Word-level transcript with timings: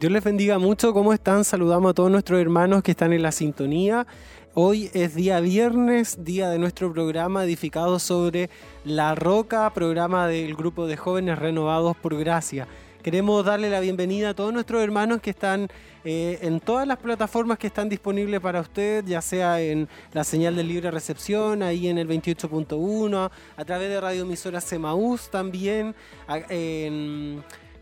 Dios 0.00 0.10
les 0.10 0.24
bendiga 0.24 0.58
mucho. 0.58 0.94
¿Cómo 0.94 1.12
están? 1.12 1.44
Saludamos 1.44 1.90
a 1.90 1.94
todos 1.94 2.10
nuestros 2.10 2.40
hermanos 2.40 2.82
que 2.82 2.92
están 2.92 3.12
en 3.12 3.20
la 3.20 3.32
sintonía. 3.32 4.06
Hoy 4.54 4.90
es 4.94 5.14
día 5.14 5.40
viernes, 5.40 6.24
día 6.24 6.48
de 6.48 6.58
nuestro 6.58 6.90
programa 6.90 7.44
edificado 7.44 7.98
sobre 7.98 8.48
La 8.82 9.14
Roca, 9.14 9.70
programa 9.74 10.26
del 10.26 10.54
grupo 10.54 10.86
de 10.86 10.96
jóvenes 10.96 11.38
renovados 11.38 11.98
por 11.98 12.16
gracia. 12.16 12.66
Queremos 13.02 13.44
darle 13.44 13.68
la 13.68 13.80
bienvenida 13.80 14.30
a 14.30 14.34
todos 14.34 14.54
nuestros 14.54 14.82
hermanos 14.82 15.20
que 15.20 15.30
están 15.30 15.68
eh, 16.04 16.38
en 16.40 16.60
todas 16.60 16.88
las 16.88 16.96
plataformas 16.96 17.58
que 17.58 17.66
están 17.66 17.90
disponibles 17.90 18.40
para 18.40 18.62
usted, 18.62 19.04
ya 19.04 19.20
sea 19.20 19.60
en 19.60 19.86
la 20.14 20.24
señal 20.24 20.56
de 20.56 20.64
libre 20.64 20.90
recepción, 20.90 21.62
ahí 21.62 21.88
en 21.88 21.98
el 21.98 22.08
28.1, 22.08 23.30
a 23.54 23.64
través 23.66 23.90
de 23.90 24.00
Radio 24.00 24.22
Emisora 24.22 24.62
Semaús 24.62 25.28
también, 25.28 25.94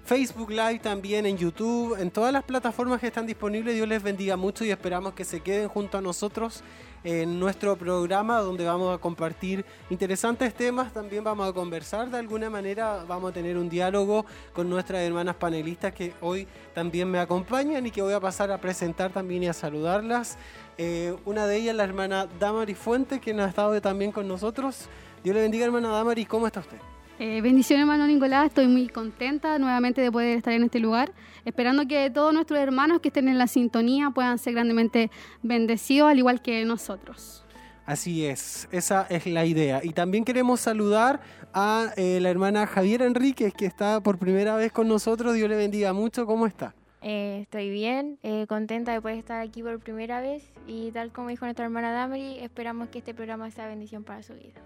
Facebook 0.09 0.49
Live 0.49 0.79
también, 0.79 1.27
en 1.27 1.37
YouTube, 1.37 1.95
en 2.01 2.11
todas 2.11 2.33
las 2.33 2.43
plataformas 2.43 2.99
que 2.99 3.09
están 3.09 3.27
disponibles. 3.27 3.75
Dios 3.75 3.87
les 3.87 4.03
bendiga 4.03 4.39
mucho 4.39 4.65
y 4.65 4.71
esperamos 4.71 5.13
que 5.13 5.23
se 5.23 5.41
queden 5.41 5.69
junto 5.69 5.99
a 5.99 6.01
nosotros 6.01 6.63
en 7.05 7.39
nuestro 7.39 7.77
programa 7.77 8.39
donde 8.39 8.65
vamos 8.65 8.97
a 8.97 8.99
compartir 9.03 9.67
interesantes 9.91 10.55
temas. 10.55 10.95
También 10.95 11.23
vamos 11.25 11.47
a 11.47 11.53
conversar 11.53 12.09
de 12.09 12.17
alguna 12.17 12.49
manera, 12.49 13.05
vamos 13.07 13.33
a 13.33 13.35
tener 13.35 13.59
un 13.59 13.69
diálogo 13.69 14.25
con 14.55 14.71
nuestras 14.71 15.03
hermanas 15.03 15.37
panelistas 15.37 15.93
que 15.93 16.15
hoy 16.23 16.49
también 16.75 17.11
me 17.11 17.19
acompañan 17.19 17.87
y 17.87 17.91
que 17.91 18.01
voy 18.01 18.15
a 18.15 18.21
pasar 18.21 18.51
a 18.51 18.57
presentar 18.57 19.13
también 19.13 19.43
y 19.43 19.49
a 19.49 19.53
saludarlas. 19.53 20.39
Eh, 20.79 21.15
una 21.27 21.47
de 21.47 21.55
ellas, 21.59 21.77
la 21.77 21.85
hermana 21.85 22.27
Damari 22.41 22.75
Fuentes, 22.75 23.21
quien 23.21 23.41
ha 23.41 23.47
estado 23.47 23.79
también 23.83 24.11
con 24.11 24.27
nosotros. 24.27 24.89
Dios 25.23 25.37
le 25.37 25.43
bendiga, 25.43 25.67
hermana 25.67 25.91
Damari. 25.91 26.25
¿Cómo 26.25 26.47
está 26.47 26.61
usted? 26.61 26.79
Eh, 27.21 27.41
bendición 27.41 27.81
hermano 27.81 28.07
Nicolás, 28.07 28.47
estoy 28.47 28.69
muy 28.69 28.87
contenta 28.87 29.59
nuevamente 29.59 30.01
de 30.01 30.13
poder 30.13 30.37
estar 30.37 30.53
en 30.53 30.63
este 30.63 30.79
lugar, 30.79 31.13
esperando 31.45 31.89
que 31.89 32.11
todos 32.11 32.33
nuestros 32.33 32.61
hermanos 32.61 33.01
que 33.01 33.09
estén 33.09 33.27
en 33.27 33.39
la 33.39 33.49
sintonía 33.49 34.11
puedan 34.11 34.39
ser 34.39 34.53
grandemente 34.55 35.11
bendecidos, 35.43 36.11
al 36.11 36.19
igual 36.19 36.41
que 36.41 36.65
nosotros. 36.65 37.45
Así 37.85 38.25
es, 38.25 38.69
esa 38.71 39.07
es 39.11 39.27
la 39.27 39.47
idea. 39.47 39.81
Y 39.83 39.95
también 39.95 40.25
queremos 40.25 40.61
saludar 40.61 41.21
a 41.53 41.93
eh, 41.97 42.21
la 42.21 42.31
hermana 42.31 42.67
Javiera 42.69 43.05
Enríquez, 43.05 43.53
que 43.53 43.67
está 43.67 44.01
por 44.01 44.19
primera 44.19 44.55
vez 44.55 44.71
con 44.71 44.87
nosotros. 44.87 45.35
Dios 45.35 45.49
le 45.49 45.57
bendiga 45.57 45.93
mucho. 45.93 46.25
¿Cómo 46.25 46.47
está? 46.47 46.75
Eh, 47.01 47.41
estoy 47.43 47.71
bien, 47.71 48.19
eh, 48.23 48.47
contenta 48.49 48.93
de 48.93 49.01
poder 49.01 49.19
estar 49.19 49.41
aquí 49.41 49.63
por 49.63 49.81
primera 49.81 50.21
vez 50.21 50.45
y 50.67 50.91
tal 50.93 51.13
como 51.13 51.29
dijo 51.29 51.47
nuestra 51.47 51.65
hermana 51.65 51.93
Damari, 51.93 52.39
esperamos 52.41 52.89
que 52.89 52.99
este 52.99 53.15
programa 53.15 53.51
sea 53.51 53.67
bendición 53.67 54.05
para 54.05 54.23
su 54.23 54.35
vida. 54.35 54.61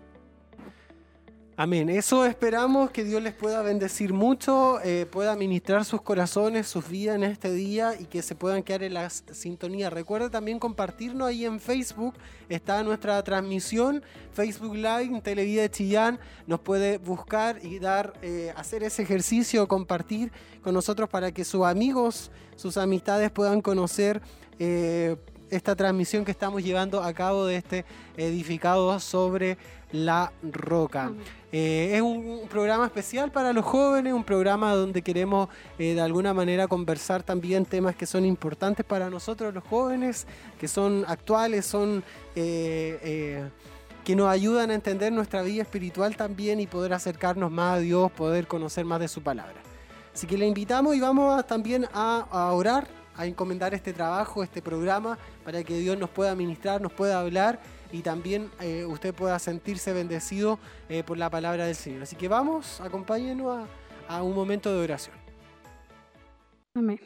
Amén. 1.54 1.90
Eso 1.90 2.24
esperamos 2.24 2.90
que 2.92 3.04
Dios 3.04 3.22
les 3.22 3.34
pueda 3.34 3.60
bendecir 3.60 4.14
mucho, 4.14 4.80
eh, 4.82 5.04
pueda 5.04 5.36
ministrar 5.36 5.84
sus 5.84 6.00
corazones, 6.00 6.66
sus 6.66 6.88
vidas 6.88 7.16
en 7.16 7.24
este 7.24 7.52
día 7.52 7.94
y 8.00 8.06
que 8.06 8.22
se 8.22 8.34
puedan 8.34 8.62
quedar 8.62 8.82
en 8.84 8.94
la 8.94 9.10
sintonía. 9.10 9.90
Recuerda 9.90 10.30
también 10.30 10.58
compartirnos 10.58 11.28
ahí 11.28 11.44
en 11.44 11.60
Facebook. 11.60 12.14
Está 12.48 12.82
nuestra 12.82 13.22
transmisión, 13.22 14.02
Facebook 14.32 14.74
Live, 14.76 15.20
Televida 15.20 15.60
de 15.60 15.70
Chillán. 15.70 16.18
Nos 16.46 16.60
puede 16.60 16.96
buscar 16.96 17.58
y 17.62 17.78
dar, 17.78 18.14
eh, 18.22 18.54
hacer 18.56 18.82
ese 18.82 19.02
ejercicio, 19.02 19.68
compartir 19.68 20.32
con 20.62 20.72
nosotros 20.72 21.10
para 21.10 21.32
que 21.32 21.44
sus 21.44 21.66
amigos, 21.66 22.30
sus 22.56 22.78
amistades 22.78 23.30
puedan 23.30 23.60
conocer. 23.60 24.22
Eh, 24.58 25.16
esta 25.52 25.76
transmisión 25.76 26.24
que 26.24 26.30
estamos 26.30 26.64
llevando 26.64 27.02
a 27.02 27.12
cabo 27.12 27.44
de 27.44 27.56
este 27.56 27.84
edificado 28.16 28.98
sobre 28.98 29.58
la 29.92 30.32
roca. 30.42 31.12
Eh, 31.52 31.90
es 31.94 32.00
un, 32.00 32.48
programa 32.48 32.86
especial 32.86 33.30
para 33.30 33.52
los 33.52 33.64
jóvenes, 33.64 34.14
un 34.14 34.24
programa 34.24 34.74
donde 34.74 35.02
queremos 35.02 35.50
eh, 35.78 35.94
de 35.94 36.00
alguna 36.00 36.32
manera 36.32 36.66
conversar 36.66 37.22
también 37.22 37.66
temas 37.66 37.94
que 37.94 38.06
son 38.06 38.24
importantes 38.24 38.86
para 38.86 39.10
nosotros 39.10 39.52
los 39.52 39.62
jóvenes, 39.64 40.26
que 40.58 40.68
son 40.68 41.04
actuales, 41.06 41.66
son 41.66 42.02
eh, 42.34 43.46
que 44.04 44.16
nos 44.16 44.28
ayudan 44.28 44.70
a 44.70 44.74
entender 44.74 45.12
nuestra 45.12 45.42
vida 45.42 45.62
espiritual 45.62 46.16
también 46.16 46.60
y 46.60 46.66
poder 46.66 46.94
acercarnos 46.94 47.50
más 47.50 47.76
a 47.76 47.80
Dios, 47.80 48.10
poder 48.12 48.46
conocer 48.46 48.86
más 48.86 49.00
de 49.00 49.08
su 49.08 49.22
palabra. 49.22 49.56
Así 50.14 50.26
que 50.26 50.38
le 50.38 50.46
invitamos 50.46 50.96
y 50.96 51.00
vamos 51.00 51.46
también 51.46 51.86
a, 51.92 52.26
a 52.30 52.52
orar, 52.52 52.86
a 53.16 53.26
encomendar 53.26 53.74
este 53.74 53.92
trabajo, 53.92 54.42
este 54.42 54.62
programa, 54.62 55.18
para 55.44 55.62
que 55.62 55.78
Dios 55.78 55.98
nos 55.98 56.10
pueda 56.10 56.34
ministrar, 56.34 56.80
nos 56.80 56.92
pueda 56.92 57.20
hablar 57.20 57.60
y 57.92 58.00
también 58.00 58.50
eh, 58.60 58.84
usted 58.86 59.14
pueda 59.14 59.38
sentirse 59.38 59.92
bendecido 59.92 60.58
eh, 60.88 61.02
por 61.04 61.18
la 61.18 61.30
palabra 61.30 61.66
del 61.66 61.74
Señor. 61.74 62.02
Así 62.02 62.16
que 62.16 62.28
vamos, 62.28 62.80
acompáñenos 62.80 63.66
a, 64.08 64.16
a 64.16 64.22
un 64.22 64.34
momento 64.34 64.72
de 64.72 64.82
oración. 64.82 65.16
Amén. 66.74 66.98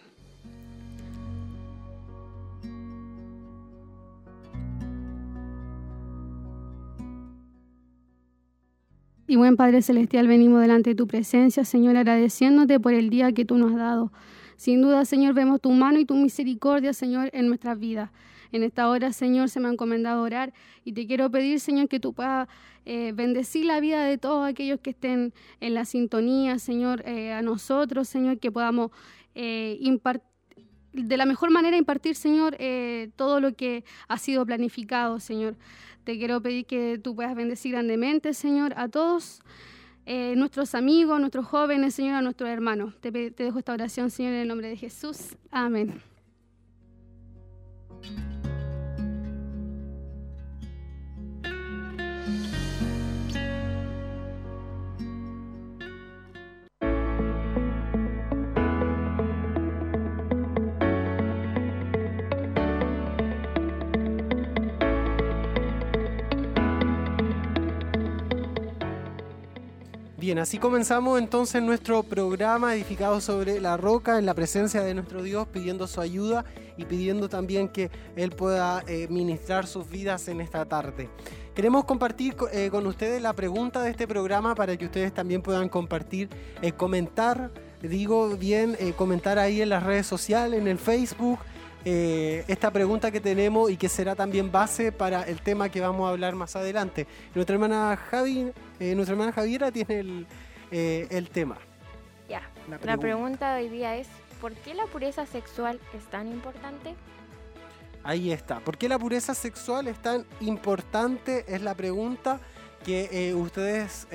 Y 9.29 9.35
buen 9.35 9.57
Padre 9.57 9.83
Celestial, 9.83 10.29
venimos 10.29 10.61
delante 10.61 10.91
de 10.91 10.97
tu 10.97 11.09
presencia, 11.09 11.65
Señor, 11.65 11.97
agradeciéndote 11.97 12.79
por 12.79 12.95
el 12.95 13.11
día 13.11 13.33
que 13.33 13.45
tú 13.45 13.59
nos 13.59 13.73
has 13.73 13.79
dado. 13.79 14.13
Sin 14.57 14.81
duda, 14.81 15.05
Señor, 15.05 15.35
vemos 15.35 15.61
tu 15.61 15.71
mano 15.71 15.99
y 15.99 16.07
tu 16.07 16.15
misericordia, 16.15 16.93
Señor, 16.93 17.29
en 17.33 17.47
nuestras 17.47 17.79
vidas. 17.79 18.11
En 18.53 18.63
esta 18.63 18.89
hora, 18.89 19.13
Señor, 19.13 19.51
se 19.51 19.61
me 19.61 19.69
ha 19.69 19.73
encomendado 19.73 20.23
orar 20.23 20.53
y 20.85 20.93
te 20.93 21.07
quiero 21.07 21.31
pedir, 21.31 21.61
Señor, 21.61 21.89
que 21.89 22.01
tú 22.01 22.15
puedas 22.15 22.49
eh, 22.87 23.13
bendecir 23.15 23.67
la 23.67 23.81
vida 23.81 24.05
de 24.05 24.17
todos 24.17 24.49
aquellos 24.49 24.81
que 24.81 24.91
estén 24.91 25.35
en 25.61 25.75
la 25.75 25.85
sintonía, 25.85 26.59
Señor, 26.59 27.03
eh, 27.07 27.33
a 27.33 27.43
nosotros, 27.43 28.09
Señor, 28.09 28.39
que 28.39 28.51
podamos 28.51 28.93
eh, 29.35 29.79
de 30.93 31.17
la 31.19 31.27
mejor 31.27 31.51
manera 31.51 31.77
impartir, 31.77 32.17
Señor, 32.17 32.57
todo 33.17 33.41
lo 33.41 33.55
que 33.55 33.85
ha 34.09 34.17
sido 34.17 34.47
planificado, 34.47 35.21
Señor. 35.21 35.57
Te 36.05 36.17
quiero 36.17 36.41
pedir 36.41 36.65
que 36.65 36.99
tú 37.03 37.15
puedas 37.15 37.35
bendecir 37.35 37.73
grandemente, 37.73 38.33
Señor, 38.33 38.73
a 38.79 38.89
todos. 38.89 39.43
Nuestros 40.07 40.75
amigos, 40.75 41.19
nuestros 41.19 41.47
jóvenes, 41.47 41.95
Señor, 41.95 42.15
a 42.15 42.23
nuestros 42.23 42.49
hermanos. 42.49 42.95
Te 43.01 43.11
dejo 43.11 43.59
esta 43.59 43.73
oración, 43.73 44.11
Señor, 44.11 44.35
en 44.35 44.41
el 44.41 44.49
nombre 44.49 44.69
de 44.69 44.77
Jesús. 44.77 45.37
Amén. 45.51 46.01
Bien, 70.27 70.41
así 70.41 70.59
comenzamos 70.59 71.21
entonces 71.21 71.63
nuestro 71.63 72.03
programa 72.03 72.75
edificado 72.75 73.21
sobre 73.21 73.61
la 73.61 73.77
roca, 73.77 74.19
en 74.19 74.27
la 74.27 74.35
presencia 74.35 74.83
de 74.83 74.93
nuestro 74.93 75.23
Dios, 75.23 75.47
pidiendo 75.47 75.87
su 75.87 76.01
ayuda 76.01 76.45
y 76.77 76.85
pidiendo 76.85 77.29
también 77.29 77.69
que 77.69 77.93
Él 78.17 78.33
pueda 78.33 78.83
eh, 78.89 79.07
ministrar 79.09 79.69
sus 79.69 79.89
vidas 79.89 80.27
en 80.27 80.41
esta 80.41 80.65
tarde. 80.65 81.09
Queremos 81.55 81.85
compartir 81.85 82.35
eh, 82.51 82.71
con 82.73 82.89
ustedes 82.89 83.23
la 83.23 83.35
pregunta 83.35 83.81
de 83.83 83.91
este 83.91 84.09
programa 84.09 84.57
para 84.57 84.77
que 84.77 84.87
ustedes 84.87 85.15
también 85.15 85.43
puedan 85.43 85.69
compartir, 85.69 86.29
eh, 86.61 86.73
comentar, 86.73 87.53
digo 87.81 88.37
bien, 88.37 88.77
comentar 88.97 89.39
ahí 89.39 89.63
en 89.63 89.69
las 89.69 89.85
redes 89.85 90.09
sociales, 90.09 90.61
en 90.61 90.67
el 90.67 90.79
Facebook. 90.79 91.39
Esta 91.89 92.73
pregunta 92.73 93.13
que 93.13 93.21
tenemos 93.21 93.71
y 93.71 93.77
que 93.77 93.89
será 93.89 94.17
también 94.17 94.51
base 94.51 94.91
para 94.91 95.23
el 95.23 95.41
tema 95.41 95.69
que 95.69 95.81
vamos 95.81 96.09
a 96.09 96.11
hablar 96.11 96.35
más 96.35 96.57
adelante. 96.57 97.07
Nuestra 97.33 97.55
hermana 97.55 97.97
Javi 97.97 98.53
eh, 98.79 98.95
nuestra 98.95 99.15
hermana 99.15 99.33
Javiera 99.33 99.71
tiene 99.71 100.01
el, 100.01 100.27
eh, 100.71 101.27
tema. 101.33 101.57
Ya, 102.29 102.43
la 102.69 102.97
pregunta. 102.99 103.55
de 103.55 103.65
hoy 103.65 103.69
día 103.71 103.97
es, 103.97 104.09
¿por 104.41 104.53
qué 104.53 104.75
la 104.75 104.85
pureza 104.87 105.25
sexual 105.27 105.81
es 105.97 106.05
tan 106.11 106.29
importante? 106.29 106.95
Ahí 108.03 108.33
está. 108.33 108.61
¿Por 108.61 108.77
qué 108.77 108.89
la 108.89 108.99
pureza 108.99 109.35
sexual 109.35 109.89
es 109.89 109.99
tan 110.01 110.27
importante? 110.41 111.45
Es 111.49 111.63
la 111.63 111.75
pregunta 111.75 112.41
que 112.85 113.09
eh, 113.11 113.35
ustedes 113.35 114.07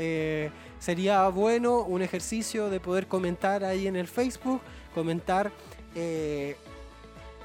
sería 0.80 1.28
bueno 1.28 1.82
un 1.82 2.02
ejercicio 2.02 2.70
de 2.70 2.80
poder 2.80 3.08
comentar 3.08 3.64
ahí 3.64 3.88
en 3.88 3.96
el 3.96 4.08
Facebook, 4.08 4.62
comentar 4.94 5.52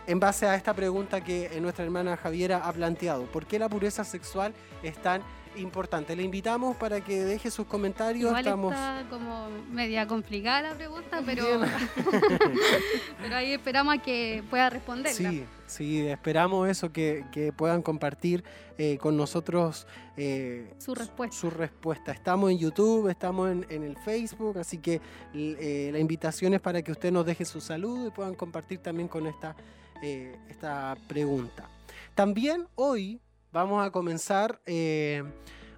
en 0.06 0.20
base 0.20 0.46
a 0.46 0.54
esta 0.54 0.74
pregunta 0.74 1.22
que 1.22 1.58
nuestra 1.60 1.84
hermana 1.84 2.16
Javiera 2.16 2.58
ha 2.58 2.72
planteado. 2.72 3.24
¿Por 3.26 3.46
qué 3.46 3.58
la 3.58 3.68
pureza 3.68 4.04
sexual 4.04 4.54
es 4.82 4.96
tan 5.00 5.22
importante. 5.58 6.14
Le 6.14 6.22
invitamos 6.22 6.76
para 6.76 7.00
que 7.00 7.24
deje 7.24 7.50
sus 7.50 7.66
comentarios. 7.66 8.28
Igual 8.28 8.44
Estamos... 8.44 8.72
está 8.72 9.04
como 9.10 9.48
media 9.70 10.06
complicada 10.06 10.70
la 10.70 10.74
pregunta, 10.74 11.22
pero, 11.24 11.44
pero 13.22 13.36
ahí 13.36 13.52
esperamos 13.52 13.94
a 13.94 14.02
que 14.02 14.42
pueda 14.50 14.70
responderla. 14.70 15.30
Sí, 15.30 15.44
sí, 15.66 16.06
esperamos 16.06 16.68
eso, 16.68 16.92
que, 16.92 17.24
que 17.32 17.52
puedan 17.52 17.82
compartir 17.82 18.44
eh, 18.78 18.98
con 18.98 19.16
nosotros 19.16 19.86
eh, 20.16 20.74
Su 20.78 20.94
respuesta. 20.94 21.36
su 21.36 21.50
respuesta. 21.50 22.12
Estamos 22.12 22.50
en 22.50 22.58
YouTube, 22.58 23.08
estamos 23.08 23.50
en, 23.50 23.66
en 23.68 23.82
el 23.82 23.96
Facebook, 23.96 24.58
así 24.58 24.78
que 24.78 25.00
eh, 25.34 25.90
la 25.92 25.98
invitación 25.98 26.54
es 26.54 26.60
para 26.60 26.82
que 26.82 26.92
usted 26.92 27.12
nos 27.12 27.26
deje 27.26 27.44
su 27.44 27.60
saludo 27.60 28.08
y 28.08 28.10
puedan 28.10 28.34
compartir 28.34 28.78
también 28.78 29.08
con 29.08 29.26
esta, 29.26 29.56
eh, 30.02 30.36
esta 30.48 30.96
pregunta. 31.08 31.68
También 32.14 32.66
hoy 32.74 33.20
vamos 33.52 33.84
a 33.86 33.90
comenzar 33.90 34.60
eh, 34.66 35.22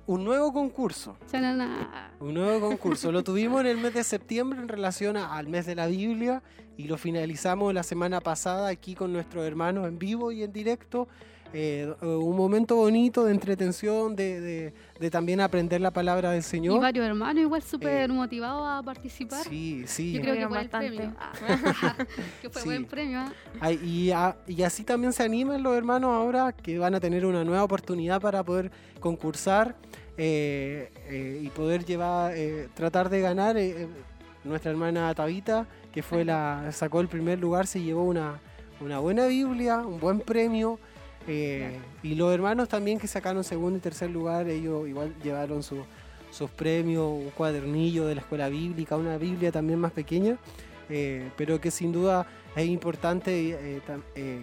un 0.07 0.25
nuevo 0.25 0.53
concurso. 0.53 1.17
Chanana. 1.31 2.13
Un 2.21 2.35
nuevo 2.35 2.69
concurso. 2.69 3.13
Lo 3.13 3.23
tuvimos 3.25 3.61
en 3.61 3.67
el 3.67 3.79
mes 3.79 3.95
de 3.95 4.05
septiembre 4.05 4.59
en 4.61 4.69
relación 4.69 5.17
a- 5.17 5.37
al 5.37 5.49
mes 5.49 5.67
de 5.67 5.75
la 5.75 5.87
Biblia 5.87 6.43
y 6.77 6.85
lo 6.85 6.97
finalizamos 6.97 7.75
la 7.75 7.83
semana 7.83 8.21
pasada 8.21 8.69
aquí 8.69 8.95
con 8.95 9.13
nuestros 9.13 9.45
hermanos 9.45 9.87
en 9.89 9.99
vivo 9.99 10.33
y 10.33 10.43
en 10.43 10.53
directo. 10.53 11.09
Eh, 11.55 11.91
un 12.03 12.37
momento 12.37 12.77
bonito 12.77 13.25
de 13.25 13.33
entretención, 13.33 14.15
de, 14.15 14.41
de- 14.41 14.73
de 15.01 15.11
también 15.11 15.41
aprender 15.41 15.81
la 15.81 15.91
palabra 15.91 16.31
del 16.33 16.41
Y 16.41 16.43
Señor. 16.43 16.81
varios 16.81 17.07
hermanos 17.07 17.41
igual 17.43 17.63
súper 17.63 18.11
Eh, 18.11 18.13
motivados 18.13 18.67
a 18.69 18.83
participar. 18.83 19.45
Sí, 19.45 19.85
sí. 19.87 20.13
Yo 20.13 20.21
creo 20.21 20.35
que 20.35 20.47
fue 20.49 20.59
el 20.61 20.69
bastante. 20.69 20.89
premio. 20.97 21.15
Ah, 21.19 21.33
que 22.43 22.51
fue 22.51 22.63
Sí. 22.63 22.69
buen 22.69 22.85
premio. 22.85 23.21
ah. 23.21 23.33
Ay, 23.61 23.77
y, 23.83 24.11
a- 24.11 24.37
y 24.47 24.63
así 24.63 24.85
también 24.85 25.13
se 25.15 25.23
animan 25.23 25.63
los 25.63 25.75
hermanos 25.77 26.11
ahora 26.11 26.53
que 26.53 26.79
van 26.79 26.95
a 26.95 27.01
tener 27.01 27.25
una 27.25 27.45
nueva 27.45 27.65
oportunidad 27.65 28.21
para 28.21 28.43
poder 28.43 28.71
concursar 29.01 29.75
eh, 30.19 30.91
eh, 31.07 31.41
y 31.45 31.49
poder 31.51 31.85
llevar, 31.85 32.33
eh, 32.37 32.69
tratar 32.75 33.09
de 33.09 33.21
ganar. 33.21 33.57
nuestra 34.45 34.71
hermana 34.71 35.15
Tabita, 35.15 35.67
que 35.93 36.03
fue 36.03 36.25
la, 36.25 36.71
sacó 36.73 37.01
el 37.01 37.09
primer 37.09 37.39
lugar, 37.39 37.67
se 37.67 37.81
llevó 37.83 38.05
una, 38.05 38.41
una 38.81 38.99
buena 38.99 39.27
Biblia, 39.27 39.79
un 39.79 39.99
buen 40.01 40.21
premio. 40.21 40.79
Eh, 41.27 41.79
y 42.03 42.15
los 42.15 42.33
hermanos 42.33 42.69
también 42.69 42.99
que 42.99 43.07
sacaron 43.07 43.45
segundo 43.45 43.79
y 43.79 43.81
tercer 43.81 44.11
lugar, 44.11 44.49
ellos 44.49 44.89
igual 44.89 45.15
llevaron 45.23 45.63
su- 45.63 45.85
sus 46.31 46.51
premios, 46.51 47.05
un 47.07 47.31
cuadernillo 47.31 48.07
de 48.07 48.15
la 48.15 48.21
escuela 48.21 48.49
bíblica, 48.49 48.97
una 48.97 49.17
Biblia 49.19 49.51
también 49.51 49.79
más 49.79 49.93
pequeña, 49.93 50.37
eh, 50.91 51.31
pero 51.37 51.61
que 51.61 51.71
sin 51.71 51.93
duda 51.93 52.27
es 52.57 52.67
importante 52.67 53.51
eh, 53.51 53.81
tam- 53.87 54.03
eh, 54.15 54.41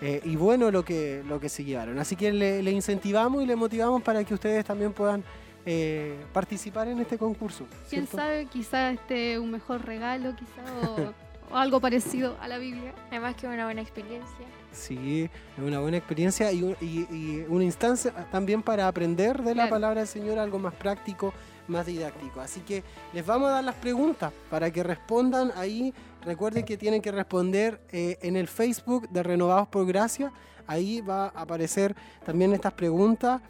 eh, 0.00 0.20
y 0.24 0.36
bueno 0.36 0.70
lo 0.70 0.84
que, 0.84 1.22
lo 1.26 1.38
que 1.40 1.48
se 1.48 1.64
llevaron. 1.64 1.98
Así 1.98 2.16
que 2.16 2.32
le, 2.32 2.62
le 2.62 2.70
incentivamos 2.70 3.42
y 3.42 3.46
le 3.46 3.56
motivamos 3.56 4.02
para 4.02 4.24
que 4.24 4.34
ustedes 4.34 4.64
también 4.64 4.92
puedan 4.92 5.22
eh, 5.66 6.16
participar 6.32 6.88
en 6.88 6.98
este 7.00 7.16
concurso. 7.16 7.64
Quién 7.88 8.02
¿cierto? 8.06 8.16
sabe, 8.18 8.46
quizá 8.46 8.90
este 8.90 9.38
un 9.38 9.50
mejor 9.50 9.84
regalo, 9.86 10.34
quizá 10.36 10.62
o, 10.90 11.12
o 11.50 11.56
algo 11.56 11.80
parecido 11.80 12.36
a 12.40 12.48
la 12.48 12.58
Biblia. 12.58 12.92
Además 13.10 13.34
que 13.36 13.46
una 13.46 13.64
buena 13.64 13.80
experiencia. 13.82 14.46
Sí, 14.72 15.30
es 15.56 15.62
una 15.62 15.78
buena 15.80 15.96
experiencia 15.98 16.50
y, 16.50 16.62
un- 16.62 16.76
y- 16.80 17.06
y 17.14 17.46
una 17.48 17.64
instancia 17.64 18.12
también 18.32 18.62
para 18.62 18.88
aprender 18.88 19.42
de 19.42 19.54
la 19.54 19.68
palabra 19.70 20.00
del 20.00 20.08
Señor 20.08 20.38
algo 20.38 20.58
más 20.58 20.74
práctico, 20.74 21.32
más 21.68 21.86
didáctico. 21.86 22.40
Así 22.40 22.60
que 22.60 22.82
les 23.12 23.24
vamos 23.24 23.48
a 23.48 23.52
dar 23.52 23.64
las 23.64 23.76
preguntas 23.76 24.32
para 24.50 24.70
que 24.72 24.82
respondan 24.82 25.52
ahí. 25.56 25.94
Recuerden 26.24 26.64
que 26.64 26.76
tienen 26.76 27.00
que 27.00 27.12
responder 27.12 27.80
eh, 27.92 28.18
en 28.22 28.36
el 28.36 28.48
Facebook 28.48 29.08
de 29.10 29.22
Renovados 29.22 29.68
por 29.68 29.86
Gracia. 29.86 30.32
Ahí 30.66 31.00
va 31.02 31.26
a 31.26 31.42
aparecer 31.42 31.94
también 32.24 32.52
estas 32.52 32.72
preguntas 32.72 33.40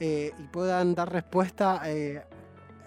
eh, 0.00 0.32
y 0.38 0.42
puedan 0.48 0.94
dar 0.94 1.10
respuesta. 1.10 1.80
eh, 1.86 2.22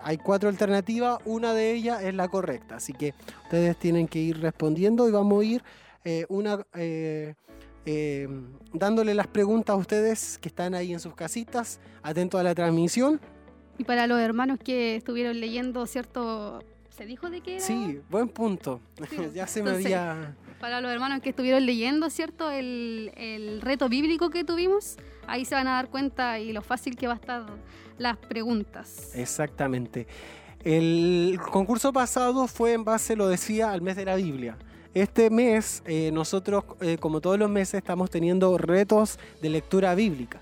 hay 0.07 0.17
cuatro 0.17 0.47
alternativas, 0.47 1.17
una 1.25 1.53
de 1.53 1.73
ellas 1.73 2.01
es 2.01 2.13
la 2.13 2.29
correcta. 2.29 2.77
Así 2.77 2.93
que 2.93 3.13
ustedes 3.43 3.75
tienen 3.75 4.07
que 4.07 4.19
ir 4.19 4.39
respondiendo 4.39 5.05
y 5.09 5.11
vamos 5.11 5.41
a 5.41 5.45
ir 5.45 5.63
eh, 6.05 6.25
una... 6.29 6.65
eh, 6.75 7.35
eh, 7.85 8.29
dándole 8.71 9.13
las 9.13 9.27
preguntas 9.27 9.73
a 9.73 9.77
ustedes 9.77 10.37
que 10.37 10.47
están 10.47 10.75
ahí 10.75 10.93
en 10.93 11.01
sus 11.01 11.13
casitas, 11.13 11.81
atentos 12.03 12.39
a 12.39 12.43
la 12.43 12.55
transmisión. 12.55 13.19
Y 13.77 13.83
para 13.83 14.07
los 14.07 14.17
hermanos 14.19 14.59
que 14.63 14.95
estuvieron 14.95 15.41
leyendo, 15.41 15.85
¿cierto? 15.85 16.63
¿Se 16.89 17.05
dijo 17.05 17.29
de 17.29 17.41
qué 17.41 17.55
era? 17.55 17.65
Sí, 17.65 17.99
buen 18.09 18.29
punto. 18.29 18.79
Sí, 19.09 19.17
ya 19.33 19.45
se 19.45 19.61
me 19.61 19.71
entonces- 19.71 19.93
había... 19.93 20.35
Para 20.61 20.79
los 20.79 20.89
hermanos 20.89 21.19
que 21.21 21.29
estuvieron 21.31 21.65
leyendo, 21.65 22.09
¿cierto? 22.09 22.49
El, 22.49 23.11
el 23.17 23.59
reto 23.61 23.89
bíblico 23.89 24.29
que 24.29 24.43
tuvimos, 24.45 24.97
ahí 25.27 25.43
se 25.43 25.53
van 25.53 25.67
a 25.67 25.73
dar 25.73 25.89
cuenta 25.89 26.39
y 26.39 26.51
lo 26.53 26.61
fácil 26.61 26.95
que 26.95 27.07
va 27.07 27.13
a 27.13 27.17
estar 27.17 27.45
las 27.97 28.17
preguntas. 28.17 29.11
Exactamente. 29.15 30.07
El 30.63 31.39
concurso 31.51 31.93
pasado 31.93 32.47
fue 32.47 32.73
en 32.73 32.83
base, 32.83 33.15
lo 33.15 33.27
decía, 33.27 33.71
al 33.71 33.81
mes 33.81 33.95
de 33.95 34.05
la 34.05 34.15
Biblia. 34.15 34.57
Este 34.93 35.29
mes, 35.29 35.83
eh, 35.85 36.09
nosotros, 36.11 36.63
eh, 36.81 36.97
como 36.99 37.21
todos 37.21 37.37
los 37.37 37.49
meses, 37.49 37.75
estamos 37.75 38.09
teniendo 38.09 38.57
retos 38.57 39.19
de 39.41 39.49
lectura 39.49 39.93
bíblica. 39.95 40.39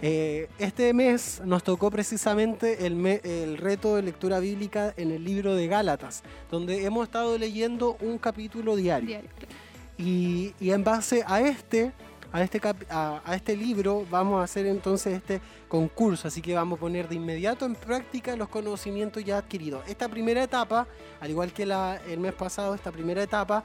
Eh, 0.00 0.48
este 0.58 0.92
mes 0.92 1.40
nos 1.44 1.62
tocó 1.64 1.90
precisamente 1.90 2.86
el, 2.86 2.94
me- 2.94 3.20
el 3.24 3.56
reto 3.56 3.96
de 3.96 4.02
lectura 4.02 4.38
bíblica 4.38 4.92
en 4.96 5.10
el 5.10 5.24
libro 5.24 5.54
de 5.54 5.66
Gálatas, 5.66 6.22
donde 6.50 6.84
hemos 6.84 7.04
estado 7.06 7.36
leyendo 7.38 7.96
un 8.00 8.18
capítulo 8.18 8.76
diario. 8.76 9.08
Diario. 9.08 9.30
Y, 9.96 10.52
y 10.60 10.70
en 10.70 10.84
base 10.84 11.24
a 11.26 11.40
este, 11.40 11.92
a 12.34 12.42
este, 12.42 12.60
a, 12.90 13.22
este 13.36 13.56
libro 13.56 14.04
vamos 14.10 14.40
a 14.40 14.42
hacer 14.42 14.66
entonces 14.66 15.14
este 15.14 15.40
concurso. 15.68 16.26
Así 16.26 16.42
que 16.42 16.52
vamos 16.52 16.78
a 16.78 16.80
poner 16.80 17.08
de 17.08 17.14
inmediato 17.14 17.64
en 17.64 17.76
práctica 17.76 18.34
los 18.34 18.48
conocimientos 18.48 19.24
ya 19.24 19.38
adquiridos. 19.38 19.84
Esta 19.86 20.08
primera 20.08 20.42
etapa, 20.42 20.88
al 21.20 21.30
igual 21.30 21.52
que 21.52 21.62
el 21.62 22.18
mes 22.18 22.34
pasado, 22.34 22.74
esta 22.74 22.90
primera 22.90 23.22
etapa 23.22 23.62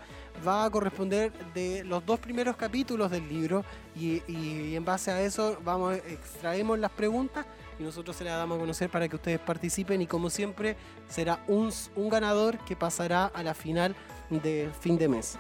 va 0.48 0.66
a 0.66 0.70
corresponder 0.70 1.34
de 1.56 1.84
los 1.84 2.06
dos 2.06 2.20
primeros 2.20 2.56
capítulos 2.56 3.10
del 3.10 3.28
libro 3.28 3.66
y, 3.96 4.22
y 4.32 4.76
en 4.76 4.86
base 4.86 5.10
a 5.10 5.20
eso 5.20 5.58
vamos 5.66 5.96
extraemos 5.96 6.78
las 6.78 6.92
preguntas 6.92 7.48
y 7.80 7.84
nosotros 7.84 8.16
se 8.16 8.24
las 8.24 8.38
damos 8.38 8.58
a 8.58 8.60
conocer 8.60 8.92
para 8.92 9.08
que 9.08 9.16
ustedes 9.16 9.40
participen 9.40 10.04
y 10.04 10.06
como 10.06 10.30
siempre 10.30 10.78
será 11.08 11.44
un, 11.48 11.72
un 11.96 12.10
ganador 12.10 12.60
que 12.60 12.76
pasará 12.76 13.26
a 13.26 13.42
la 13.42 13.56
final 13.56 13.96
de 14.30 14.70
fin 14.80 14.96
de 14.96 15.08
mes. 15.08 15.40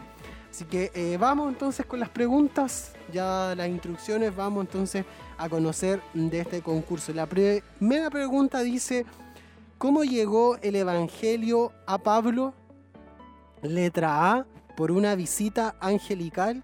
Así 0.50 0.66
que 0.66 0.92
eh, 0.94 1.18
vamos 1.18 1.50
entonces 1.50 1.86
con 1.86 2.00
las 2.00 2.10
preguntas, 2.10 2.94
ya 3.13 3.54
las 3.56 3.68
instrucciones, 3.69 4.36
vamos 4.36 4.66
entonces 4.66 5.06
a 5.38 5.48
conocer 5.48 6.01
de 6.13 6.40
este 6.40 6.62
concurso. 6.62 7.13
La 7.13 7.28
primera 7.28 8.10
pregunta 8.10 8.62
dice, 8.62 9.06
¿cómo 9.78 10.04
llegó 10.04 10.57
el 10.57 10.75
Evangelio 10.75 11.72
a 11.86 12.00
Pablo? 12.00 12.53
Letra 13.62 14.32
A, 14.32 14.46
por 14.75 14.91
una 14.91 15.15
visita 15.15 15.75
angelical. 15.79 16.63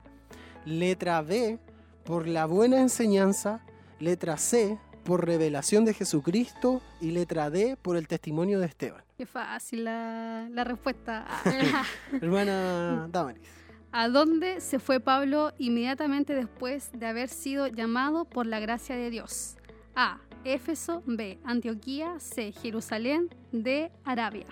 Letra 0.66 1.22
B, 1.22 1.60
por 2.06 2.28
la 2.28 2.46
buena 2.46 2.82
enseñanza. 2.82 3.62
Letra 4.00 4.38
C, 4.38 4.80
por 5.04 5.26
revelación 5.26 5.86
de 5.86 5.94
Jesucristo. 5.94 6.82
Y 7.02 7.12
letra 7.12 7.50
D, 7.50 7.78
por 7.80 7.98
el 7.98 8.08
testimonio 8.08 8.60
de 8.60 8.66
Esteban. 8.66 9.04
Qué 9.18 9.26
fácil 9.26 9.84
la, 9.84 10.48
la 10.50 10.64
respuesta. 10.64 11.28
Hermana 12.22 13.08
Damaris. 13.12 13.65
¿A 13.98 14.10
dónde 14.10 14.60
se 14.60 14.80
fue 14.80 15.00
Pablo 15.00 15.54
inmediatamente 15.58 16.36
después 16.36 16.90
de 16.92 17.06
haber 17.06 17.30
sido 17.30 17.68
llamado 17.68 18.26
por 18.26 18.46
la 18.46 18.60
gracia 18.60 18.98
de 18.98 19.10
Dios? 19.10 19.56
A. 19.96 20.18
Éfeso. 20.44 21.02
B. 21.06 21.40
Antioquía. 21.46 22.20
C. 22.20 22.52
Jerusalén. 22.52 23.30
D. 23.54 23.90
Arabia. 24.04 24.48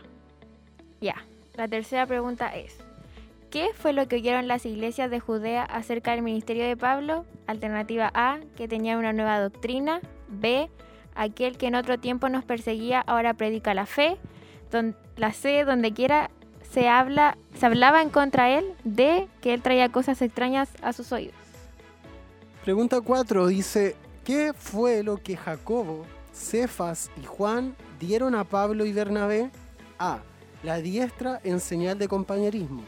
Ya. 1.01 1.25
La 1.55 1.67
tercera 1.67 2.05
pregunta 2.05 2.55
es: 2.55 2.77
¿Qué 3.51 3.71
fue 3.75 3.91
lo 3.91 4.07
que 4.07 4.15
oyeron 4.15 4.47
las 4.47 4.65
iglesias 4.65 5.11
de 5.11 5.19
Judea 5.19 5.63
acerca 5.63 6.11
del 6.11 6.21
ministerio 6.21 6.65
de 6.65 6.77
Pablo? 6.77 7.25
Alternativa 7.45 8.11
A, 8.13 8.39
que 8.55 8.69
tenía 8.69 8.97
una 8.97 9.11
nueva 9.11 9.41
doctrina. 9.41 9.99
B, 10.29 10.69
aquel 11.15 11.57
que 11.57 11.67
en 11.67 11.75
otro 11.75 11.99
tiempo 11.99 12.29
nos 12.29 12.45
perseguía 12.45 13.01
ahora 13.01 13.33
predica 13.33 13.73
la 13.73 13.87
fe. 13.87 14.15
La 15.17 15.33
C, 15.33 15.65
donde 15.65 15.91
quiera 15.91 16.31
se 16.73 16.89
habla, 16.89 17.37
se 17.59 17.65
hablaba 17.67 18.01
en 18.01 18.09
contra 18.09 18.45
de 18.45 18.57
él. 18.57 18.65
D, 18.83 19.27
que 19.41 19.53
él 19.53 19.61
traía 19.61 19.89
cosas 19.89 20.21
extrañas 20.21 20.69
a 20.81 20.91
sus 20.91 21.11
oídos. 21.11 21.35
Pregunta 22.63 22.99
4 22.99 23.47
dice, 23.47 23.95
¿qué 24.23 24.53
fue 24.53 25.03
lo 25.03 25.17
que 25.17 25.37
Jacobo, 25.37 26.05
Cefas 26.33 27.11
y 27.21 27.25
Juan 27.25 27.75
dieron 27.99 28.33
a 28.33 28.43
Pablo 28.43 28.85
y 28.85 28.93
Bernabé? 28.93 29.51
A. 29.99 30.19
La 30.63 30.77
diestra 30.77 31.39
en 31.43 31.59
señal 31.59 31.99
de 31.99 32.07
compañerismo. 32.07 32.83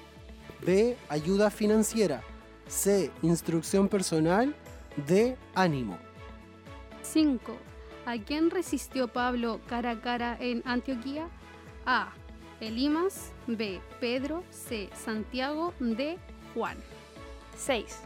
B. 0.65 0.97
Ayuda 1.09 1.51
financiera. 1.51 2.23
C. 2.67 3.11
Instrucción 3.21 3.87
personal. 3.87 4.55
D. 5.05 5.37
Ánimo. 5.53 5.99
5. 7.03 7.55
¿A 8.07 8.17
quién 8.17 8.49
resistió 8.49 9.09
Pablo 9.09 9.59
cara 9.67 9.91
a 9.91 10.01
cara 10.01 10.37
en 10.39 10.63
Antioquía? 10.65 11.27
A. 11.85 12.13
Elimas. 12.61 13.34
B. 13.47 13.81
Pedro. 13.99 14.43
C. 14.49 14.89
Santiago. 14.93 15.73
D. 15.79 16.17
Juan. 16.53 16.77
6. 17.57 17.99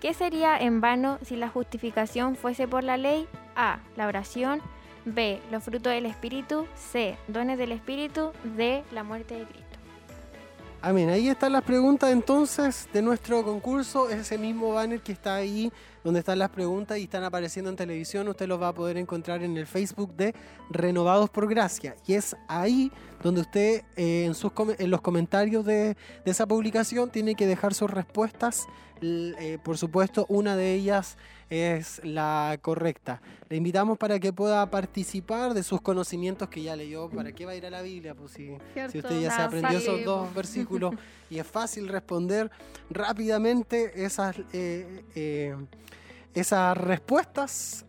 ¿Qué 0.00 0.14
sería 0.14 0.58
en 0.58 0.80
vano 0.80 1.18
si 1.22 1.36
la 1.36 1.48
justificación 1.48 2.36
fuese 2.36 2.68
por 2.68 2.84
la 2.84 2.96
ley? 2.96 3.26
A. 3.56 3.80
La 3.96 4.06
oración. 4.06 4.60
B. 5.04 5.40
Los 5.50 5.64
frutos 5.64 5.92
del 5.92 6.06
Espíritu. 6.06 6.66
C. 6.74 7.16
Dones 7.26 7.58
del 7.58 7.72
Espíritu. 7.72 8.32
D. 8.56 8.84
La 8.92 9.02
muerte 9.02 9.34
de 9.34 9.44
Cristo. 9.44 9.68
Amén. 10.80 11.10
Ahí 11.10 11.28
están 11.28 11.52
las 11.52 11.64
preguntas 11.64 12.12
entonces 12.12 12.88
de 12.92 13.02
nuestro 13.02 13.42
concurso. 13.42 14.08
Ese 14.08 14.38
mismo 14.38 14.72
banner 14.72 15.00
que 15.00 15.10
está 15.10 15.34
ahí, 15.34 15.72
donde 16.08 16.20
están 16.20 16.38
las 16.38 16.48
preguntas 16.48 16.96
y 16.96 17.02
están 17.02 17.22
apareciendo 17.22 17.68
en 17.68 17.76
televisión, 17.76 18.26
usted 18.28 18.48
los 18.48 18.58
va 18.58 18.68
a 18.68 18.72
poder 18.72 18.96
encontrar 18.96 19.42
en 19.42 19.58
el 19.58 19.66
Facebook 19.66 20.16
de 20.16 20.34
Renovados 20.70 21.28
por 21.28 21.46
Gracia. 21.46 21.96
Y 22.06 22.14
es 22.14 22.34
ahí 22.48 22.90
donde 23.22 23.42
usted 23.42 23.82
eh, 23.94 24.24
en, 24.24 24.34
sus, 24.34 24.50
en 24.78 24.90
los 24.90 25.02
comentarios 25.02 25.66
de, 25.66 25.98
de, 26.24 26.30
esa 26.30 26.46
publicación 26.46 27.10
tiene 27.10 27.34
que 27.34 27.46
dejar 27.46 27.74
sus 27.74 27.90
respuestas. 27.90 28.66
Eh, 29.02 29.58
por 29.62 29.76
supuesto, 29.76 30.24
una 30.30 30.56
de 30.56 30.72
ellas 30.72 31.18
es 31.50 32.00
la 32.02 32.58
correcta. 32.62 33.20
Le 33.50 33.58
invitamos 33.58 33.98
para 33.98 34.18
que 34.18 34.32
pueda 34.32 34.70
participar 34.70 35.52
de 35.52 35.62
sus 35.62 35.82
conocimientos 35.82 36.48
que 36.48 36.62
ya 36.62 36.74
leyó. 36.74 37.10
¿Para 37.10 37.32
qué 37.32 37.44
va 37.44 37.52
a 37.52 37.54
ir 37.54 37.66
a 37.66 37.70
la 37.70 37.82
Biblia? 37.82 38.14
Pues 38.14 38.32
si, 38.32 38.56
si 38.90 38.98
usted 38.98 39.20
ya 39.20 39.30
se 39.30 39.42
aprendió 39.42 39.76
esos 39.76 40.02
dos 40.06 40.34
versículos 40.34 40.94
y 41.28 41.38
es 41.38 41.46
fácil 41.46 41.86
responder 41.88 42.50
rápidamente 42.88 44.04
esas, 44.06 44.36
eh, 44.54 45.54
esas 46.38 46.76
respuestas. 46.76 47.84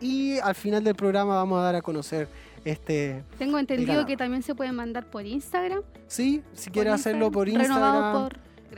Y 0.00 0.38
al 0.38 0.54
final 0.54 0.84
del 0.84 0.94
programa 0.94 1.34
vamos 1.34 1.58
a 1.58 1.62
dar 1.62 1.74
a 1.74 1.82
conocer 1.82 2.28
este. 2.64 3.24
Tengo 3.38 3.58
entendido 3.58 4.06
que 4.06 4.16
también 4.16 4.42
se 4.42 4.54
pueden 4.54 4.74
mandar 4.74 5.10
por 5.10 5.26
Instagram. 5.26 5.82
Sí, 6.06 6.42
si 6.52 6.70
quiere 6.70 6.90
hacerlo 6.90 7.30
por 7.30 7.48
Instagram. 7.48 8.30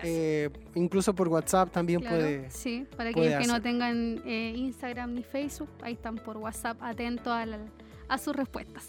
Eh, 0.02 0.50
incluso 0.74 1.14
por 1.14 1.28
WhatsApp 1.28 1.70
también 1.72 2.00
puede. 2.00 2.50
Sí, 2.50 2.86
para 2.96 3.10
aquellos 3.10 3.40
que 3.40 3.46
no 3.46 3.60
tengan 3.60 4.22
eh, 4.24 4.54
Instagram 4.56 5.14
ni 5.14 5.22
Facebook, 5.22 5.68
ahí 5.82 5.94
están 5.94 6.16
por 6.16 6.36
WhatsApp 6.36 6.80
atentos 6.82 7.32
a, 8.08 8.18
sus 8.18 8.34
respuestas. 8.34 8.88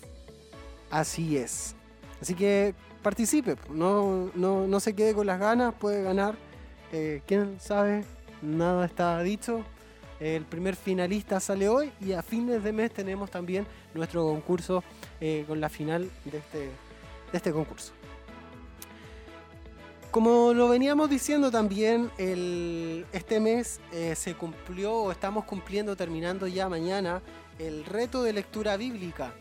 Así 0.89 1.37
es. 1.37 1.75
Así 2.21 2.35
que 2.35 2.75
participe, 3.01 3.55
no, 3.71 4.31
no, 4.35 4.67
no 4.67 4.79
se 4.79 4.93
quede 4.93 5.13
con 5.13 5.25
las 5.25 5.39
ganas, 5.39 5.73
puede 5.73 6.03
ganar. 6.03 6.35
Eh, 6.91 7.21
¿Quién 7.25 7.59
sabe? 7.59 8.03
Nada 8.41 8.85
está 8.85 9.21
dicho. 9.23 9.63
El 10.21 10.45
primer 10.45 10.77
finalista 10.77 11.41
sale 11.41 11.67
hoy 11.67 11.91
y 11.99 12.13
a 12.13 12.21
fines 12.21 12.63
de 12.63 12.71
mes 12.71 12.93
tenemos 12.93 13.29
también 13.29 13.67
nuestro 13.93 14.23
concurso 14.23 14.83
con 15.47 15.59
la 15.59 15.67
final 15.67 16.09
de 16.23 16.37
este, 16.37 16.59
de 16.59 17.37
este 17.37 17.51
concurso. 17.51 17.91
Como 20.11 20.53
lo 20.53 20.67
veníamos 20.67 21.09
diciendo 21.09 21.51
también, 21.51 22.11
este 22.17 23.39
mes 23.39 23.79
eh, 23.93 24.13
se 24.17 24.35
cumplió 24.35 24.93
o 24.93 25.11
estamos 25.11 25.45
cumpliendo, 25.45 25.95
terminando 25.95 26.47
ya 26.47 26.67
mañana, 26.67 27.21
el 27.57 27.85
reto 27.85 28.21
de 28.21 28.33
lectura 28.33 28.75
bíblica. 28.75 29.33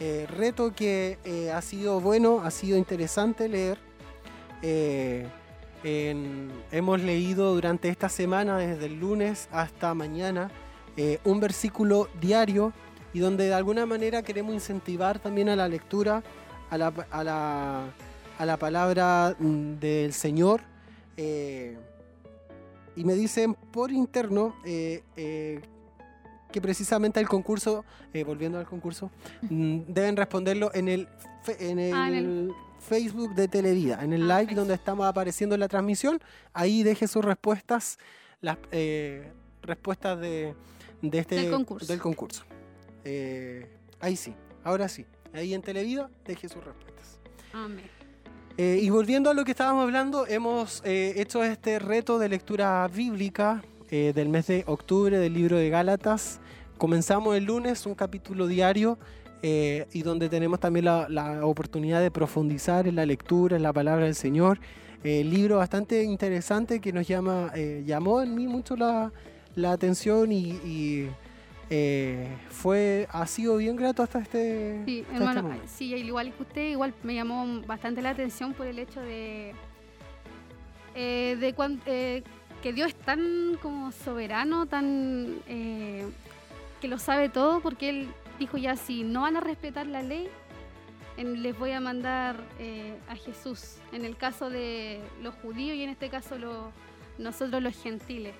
Eh, 0.00 0.26
reto 0.30 0.72
que 0.74 1.18
eh, 1.24 1.50
ha 1.50 1.60
sido 1.60 2.00
bueno, 2.00 2.40
ha 2.42 2.50
sido 2.50 2.78
interesante 2.78 3.50
leer. 3.50 3.76
Hemos 5.84 7.00
leído 7.00 7.54
durante 7.54 7.88
esta 7.88 8.08
semana, 8.08 8.58
desde 8.58 8.86
el 8.86 8.98
lunes 8.98 9.48
hasta 9.52 9.94
mañana, 9.94 10.50
un 11.24 11.40
versículo 11.40 12.08
diario 12.20 12.72
y 13.12 13.20
donde 13.20 13.46
de 13.46 13.54
alguna 13.54 13.86
manera 13.86 14.22
queremos 14.22 14.54
incentivar 14.54 15.18
también 15.18 15.48
a 15.48 15.56
la 15.56 15.68
lectura, 15.68 16.22
a 16.70 16.78
la 16.78 17.92
a 18.38 18.46
la 18.46 18.56
palabra 18.56 19.36
mm, 19.38 19.74
del 19.74 20.12
Señor. 20.12 20.62
Eh, 21.16 21.76
y 22.96 23.04
me 23.04 23.14
dicen 23.14 23.54
por 23.72 23.90
interno 23.92 24.56
eh, 24.64 25.02
eh, 25.16 25.60
que 26.50 26.60
precisamente 26.60 27.20
el 27.20 27.28
concurso, 27.28 27.84
volviendo 28.24 28.58
al 28.58 28.66
concurso, 28.66 29.10
mm, 29.42 29.80
deben 29.88 30.16
responderlo 30.16 30.70
en 30.72 30.88
el, 30.88 31.08
en 31.58 31.94
ah, 31.94 32.08
el, 32.08 32.52
Facebook 32.78 33.34
de 33.34 33.48
Televida, 33.48 34.02
en 34.02 34.12
el 34.12 34.30
ah, 34.30 34.40
live 34.40 34.54
donde 34.54 34.74
estamos 34.74 35.06
apareciendo 35.06 35.54
en 35.54 35.60
la 35.60 35.68
transmisión. 35.68 36.20
Ahí 36.52 36.82
deje 36.82 37.08
sus 37.08 37.24
respuestas, 37.24 37.98
las 38.40 38.58
respuestas 39.62 40.20
de, 40.20 40.54
este, 41.02 41.34
del 41.36 41.50
concurso. 41.50 41.86
Del 41.86 42.00
concurso. 42.00 42.44
ahí 44.00 44.16
sí, 44.16 44.34
ahora 44.64 44.88
sí. 44.88 45.06
Ahí 45.32 45.54
en 45.54 45.62
Televida, 45.62 46.10
deje 46.24 46.48
sus 46.48 46.64
respuestas. 46.64 47.18
Amén. 47.52 47.98
Eh, 48.60 48.80
y 48.82 48.90
volviendo 48.90 49.30
a 49.30 49.34
lo 49.34 49.44
que 49.44 49.52
estábamos 49.52 49.84
hablando, 49.84 50.26
hemos 50.26 50.82
eh, 50.84 51.14
hecho 51.16 51.44
este 51.44 51.78
reto 51.78 52.18
de 52.18 52.28
lectura 52.28 52.88
bíblica 52.88 53.62
eh, 53.88 54.12
del 54.12 54.28
mes 54.28 54.48
de 54.48 54.64
octubre 54.66 55.16
del 55.16 55.32
libro 55.32 55.56
de 55.56 55.70
Gálatas. 55.70 56.40
Comenzamos 56.76 57.36
el 57.36 57.44
lunes 57.44 57.86
un 57.86 57.94
capítulo 57.94 58.48
diario 58.48 58.98
y 59.42 60.02
donde 60.02 60.28
tenemos 60.28 60.58
también 60.60 60.84
la, 60.84 61.40
oportunidad 61.42 62.00
de 62.00 62.10
profundizar 62.10 62.86
en 62.88 62.96
la 62.96 63.06
lectura, 63.06 63.56
en 63.56 63.62
la 63.62 63.72
palabra 63.72 64.04
del 64.04 64.14
Señor. 64.14 64.58
libro 65.04 65.58
bastante 65.58 66.02
interesante 66.02 66.80
que 66.80 66.92
nos 66.92 67.06
llama, 67.06 67.52
llamó 67.84 68.20
en 68.22 68.34
mí 68.34 68.46
mucho 68.46 68.76
la, 68.76 69.12
atención 69.72 70.30
y 70.32 71.08
eh, 71.70 72.26
fue 72.48 73.06
ha 73.10 73.26
sido 73.26 73.58
bien 73.58 73.76
grato 73.76 74.02
hasta 74.02 74.20
este 74.20 74.82
sí 74.86 75.00
este 75.00 75.16
hermano 75.16 75.54
sí 75.66 75.94
igual 75.94 76.32
que 76.32 76.42
usted 76.42 76.70
igual 76.70 76.94
me 77.02 77.14
llamó 77.14 77.60
bastante 77.66 78.00
la 78.00 78.08
atención 78.08 78.54
por 78.54 78.66
el 78.66 78.78
hecho 78.78 79.02
de 79.02 79.52
eh, 80.94 81.36
de 81.38 81.54
eh, 81.84 82.22
que 82.62 82.72
Dios 82.72 82.88
es 82.88 82.94
tan 82.94 83.58
como 83.60 83.92
soberano 83.92 84.64
tan 84.64 85.40
que 85.46 86.88
lo 86.88 86.98
sabe 86.98 87.28
todo 87.28 87.60
porque 87.60 87.90
él 87.90 88.08
dijo 88.38 88.56
ya 88.56 88.76
si 88.76 89.04
no 89.04 89.22
van 89.22 89.36
a 89.36 89.40
respetar 89.40 89.86
la 89.86 90.02
ley 90.02 90.28
les 91.16 91.58
voy 91.58 91.72
a 91.72 91.80
mandar 91.80 92.36
a 93.08 93.16
Jesús 93.16 93.78
en 93.92 94.04
el 94.04 94.16
caso 94.16 94.50
de 94.50 95.00
los 95.20 95.34
judíos 95.34 95.76
y 95.76 95.82
en 95.82 95.90
este 95.90 96.10
caso 96.10 96.36
nosotros 97.18 97.60
los 97.60 97.82
gentiles 97.82 98.34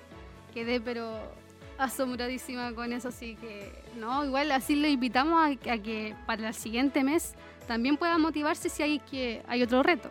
quedé 0.53 0.79
pero 0.79 1.19
asombradísima 1.79 2.73
con 2.73 2.91
eso, 2.91 3.07
así 3.07 3.35
que 3.35 3.71
no, 3.97 4.25
igual 4.25 4.51
así 4.51 4.75
le 4.75 4.89
invitamos 4.89 5.57
a, 5.65 5.77
que 5.77 6.13
para 6.25 6.49
el 6.49 6.53
siguiente 6.53 7.03
mes 7.03 7.33
también 7.67 7.97
pueda 7.97 8.17
motivarse 8.17 8.69
si 8.69 8.83
hay 8.83 8.99
que 8.99 9.41
hay 9.47 9.63
otro 9.63 9.81
reto. 9.81 10.09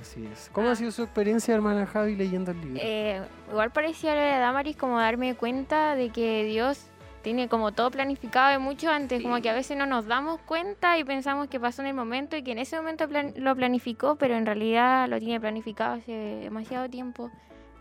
Así 0.00 0.24
es. 0.32 0.48
¿Cómo 0.52 0.68
ha 0.68 0.72
ah. 0.72 0.76
sido 0.76 0.92
su 0.92 1.02
experiencia, 1.02 1.52
hermana 1.52 1.84
Javi, 1.86 2.14
leyendo 2.14 2.52
el 2.52 2.60
libro? 2.60 2.80
Eh, 2.80 3.20
igual 3.50 3.72
parecía 3.72 4.14
de 4.14 4.38
Damaris 4.38 4.76
como 4.76 5.00
darme 5.00 5.34
cuenta 5.34 5.96
de 5.96 6.10
que 6.10 6.44
Dios 6.44 6.86
tiene 7.22 7.48
como 7.48 7.72
todo 7.72 7.90
planificado 7.90 8.50
de 8.50 8.58
mucho 8.58 8.90
antes, 8.90 9.22
como 9.22 9.40
que 9.40 9.50
a 9.50 9.54
veces 9.54 9.76
no 9.76 9.86
nos 9.86 10.06
damos 10.06 10.40
cuenta 10.40 10.98
y 10.98 11.04
pensamos 11.04 11.48
que 11.48 11.58
pasó 11.58 11.82
en 11.82 11.88
el 11.88 11.94
momento 11.94 12.36
y 12.36 12.42
que 12.42 12.52
en 12.52 12.58
ese 12.58 12.76
momento 12.76 13.06
lo 13.36 13.56
planificó, 13.56 14.16
pero 14.16 14.36
en 14.36 14.46
realidad 14.46 15.08
lo 15.08 15.18
tiene 15.18 15.40
planificado 15.40 15.94
hace 15.94 16.12
demasiado 16.12 16.88
tiempo 16.88 17.30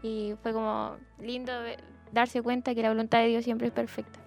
y 0.01 0.33
fue 0.41 0.53
como 0.53 0.95
lindo 1.19 1.51
darse 2.11 2.41
cuenta 2.41 2.73
que 2.73 2.81
la 2.81 2.89
voluntad 2.89 3.19
de 3.19 3.27
Dios 3.27 3.43
siempre 3.43 3.67
es 3.67 3.73
perfecta. 3.73 4.19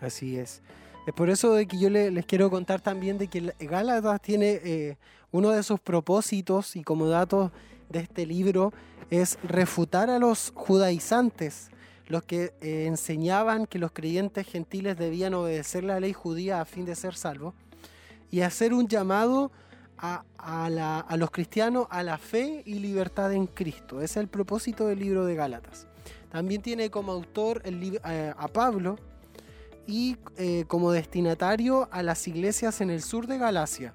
Así 0.00 0.36
es. 0.36 0.62
Es 1.06 1.14
por 1.14 1.30
eso 1.30 1.54
de 1.54 1.66
que 1.66 1.78
yo 1.78 1.90
les 1.90 2.26
quiero 2.26 2.48
contar 2.50 2.80
también 2.80 3.18
de 3.18 3.26
que 3.26 3.52
Gálatas 3.58 4.20
tiene 4.20 4.60
eh, 4.64 4.96
uno 5.32 5.50
de 5.50 5.62
sus 5.62 5.80
propósitos 5.80 6.76
y 6.76 6.84
como 6.84 7.08
datos 7.08 7.50
de 7.88 8.00
este 8.00 8.24
libro 8.24 8.72
es 9.10 9.38
refutar 9.42 10.10
a 10.10 10.18
los 10.18 10.52
judaizantes, 10.54 11.70
los 12.12 12.24
que 12.24 12.52
eh, 12.60 12.84
enseñaban 12.86 13.66
que 13.66 13.78
los 13.78 13.90
creyentes 13.90 14.46
gentiles 14.46 14.98
debían 14.98 15.32
obedecer 15.32 15.82
la 15.82 15.98
ley 15.98 16.12
judía 16.12 16.60
a 16.60 16.66
fin 16.66 16.84
de 16.84 16.94
ser 16.94 17.14
salvos, 17.14 17.54
y 18.30 18.42
hacer 18.42 18.74
un 18.74 18.86
llamado 18.86 19.50
a, 19.96 20.22
los 21.16 21.30
cristianos 21.30 21.86
a 21.88 22.02
la 22.02 22.18
fe 22.18 22.62
y 22.66 22.80
libertad 22.80 23.32
en 23.32 23.46
Cristo. 23.46 24.02
Ese 24.02 24.04
es 24.04 24.16
el 24.18 24.28
propósito 24.28 24.88
del 24.88 24.98
libro 24.98 25.24
de 25.24 25.36
Gálatas. 25.36 25.86
También 26.28 26.60
tiene 26.60 26.90
como 26.90 27.12
autor 27.12 27.62
eh, 27.64 28.34
a 28.36 28.48
Pablo 28.48 28.98
y 29.86 30.18
eh, 30.36 30.64
como 30.68 30.92
destinatario 30.92 31.88
a 31.92 32.02
las 32.02 32.28
iglesias 32.28 32.82
en 32.82 32.90
el 32.90 33.00
sur 33.00 33.26
de 33.26 33.38
Galacia, 33.38 33.94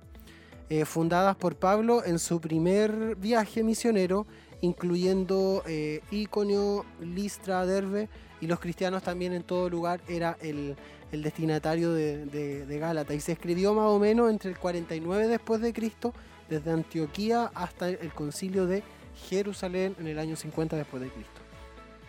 fundadas 0.86 1.36
por 1.36 1.56
Pablo 1.56 2.04
en 2.04 2.20
su 2.20 2.42
primer 2.42 3.16
viaje 3.16 3.64
misionero, 3.64 4.26
incluyendo 4.62 5.64
Iconio, 6.12 6.86
Listra, 7.00 7.66
Derbe, 7.66 8.10
y 8.42 8.48
los 8.48 8.60
cristianos 8.60 9.04
también 9.04 9.34
en 9.34 9.44
todo 9.44 9.70
lugar 9.70 10.00
era 10.08 10.38
el, 10.42 10.76
destinatario 11.12 11.92
de, 11.94 12.26
de, 12.26 12.80
Gálata. 12.80 13.14
Y 13.14 13.20
se 13.20 13.32
escribió 13.32 13.74
más 13.74 13.86
o 13.86 14.00
menos 14.00 14.30
entre 14.30 14.52
el 14.52 14.58
49 14.58 15.28
después 15.28 15.62
de 15.62 15.74
Cristo, 15.74 16.14
desde 16.50 16.72
Antioquía 16.72 17.52
hasta 17.56 17.90
el 17.90 18.14
concilio 18.14 18.68
de 18.68 18.84
Jerusalén 19.30 19.96
en 20.00 20.08
el 20.08 20.20
año 20.20 20.36
50 20.36 20.76
después 20.76 21.02
de 21.02 21.10
Cristo. 21.10 21.42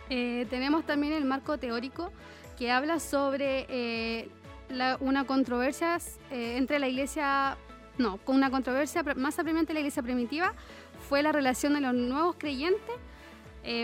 Eh, 0.09 0.47
tenemos 0.49 0.85
también 0.85 1.13
el 1.13 1.25
marco 1.25 1.57
teórico 1.57 2.11
que 2.57 2.71
habla 2.71 2.99
sobre 2.99 3.65
eh, 3.69 4.29
una 4.99 5.25
controversia 5.25 5.97
eh, 6.31 6.57
entre 6.57 6.79
la 6.79 6.87
iglesia, 6.87 7.57
no, 7.97 8.17
con 8.17 8.35
una 8.35 8.49
controversia 8.49 9.03
más 9.15 9.37
ampliamente 9.37 9.73
la 9.73 9.79
iglesia 9.79 10.03
primitiva, 10.03 10.53
fue 11.09 11.23
la 11.23 11.31
relación 11.31 11.73
de 11.73 11.81
los 11.81 11.93
nuevos 11.95 12.35
creyentes, 12.37 12.95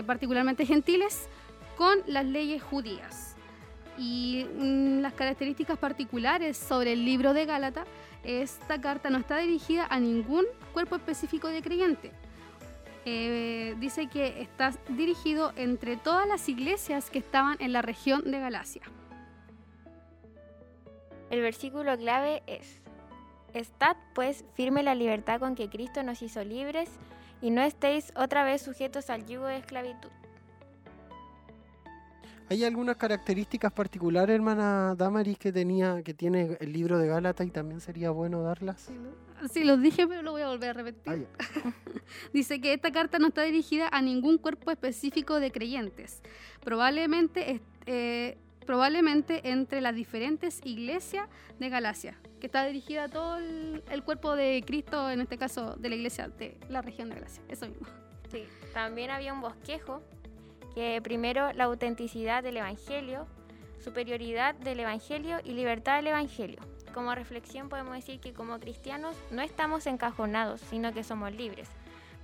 particularmente 0.06 0.64
gentiles, 0.64 1.28
con 1.76 1.98
las 2.06 2.24
leyes 2.24 2.62
judías. 2.62 3.34
Y 3.98 4.46
mm, 4.56 5.00
las 5.00 5.12
características 5.12 5.76
particulares 5.76 6.56
sobre 6.56 6.92
el 6.92 7.04
libro 7.04 7.34
de 7.34 7.44
Gálatas, 7.44 7.86
esta 8.22 8.80
carta 8.80 9.10
no 9.10 9.18
está 9.18 9.38
dirigida 9.38 9.86
a 9.90 9.98
ningún 9.98 10.44
cuerpo 10.72 10.96
específico 10.96 11.48
de 11.48 11.62
creyente. 11.62 12.12
Eh, 13.04 13.74
dice 13.78 14.08
que 14.08 14.40
está 14.40 14.72
dirigido 14.88 15.52
entre 15.56 15.96
todas 15.96 16.26
las 16.26 16.48
iglesias 16.48 17.10
que 17.10 17.18
estaban 17.18 17.56
en 17.60 17.72
la 17.72 17.82
región 17.82 18.30
de 18.30 18.40
Galacia. 18.40 18.82
El 21.30 21.40
versículo 21.40 21.96
clave 21.96 22.42
es, 22.46 22.82
Estad 23.54 23.96
pues 24.14 24.44
firme 24.54 24.82
la 24.82 24.94
libertad 24.94 25.40
con 25.40 25.54
que 25.54 25.70
Cristo 25.70 26.02
nos 26.02 26.20
hizo 26.20 26.44
libres 26.44 26.90
y 27.40 27.50
no 27.50 27.62
estéis 27.62 28.12
otra 28.16 28.44
vez 28.44 28.62
sujetos 28.62 29.10
al 29.10 29.26
yugo 29.26 29.46
de 29.46 29.58
esclavitud. 29.58 30.10
¿Hay 32.48 32.62
algunas 32.62 32.96
características 32.96 33.72
particulares, 33.72 34.32
hermana 34.32 34.94
Damaris, 34.96 35.36
que 35.36 35.50
tenía, 35.50 36.02
que 36.04 36.14
tiene 36.14 36.56
el 36.60 36.72
libro 36.72 36.96
de 36.98 37.08
Gálatas 37.08 37.44
y 37.44 37.50
también 37.50 37.80
sería 37.80 38.10
bueno 38.10 38.40
darlas? 38.42 38.88
Sí, 39.50 39.64
los 39.64 39.82
dije, 39.82 40.06
pero 40.06 40.22
lo 40.22 40.30
voy 40.30 40.42
a 40.42 40.48
volver 40.48 40.70
a 40.70 40.72
repetir. 40.74 41.26
Ah, 41.26 41.72
Dice 42.32 42.60
que 42.60 42.72
esta 42.72 42.92
carta 42.92 43.18
no 43.18 43.28
está 43.28 43.42
dirigida 43.42 43.88
a 43.90 44.00
ningún 44.00 44.38
cuerpo 44.38 44.70
específico 44.70 45.40
de 45.40 45.50
creyentes. 45.50 46.22
Probablemente, 46.62 47.60
eh, 47.86 48.38
probablemente 48.66 49.48
entre 49.48 49.80
las 49.80 49.94
diferentes 49.94 50.60
iglesias 50.64 51.28
de 51.58 51.68
Galacia, 51.68 52.18
que 52.40 52.46
está 52.46 52.66
dirigida 52.66 53.04
a 53.04 53.08
todo 53.08 53.38
el, 53.38 54.02
cuerpo 54.04 54.36
de 54.36 54.62
Cristo, 54.66 55.10
en 55.10 55.20
este 55.20 55.38
caso 55.38 55.76
de 55.76 55.88
la 55.88 55.94
iglesia 55.94 56.28
de 56.28 56.58
la 56.68 56.82
región 56.82 57.08
de 57.08 57.14
Galacia. 57.14 57.42
Eso 57.48 57.66
mismo. 57.66 57.86
Sí, 58.30 58.44
también 58.74 59.10
había 59.10 59.32
un 59.32 59.40
bosquejo 59.40 60.02
que 60.74 61.00
primero 61.02 61.52
la 61.52 61.64
autenticidad 61.64 62.42
del 62.42 62.58
Evangelio, 62.58 63.26
superioridad 63.78 64.54
del 64.56 64.80
Evangelio 64.80 65.38
y 65.44 65.52
libertad 65.52 65.96
del 65.96 66.08
Evangelio. 66.08 66.58
Como 66.92 67.14
reflexión 67.14 67.68
podemos 67.68 67.94
decir 67.94 68.20
que 68.20 68.32
como 68.32 68.58
cristianos 68.58 69.16
no 69.30 69.42
estamos 69.42 69.86
encajonados, 69.86 70.60
sino 70.60 70.92
que 70.92 71.04
somos 71.04 71.32
libres. 71.32 71.68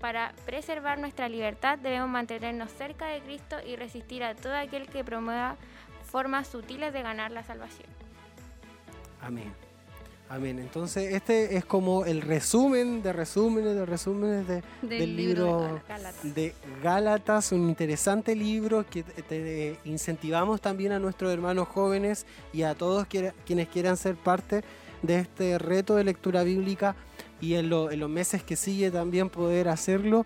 Para 0.00 0.32
preservar 0.44 0.98
nuestra 0.98 1.28
libertad 1.28 1.78
debemos 1.78 2.08
mantenernos 2.08 2.72
cerca 2.72 3.06
de 3.06 3.20
Cristo 3.20 3.56
y 3.64 3.76
resistir 3.76 4.24
a 4.24 4.34
todo 4.34 4.56
aquel 4.56 4.88
que 4.88 5.04
promueva 5.04 5.56
formas 6.12 6.46
sutiles 6.46 6.92
de 6.92 7.02
ganar 7.02 7.30
la 7.32 7.42
salvación. 7.42 7.88
Amén. 9.20 9.52
Amén. 10.28 10.58
Entonces, 10.58 11.12
este 11.12 11.56
es 11.56 11.64
como 11.64 12.04
el 12.06 12.22
resumen 12.22 13.02
de 13.02 13.12
resúmenes 13.12 13.74
de 13.74 13.84
resúmenes 13.84 14.46
de, 14.48 14.62
Del, 14.80 14.98
del 15.00 15.16
libro. 15.16 15.44
libro 15.60 15.74
de 15.74 15.80
Gálatas. 15.88 16.34
De 16.34 16.54
Gálatas, 16.82 17.52
un 17.52 17.68
interesante 17.68 18.34
libro 18.34 18.86
que 18.88 19.02
te- 19.02 19.22
te 19.22 19.78
incentivamos 19.84 20.60
también 20.62 20.92
a 20.92 20.98
nuestros 20.98 21.30
hermanos 21.32 21.68
jóvenes 21.68 22.24
y 22.52 22.62
a 22.62 22.74
todos 22.74 23.06
quienes 23.44 23.68
quieran 23.68 23.96
ser 23.98 24.14
parte 24.16 24.62
de 25.02 25.18
este 25.18 25.58
reto 25.58 25.96
de 25.96 26.04
lectura 26.04 26.44
bíblica 26.44 26.94
y 27.40 27.54
en, 27.54 27.68
lo- 27.68 27.90
en 27.90 28.00
los 28.00 28.08
meses 28.08 28.42
que 28.42 28.56
sigue 28.56 28.90
también 28.90 29.28
poder 29.28 29.68
hacerlo. 29.68 30.24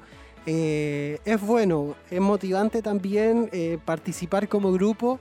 Eh, 0.49 1.19
es 1.25 1.40
bueno, 1.40 1.97
es 2.12 2.21
motivante 2.21 2.81
también 2.81 3.49
eh, 3.52 3.78
participar 3.85 4.49
como 4.49 4.71
grupo. 4.71 5.19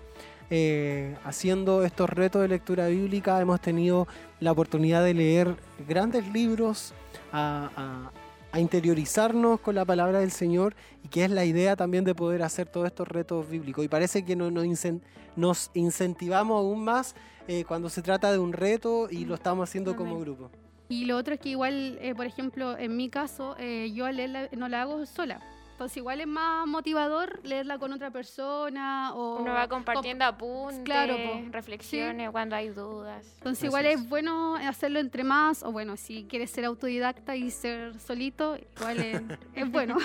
Eh, 0.50 1.16
haciendo 1.24 1.84
estos 1.84 2.10
retos 2.10 2.42
de 2.42 2.48
lectura 2.48 2.88
bíblica 2.88 3.40
hemos 3.42 3.60
tenido 3.62 4.08
la 4.40 4.52
oportunidad 4.52 5.04
de 5.04 5.14
leer 5.14 5.56
grandes 5.88 6.28
libros, 6.32 6.94
a, 7.32 7.70
a- 7.76 8.12
a 8.52 8.60
interiorizarnos 8.62 9.60
con 9.60 9.76
la 9.76 9.84
palabra 9.84 10.20
del 10.20 10.32
Señor 10.32 10.76
y 11.04 11.10
que 11.10 11.26
es 11.26 11.32
la 11.32 11.44
idea 11.44 11.76
también 11.76 12.06
de 12.06 12.16
poder 12.16 12.42
hacer 12.42 12.68
todos 12.68 12.88
estos 12.88 13.06
retos 13.06 13.50
bíblicos. 13.50 13.84
Y 13.84 13.90
parece 13.90 14.24
que 14.24 14.38
no- 14.38 14.50
nos, 14.50 14.64
incen- 14.64 15.02
nos 15.36 15.72
incentivamos 15.74 16.60
aún 16.60 16.86
más 16.86 17.16
eh, 17.50 17.66
cuando 17.68 17.90
se 17.90 18.02
trata 18.02 18.32
de 18.32 18.40
un 18.40 18.54
reto 18.54 19.08
y 19.12 19.26
lo 19.26 19.36
estamos 19.36 19.68
haciendo 19.70 19.96
como 19.98 20.18
grupo. 20.22 20.50
Y 20.88 21.04
lo 21.06 21.18
otro 21.18 21.34
es 21.34 21.40
que 21.42 21.50
igual, 21.50 21.98
eh, 22.00 22.16
por 22.16 22.28
ejemplo, 22.28 22.78
en 22.78 22.96
mi 22.96 23.10
caso, 23.10 23.58
yo 23.94 24.06
al 24.06 24.16
leerla 24.18 24.48
no 24.56 24.70
la 24.70 24.84
hago 24.84 25.06
sola. 25.06 25.42
Entonces 25.76 25.98
igual 25.98 26.22
es 26.22 26.28
más 26.28 26.66
motivador 26.66 27.42
leerla 27.44 27.78
con 27.78 27.92
otra 27.92 28.10
persona 28.10 29.14
o... 29.14 29.42
Uno 29.42 29.52
va 29.52 29.68
compartiendo 29.68 30.24
apuntes, 30.24 30.80
claro, 30.86 31.18
po. 31.18 31.52
reflexiones 31.52 32.32
cuando 32.32 32.56
hay 32.56 32.70
dudas. 32.70 33.26
Entonces 33.40 33.66
igual 33.66 33.86
es. 33.86 34.00
es. 34.00 34.08
bueno 34.08 34.56
hacerlo 34.56 35.00
entre 35.00 35.26
más, 35.26 35.64
o 35.64 35.74
bueno, 35.74 35.98
si 35.98 36.24
quieres 36.30 36.50
ser 36.52 36.64
autodidacta 36.64 37.36
y 37.36 37.52
ser 37.52 38.00
solito, 38.00 38.58
igual 38.78 39.00
es, 39.00 39.22
es 39.54 39.70
bueno. 39.70 39.98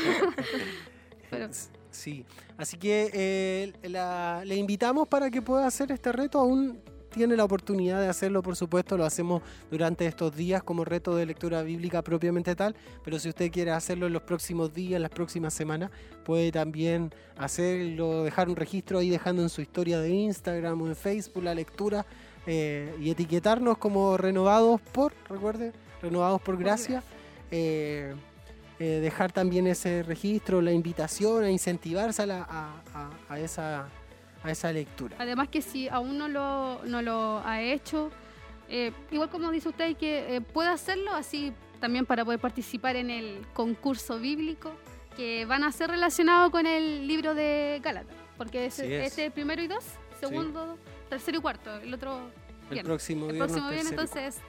Pero- 1.31 1.49
Sí, 1.93 2.25
así 2.57 2.77
que 2.77 3.11
eh, 3.13 3.89
la- 3.89 4.43
le 4.45 4.57
invitamos 4.57 5.07
para 5.09 5.31
que 5.31 5.41
pueda 5.43 5.67
hacer 5.69 5.91
este 5.93 6.11
reto. 6.13 6.39
Aún 6.41 6.81
tiene 7.11 7.37
la 7.37 7.45
oportunidad 7.45 8.01
de 8.01 8.09
hacerlo, 8.09 8.43
por 8.43 8.57
supuesto, 8.57 8.97
lo 8.97 9.05
hacemos 9.05 9.43
durante 9.71 10.07
estos 10.07 10.35
días 10.35 10.63
como 10.63 10.85
reto 10.85 11.17
de 11.17 11.27
lectura 11.27 11.63
bíblica 11.63 12.03
propiamente 12.03 12.55
tal, 12.55 12.75
pero 13.05 13.19
si 13.19 13.29
usted 13.29 13.51
quiere 13.51 13.73
hacerlo 13.73 14.07
en 14.07 14.13
los 14.13 14.23
próximos 14.23 14.73
días, 14.73 14.97
en 14.97 15.03
las 15.03 15.11
próximas 15.11 15.53
semanas, 15.53 15.91
puede 16.25 16.53
también 16.53 17.13
hacerlo, 17.37 18.25
dejar 18.25 18.49
un 18.49 18.57
registro 18.57 18.99
ahí 18.99 19.11
dejando 19.11 19.43
en 19.43 19.49
su 19.49 19.61
historia 19.61 20.01
de 20.01 20.11
Instagram 20.11 20.81
o 20.83 20.87
en 20.87 20.97
Facebook 20.97 21.43
la 21.43 21.55
lectura 21.55 22.07
eh, 22.47 22.95
y 23.01 23.11
etiquetarnos 23.11 23.79
como 23.79 24.17
renovados 24.17 24.81
por, 24.81 25.13
recuerde, 25.29 25.73
renovados 26.01 26.41
por 26.41 26.57
gracia. 26.57 27.03
Eh, 27.51 28.15
eh, 28.83 29.01
dejar 29.03 29.31
también 29.31 29.67
ese 29.67 30.03
registro, 30.03 30.63
la 30.63 30.73
invitación 30.73 31.45
a 31.45 31.51
incentivarse 31.51 32.23
a, 32.23 33.39
esa, 33.39 33.89
a 34.43 34.51
esa 34.51 34.73
lectura. 34.73 35.17
Además 35.19 35.49
que 35.49 35.63
si 35.63 35.89
aún 35.89 36.19
no 36.19 36.29
lo, 36.29 36.81
no 36.85 37.03
lo 37.03 37.43
ha 37.45 37.61
hecho, 37.63 38.11
eh, 38.69 38.93
igual 39.11 39.29
como 39.31 39.51
dice 39.51 39.69
usted, 39.69 39.97
que 39.97 40.37
eh, 40.37 40.41
pueda 40.41 40.73
hacerlo 40.73 41.13
así 41.15 41.53
también 41.81 42.07
para 42.07 42.25
poder 42.25 42.41
participar 42.41 42.97
en 42.97 43.11
el 43.11 43.47
concurso 43.55 44.19
bíblico, 44.19 44.73
que 45.17 45.45
van 45.45 45.65
a 45.65 45.73
ser 45.73 45.91
relacionados 45.91 46.51
con 46.51 46.67
el 46.67 47.07
libro 47.07 47.35
de 47.35 47.81
Gálatas, 47.83 48.15
porque 48.37 48.67
es, 48.67 48.79
es. 48.79 49.07
este 49.07 49.27
es 49.27 49.33
primero 49.33 49.63
y 49.63 49.67
dos, 49.67 49.85
segundo, 50.21 50.79
tercero 51.09 51.39
y 51.39 51.41
cuarto, 51.41 51.75
el 51.77 51.93
otro 51.93 52.19
El 52.19 52.71
viernes. 52.71 52.85
próximo 52.85 53.31
El 53.31 53.39
próximo 53.39 53.69
viernes 53.71 53.91
entonces 53.91 54.41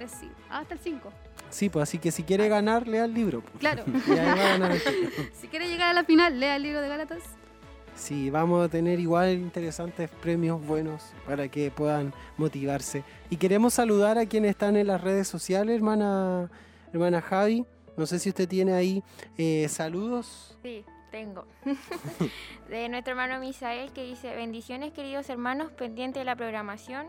es 0.00 0.10
sí, 0.10 0.28
hasta 0.50 0.74
el 0.74 0.80
5. 0.80 1.12
Sí, 1.48 1.68
pues 1.68 1.84
así 1.84 1.98
que 1.98 2.10
si 2.10 2.22
quiere 2.24 2.48
ganar, 2.48 2.86
lea 2.88 3.04
el 3.04 3.14
libro. 3.14 3.40
pues. 3.40 3.58
Claro. 3.58 3.84
Y 4.06 4.10
ahí 4.10 4.26
va 4.26 4.32
a 4.32 4.36
ganar 4.58 4.72
el 4.72 4.80
si 5.40 5.48
quiere 5.48 5.68
llegar 5.68 5.88
a 5.90 5.92
la 5.94 6.04
final, 6.04 6.38
lea 6.38 6.56
el 6.56 6.62
libro 6.62 6.80
de 6.82 6.88
Gálatas. 6.88 7.22
Sí, 7.96 8.28
vamos 8.28 8.64
a 8.64 8.68
tener 8.68 9.00
igual 9.00 9.32
interesantes 9.32 10.10
premios 10.10 10.64
buenos 10.64 11.02
para 11.26 11.48
que 11.48 11.70
puedan 11.70 12.12
motivarse. 12.36 13.02
Y 13.30 13.38
queremos 13.38 13.74
saludar 13.74 14.18
a 14.18 14.26
quienes 14.26 14.50
están 14.50 14.76
en 14.76 14.86
las 14.86 15.00
redes 15.00 15.26
sociales, 15.26 15.76
hermana, 15.76 16.50
hermana 16.92 17.22
Javi. 17.22 17.64
No 17.96 18.04
sé 18.04 18.18
si 18.18 18.28
usted 18.28 18.46
tiene 18.46 18.74
ahí 18.74 19.02
eh, 19.38 19.66
saludos. 19.70 20.58
Sí, 20.62 20.84
tengo. 21.10 21.46
de 22.68 22.88
nuestro 22.90 23.12
hermano 23.12 23.40
Misael 23.40 23.90
que 23.92 24.04
dice, 24.04 24.36
bendiciones 24.36 24.92
queridos 24.92 25.30
hermanos, 25.30 25.72
pendiente 25.72 26.18
de 26.18 26.26
la 26.26 26.36
programación. 26.36 27.06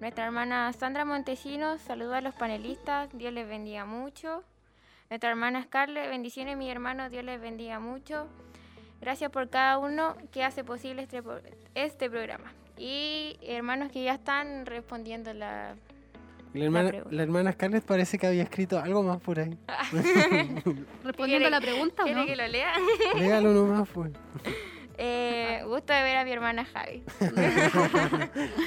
Nuestra 0.00 0.26
hermana 0.26 0.70
Sandra 0.74 1.06
Montesinos, 1.06 1.80
saludos 1.80 2.14
a 2.14 2.20
los 2.20 2.34
panelistas, 2.34 3.08
Dios 3.14 3.32
les 3.32 3.48
bendiga 3.48 3.86
mucho. 3.86 4.44
Nuestra 5.08 5.30
hermana 5.30 5.62
Scarlett, 5.62 6.10
bendiciones 6.10 6.58
mis 6.58 6.70
hermanos, 6.70 7.10
Dios 7.10 7.24
les 7.24 7.40
bendiga 7.40 7.80
mucho. 7.80 8.28
Gracias 9.00 9.30
por 9.30 9.48
cada 9.48 9.78
uno 9.78 10.14
que 10.32 10.44
hace 10.44 10.62
posible 10.64 11.02
este, 11.02 11.22
este 11.74 12.10
programa. 12.10 12.52
Y 12.76 13.38
hermanos 13.42 13.90
que 13.92 14.02
ya 14.04 14.14
están 14.14 14.66
respondiendo 14.66 15.32
la... 15.34 15.74
La 16.52 16.64
hermana, 16.64 16.88
pregunta. 16.88 17.14
la 17.16 17.22
hermana 17.22 17.52
Scarlett 17.52 17.84
parece 17.84 18.18
que 18.18 18.26
había 18.26 18.42
escrito 18.42 18.78
algo 18.80 19.02
más 19.04 19.20
por 19.20 19.38
ahí. 19.38 19.56
Respondiendo 21.04 21.46
a 21.46 21.50
la 21.50 21.60
¿Quiere- 21.60 21.72
pregunta, 21.72 22.02
¿o 22.02 22.06
¿Quiere 22.06 22.20
no? 22.20 22.26
que 22.26 22.34
lo 22.36 22.48
lea? 22.48 22.72
Léalo 23.16 23.52
nomás, 23.52 23.88
pues. 23.88 24.12
Eh, 25.02 25.62
gusto 25.64 25.94
de 25.94 26.02
ver 26.02 26.18
a 26.18 26.24
mi 26.26 26.32
hermana 26.32 26.66
Javi. 26.66 27.02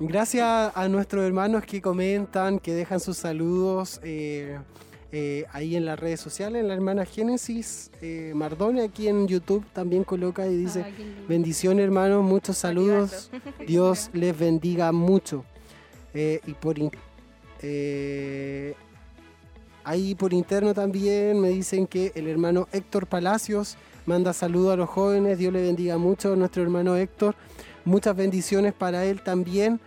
Gracias 0.00 0.72
a 0.74 0.88
nuestros 0.88 1.24
hermanos 1.24 1.64
que 1.66 1.80
comentan, 1.80 2.58
que 2.58 2.72
dejan 2.72 3.00
sus 3.00 3.18
saludos 3.18 4.00
eh, 4.02 4.58
eh, 5.16 5.46
ahí 5.52 5.76
en 5.76 5.84
las 5.84 5.96
redes 5.96 6.20
sociales. 6.20 6.64
La 6.64 6.74
hermana 6.74 7.04
Génesis 7.04 7.92
eh, 8.02 8.32
Mardone 8.34 8.82
aquí 8.82 9.06
en 9.06 9.28
YouTube 9.28 9.64
también 9.72 10.02
coloca 10.02 10.44
y 10.48 10.56
dice, 10.56 10.84
bendiciones 11.28 11.84
hermanos, 11.84 12.24
muchos 12.24 12.58
saludos. 12.58 13.30
Dios 13.68 14.10
les 14.12 14.36
bendiga 14.36 14.90
mucho. 14.90 15.44
Eh, 16.14 16.40
y 16.48 16.54
por 16.54 16.74
eh, 17.62 18.74
ahí 19.84 20.16
por 20.16 20.32
interno 20.32 20.74
también 20.74 21.40
me 21.40 21.50
dicen 21.50 21.86
que 21.86 22.10
el 22.16 22.26
hermano 22.26 22.66
Héctor 22.72 23.06
Palacios 23.06 23.76
manda 24.06 24.32
saludos 24.32 24.72
a 24.72 24.76
los 24.76 24.90
jóvenes. 24.90 25.38
Dios 25.38 25.52
le 25.52 25.62
bendiga 25.62 25.96
mucho 25.96 26.32
a 26.32 26.36
nuestro 26.36 26.60
hermano 26.64 26.96
Héctor. 26.96 27.36
Muchas 27.84 28.16
bendiciones 28.16 28.72
para 28.72 29.04
él 29.04 29.22
también. 29.22 29.78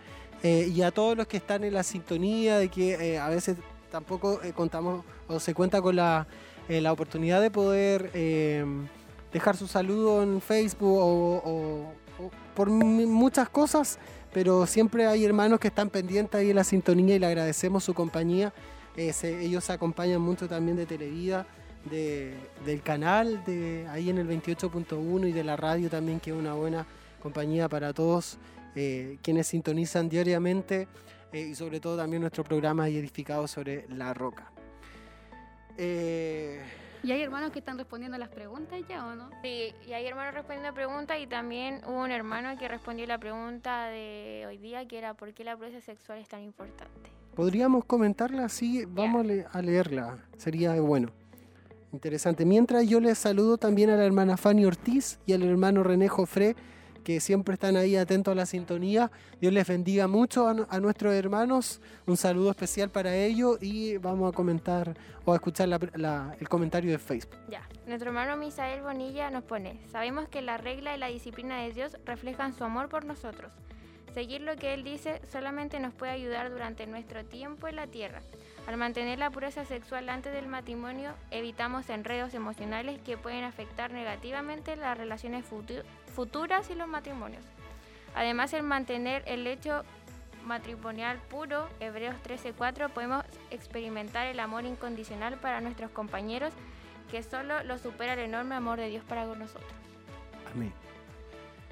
y 0.42 0.80
a 0.80 0.90
todos 0.90 1.18
los 1.18 1.26
que 1.26 1.36
están 1.36 1.64
en 1.64 1.74
la 1.74 1.82
sintonía 1.82 2.56
de 2.56 2.70
que 2.70 3.18
a 3.18 3.28
veces 3.28 3.56
tampoco 3.90 4.40
eh, 4.42 4.52
contamos 4.52 5.04
o 5.28 5.40
se 5.40 5.54
cuenta 5.54 5.80
con 5.82 5.96
la, 5.96 6.26
eh, 6.68 6.80
la 6.80 6.92
oportunidad 6.92 7.40
de 7.40 7.50
poder 7.50 8.10
eh, 8.14 8.64
dejar 9.32 9.56
su 9.56 9.66
saludo 9.66 10.22
en 10.22 10.40
Facebook 10.40 10.98
o, 11.00 11.92
por 12.54 12.70
muchas 12.70 13.48
cosas, 13.48 13.98
pero 14.32 14.66
siempre 14.66 15.06
hay 15.06 15.24
hermanos 15.24 15.60
que 15.60 15.68
están 15.68 15.90
pendientes 15.90 16.34
ahí 16.34 16.50
en 16.50 16.56
la 16.56 16.64
sintonía 16.64 17.14
y 17.14 17.18
le 17.20 17.26
agradecemos 17.26 17.84
su 17.84 17.94
compañía. 17.94 18.52
ellos 18.96 19.62
se 19.62 19.72
acompañan 19.72 20.20
mucho 20.20 20.48
también 20.48 20.76
de 20.76 20.84
Televida, 20.84 21.46
del 21.88 22.82
canal, 22.82 23.44
de 23.44 23.86
ahí 23.88 24.10
en 24.10 24.18
el 24.18 24.28
28.1 24.28 25.28
y 25.28 25.32
de 25.32 25.44
la 25.44 25.56
radio 25.56 25.88
también, 25.88 26.18
que 26.18 26.30
es 26.30 26.36
una 26.36 26.54
buena 26.54 26.86
compañía 27.22 27.68
para 27.68 27.92
todos 27.92 28.38
quienes 29.22 29.46
sintonizan 29.46 30.08
diariamente 30.08 30.88
eh, 31.32 31.48
y 31.50 31.54
sobre 31.54 31.80
todo 31.80 31.96
también 31.96 32.22
nuestro 32.22 32.44
programa 32.44 32.88
edificado 32.88 33.46
sobre 33.46 33.86
la 33.88 34.14
roca. 34.14 34.50
Eh, 35.76 36.60
¿Y 37.02 37.12
hay 37.12 37.22
hermanos 37.22 37.52
que 37.52 37.60
están 37.60 37.78
respondiendo 37.78 38.16
a 38.16 38.18
las 38.18 38.28
preguntas 38.28 38.80
ya 38.88 39.06
o 39.06 39.14
no? 39.14 39.30
Sí, 39.42 39.72
y 39.86 39.92
hay 39.92 40.06
hermanos 40.06 40.34
respondiendo 40.34 40.70
a 40.70 40.72
preguntas 40.72 41.18
y 41.20 41.26
también 41.26 41.80
hubo 41.86 42.02
un 42.02 42.10
hermano 42.10 42.58
que 42.58 42.66
respondió 42.66 43.06
la 43.06 43.18
pregunta 43.18 43.86
de 43.86 44.44
hoy 44.48 44.58
día 44.58 44.86
que 44.88 44.98
era 44.98 45.14
¿por 45.14 45.32
qué 45.32 45.44
la 45.44 45.56
pureza 45.56 45.80
sexual 45.80 46.18
es 46.18 46.28
tan 46.28 46.42
importante? 46.42 47.10
Podríamos 47.36 47.84
comentarla 47.84 48.46
así, 48.46 48.84
vamos 48.84 49.24
a 49.52 49.62
leerla, 49.62 50.18
sería 50.36 50.74
bueno. 50.80 51.10
Interesante. 51.92 52.44
Mientras 52.44 52.86
yo 52.86 53.00
les 53.00 53.16
saludo 53.16 53.56
también 53.56 53.90
a 53.90 53.96
la 53.96 54.04
hermana 54.04 54.36
Fanny 54.36 54.64
Ortiz 54.64 55.18
y 55.24 55.32
al 55.32 55.42
hermano 55.42 55.82
René 55.82 56.08
Jofré, 56.08 56.56
que 57.04 57.20
siempre 57.20 57.54
están 57.54 57.76
ahí 57.76 57.96
atentos 57.96 58.32
a 58.32 58.34
la 58.34 58.46
sintonía. 58.46 59.10
Dios 59.40 59.52
les 59.52 59.66
bendiga 59.66 60.06
mucho 60.06 60.48
a, 60.48 60.80
nuestros 60.80 61.14
hermanos. 61.14 61.80
Un 62.06 62.16
saludo 62.16 62.50
especial 62.50 62.90
para 62.90 63.14
ellos 63.14 63.58
y 63.62 63.96
vamos 63.98 64.32
a 64.32 64.36
comentar 64.36 64.96
o 65.24 65.32
a 65.32 65.36
escuchar 65.36 65.68
el 65.68 66.48
comentario 66.48 66.90
de 66.90 66.98
Facebook. 66.98 67.36
Ya, 67.48 67.68
nuestro 67.86 68.10
hermano 68.10 68.36
Misael 68.36 68.82
Bonilla 68.82 69.30
nos 69.30 69.44
pone, 69.44 69.80
sabemos 69.90 70.28
que 70.28 70.42
la 70.42 70.56
regla 70.56 70.94
y 70.94 70.98
la 70.98 71.08
disciplina 71.08 71.60
de 71.62 71.72
Dios 71.72 71.96
reflejan 72.04 72.54
su 72.54 72.64
amor 72.64 72.88
por 72.88 73.04
nosotros. 73.04 73.52
Seguir 74.14 74.40
lo 74.40 74.56
que 74.56 74.74
Él 74.74 74.84
dice 74.84 75.20
solamente 75.30 75.80
nos 75.80 75.94
puede 75.94 76.12
ayudar 76.12 76.50
durante 76.50 76.86
nuestro 76.86 77.24
tiempo 77.24 77.68
en 77.68 77.76
la 77.76 77.86
tierra. 77.86 78.20
Al 78.66 78.76
mantener 78.76 79.18
la 79.18 79.30
pureza 79.30 79.64
sexual 79.64 80.08
antes 80.10 80.32
del 80.32 80.46
matrimonio, 80.46 81.12
evitamos 81.30 81.88
enredos 81.88 82.34
emocionales 82.34 83.00
que 83.00 83.16
pueden 83.16 83.44
afectar 83.44 83.92
negativamente 83.92 84.76
las 84.76 84.98
relaciones 84.98 85.46
futuras 86.18 86.68
y 86.68 86.74
los 86.74 86.88
matrimonios. 86.88 87.44
Además, 88.16 88.52
el 88.52 88.64
mantener 88.64 89.22
el 89.26 89.46
hecho 89.46 89.84
matrimonial 90.44 91.20
puro, 91.30 91.68
Hebreos 91.78 92.16
13:4, 92.24 92.88
podemos 92.88 93.22
experimentar 93.52 94.26
el 94.26 94.40
amor 94.40 94.64
incondicional 94.64 95.38
para 95.38 95.60
nuestros 95.60 95.92
compañeros 95.92 96.52
que 97.08 97.22
solo 97.22 97.62
lo 97.62 97.78
supera 97.78 98.14
el 98.14 98.18
enorme 98.18 98.56
amor 98.56 98.80
de 98.80 98.88
Dios 98.88 99.04
para 99.04 99.26
nosotros. 99.26 99.70
Amén. 100.52 100.72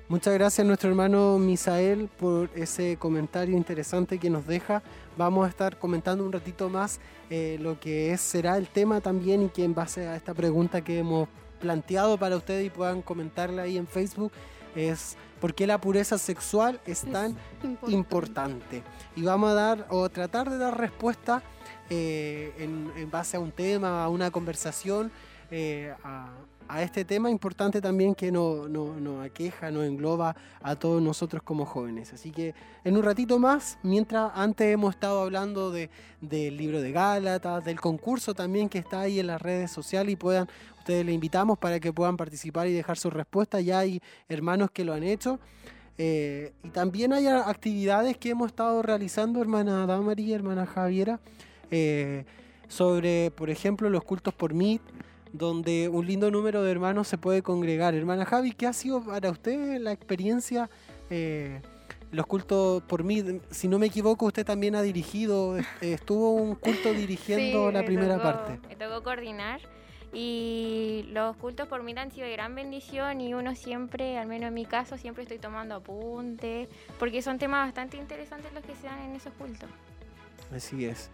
Muchas 0.09 0.35
gracias 0.35 0.65
a 0.65 0.69
nuestro 0.69 0.91
hermano 0.91 1.41
Misael 1.41 2.09
por 2.17 2.49
ese 2.55 2.97
comentario 2.99 3.57
interesante 3.57 4.21
que 4.21 4.31
nos 4.31 4.47
deja. 4.47 4.81
Vamos 5.17 5.45
a 5.45 5.49
estar 5.49 5.77
comentando 5.77 6.25
un 6.25 6.31
ratito 6.31 6.69
más 6.69 7.01
eh, 7.31 7.59
lo 7.61 7.81
que 7.81 8.17
será 8.17 8.57
el 8.59 8.69
tema 8.69 9.01
también 9.01 9.43
y 9.43 9.49
que 9.49 9.65
en 9.65 9.75
base 9.75 10.07
a 10.07 10.15
esta 10.15 10.35
pregunta 10.35 10.83
que 10.83 11.01
hemos 11.01 11.29
planteado 11.61 12.19
para 12.19 12.37
ustedes 12.37 12.67
y 12.67 12.71
puedan 12.71 13.03
comentarla 13.03 13.63
ahí 13.63 13.77
en 13.77 13.87
Facebook 13.87 14.33
es 14.77 15.17
por 15.41 15.55
qué 15.55 15.67
la 15.67 15.81
pureza 15.81 16.19
sexual 16.19 16.81
es 16.87 17.01
tan 17.03 17.37
importante. 17.89 18.83
Y 19.17 19.23
vamos 19.23 19.51
a 19.51 19.55
dar 19.55 19.87
o 19.91 20.09
tratar 20.09 20.51
de 20.51 20.59
dar 20.59 20.79
respuesta 20.79 21.43
eh, 21.91 22.53
en, 22.59 23.11
base 23.11 23.37
a 23.37 23.41
un 23.41 23.53
tema, 23.53 24.05
a 24.05 24.09
una 24.09 24.31
conversación, 24.31 25.11
eh, 25.51 25.95
a, 26.05 26.31
a 26.69 26.83
este 26.83 27.05
tema 27.05 27.31
importante 27.31 27.81
también 27.81 28.15
que 28.15 28.33
nos 28.33 28.69
no, 28.69 29.21
aqueja, 29.23 29.71
nos 29.71 29.85
engloba 29.85 30.37
a 30.63 30.77
todos 30.77 31.01
nosotros 31.03 31.43
como 31.43 31.65
jóvenes. 31.65 32.13
Así 32.13 32.31
que 32.31 32.55
en 32.85 32.97
un 32.97 33.03
ratito 33.03 33.39
más, 33.39 33.79
mientras 33.83 34.33
antes 34.35 34.73
hemos 34.73 34.95
estado 34.95 35.23
hablando 35.23 35.71
de, 35.71 35.91
del 36.21 36.57
libro 36.57 36.81
de 36.81 36.93
Gálatas, 36.93 37.65
del 37.65 37.81
concurso 37.81 38.35
también 38.35 38.69
que 38.69 38.79
está 38.79 39.01
ahí 39.01 39.21
en 39.21 39.29
las 39.29 39.41
redes 39.41 39.71
sociales 39.71 40.13
y 40.13 40.17
puedan, 40.17 40.49
ustedes 40.79 41.05
le 41.05 41.13
invitamos 41.13 41.59
para 41.59 41.81
que 41.81 41.93
puedan 41.93 42.17
participar 42.17 42.67
y 42.67 42.73
dejar 42.73 42.97
su 42.97 43.11
respuesta. 43.11 43.61
Ya 43.61 43.81
hay 43.81 44.01
hermanos 44.29 44.71
que 44.71 44.85
lo 44.85 44.95
han 44.95 45.03
hecho. 45.03 45.39
Eh, 45.99 46.53
y 46.63 46.69
también 46.69 47.13
hay 47.13 47.27
actividades 47.27 48.19
que 48.19 48.31
hemos 48.31 48.49
estado 48.49 48.83
realizando, 48.83 49.41
hermana 49.41 49.87
Damarí, 49.87 50.33
hermana 50.33 50.67
Javiera, 50.67 51.21
eh, 51.71 52.25
sobre, 52.69 53.31
por 53.31 53.49
ejemplo, 53.49 53.89
los 53.89 54.05
cultos 54.05 54.35
por 54.35 54.53
Meet 54.53 54.83
donde 55.37 55.89
un 55.89 56.07
lindo 56.07 56.31
número 56.31 56.63
de 56.63 56.71
hermanos 56.71 57.09
se 57.09 57.19
puede 57.19 57.43
congregar. 57.43 57.95
Hermana 57.95 58.25
Javi, 58.25 58.53
¿qué 58.53 58.67
ha 58.67 58.73
sido 58.73 59.05
para 59.05 59.31
usted 59.31 59.79
la 59.81 59.93
experiencia? 59.93 60.71
Eh, 61.11 61.61
los 62.13 62.27
cultos 62.27 62.83
por 62.85 63.05
mí, 63.05 63.41
si 63.51 63.69
no 63.69 63.79
me 63.79 63.87
equivoco, 63.87 64.27
usted 64.27 64.45
también 64.45 64.75
ha 64.75 64.83
dirigido, 64.83 65.57
estuvo 65.81 66.33
un 66.33 66.55
culto 66.55 66.93
dirigiendo 66.93 67.71
la 67.71 67.85
primera 67.85 68.23
parte. 68.23 68.61
Me 68.69 68.77
tocó 68.77 69.03
coordinar 69.03 69.61
y 70.13 71.05
los 71.11 71.37
cultos 71.37 71.69
por 71.69 71.83
mí 71.83 71.95
han 71.97 72.11
sido 72.11 72.27
de 72.27 72.33
gran 72.33 72.55
bendición 72.55 73.21
y 73.21 73.35
uno 73.35 73.55
siempre, 73.55 74.19
al 74.19 74.29
menos 74.29 74.49
en 74.49 74.55
mi 74.55 74.65
caso, 74.65 74.97
siempre 74.97 75.25
estoy 75.25 75.39
tomando 75.39 75.75
apuntes, 75.75 76.69
porque 76.99 77.21
son 77.23 77.39
temas 77.39 77.67
bastante 77.67 77.97
interesantes 77.97 78.53
los 78.55 78.65
que 78.65 78.75
se 78.77 78.87
dan 78.87 79.01
en 79.01 79.17
esos 79.17 79.33
cultos. 79.35 79.69
Así 80.55 80.87
es. 80.87 81.11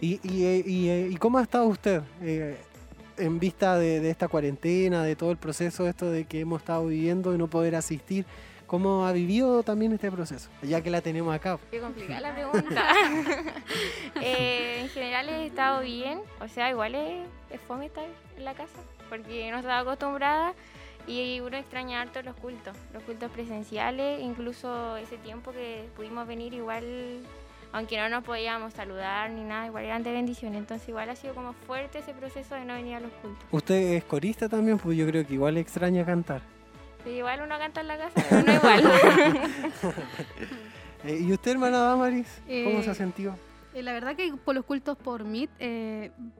¿Y, 0.00 0.20
y, 0.24 1.16
cómo 1.16 1.38
ha 1.38 1.42
estado 1.42 1.66
usted? 1.66 2.02
Eh, 2.20 2.58
en 3.16 3.38
vista 3.38 3.78
de, 3.78 4.08
esta 4.10 4.28
cuarentena, 4.28 5.02
de 5.04 5.16
todo 5.16 5.30
el 5.30 5.36
proceso 5.36 5.86
esto 5.88 6.10
de 6.10 6.24
que 6.24 6.40
hemos 6.40 6.62
estado 6.62 6.86
viviendo 6.86 7.34
y 7.34 7.38
no 7.38 7.48
poder 7.48 7.74
asistir, 7.74 8.24
¿cómo 8.66 9.06
ha 9.06 9.12
vivido 9.12 9.62
también 9.62 9.92
este 9.92 10.10
proceso? 10.10 10.48
Ya 10.62 10.80
que 10.80 10.90
la 10.90 11.00
tenemos 11.00 11.34
acá. 11.34 11.58
Qué 11.70 11.80
complicada 11.80 12.20
la 12.20 12.34
pregunta. 12.34 12.88
Eh, 14.24 14.82
en 14.82 14.88
general 14.90 15.28
he 15.28 15.46
estado 15.46 15.80
bien, 15.80 16.20
o 16.40 16.46
sea, 16.46 16.70
igual 16.70 16.94
es, 16.94 17.26
fome 17.66 17.86
estar 17.86 18.04
en 18.36 18.44
la 18.44 18.54
casa, 18.54 18.78
porque 19.08 19.50
no 19.50 19.56
estaba 19.56 19.80
acostumbrada 19.80 20.54
y 21.08 21.40
uno 21.40 21.56
extraña 21.56 22.02
harto 22.02 22.22
los 22.22 22.36
cultos, 22.36 22.76
los 22.92 23.02
cultos 23.02 23.30
presenciales, 23.32 24.20
incluso 24.20 24.96
ese 24.98 25.18
tiempo 25.18 25.50
que 25.50 25.88
pudimos 25.96 26.28
venir 26.28 26.54
igual 26.54 26.84
aunque 27.72 27.96
no 27.96 28.08
nos 28.08 28.22
podíamos 28.22 28.74
saludar 28.74 29.30
ni 29.30 29.42
nada, 29.42 29.66
igual 29.66 29.84
eran 29.84 30.02
de 30.02 30.12
bendición. 30.12 30.54
Entonces 30.54 30.88
igual 30.88 31.08
ha 31.10 31.16
sido 31.16 31.34
como 31.34 31.54
fuerte 31.54 31.98
ese 32.00 32.12
proceso 32.12 32.54
de 32.54 32.64
no 32.64 32.74
venir 32.74 32.96
a 32.96 33.00
los 33.00 33.12
cultos. 33.12 33.44
¿Usted 33.50 33.94
es 33.94 34.04
corista 34.04 34.48
también? 34.48 34.78
Pues 34.78 34.96
yo 34.96 35.06
creo 35.06 35.26
que 35.26 35.34
igual 35.34 35.56
extraña 35.56 36.04
cantar. 36.04 36.42
Sí, 37.04 37.10
igual 37.10 37.40
uno 37.42 37.58
canta 37.58 37.80
en 37.80 37.88
la 37.88 37.98
casa, 37.98 38.24
pero 38.28 38.42
no 38.42 38.54
igual. 38.54 38.92
Eh, 41.04 41.18
¿Y 41.20 41.32
usted, 41.32 41.50
hermana 41.50 41.78
Damaris? 41.78 42.28
¿Cómo 42.46 42.80
se 42.80 42.90
ha 42.90 42.92
eh, 42.92 42.94
sentido? 42.94 43.34
Eh, 43.74 43.82
la 43.82 43.92
verdad 43.92 44.14
que 44.14 44.32
por 44.34 44.54
los 44.54 44.64
cultos 44.64 44.96
por 44.96 45.24
Meet 45.24 45.50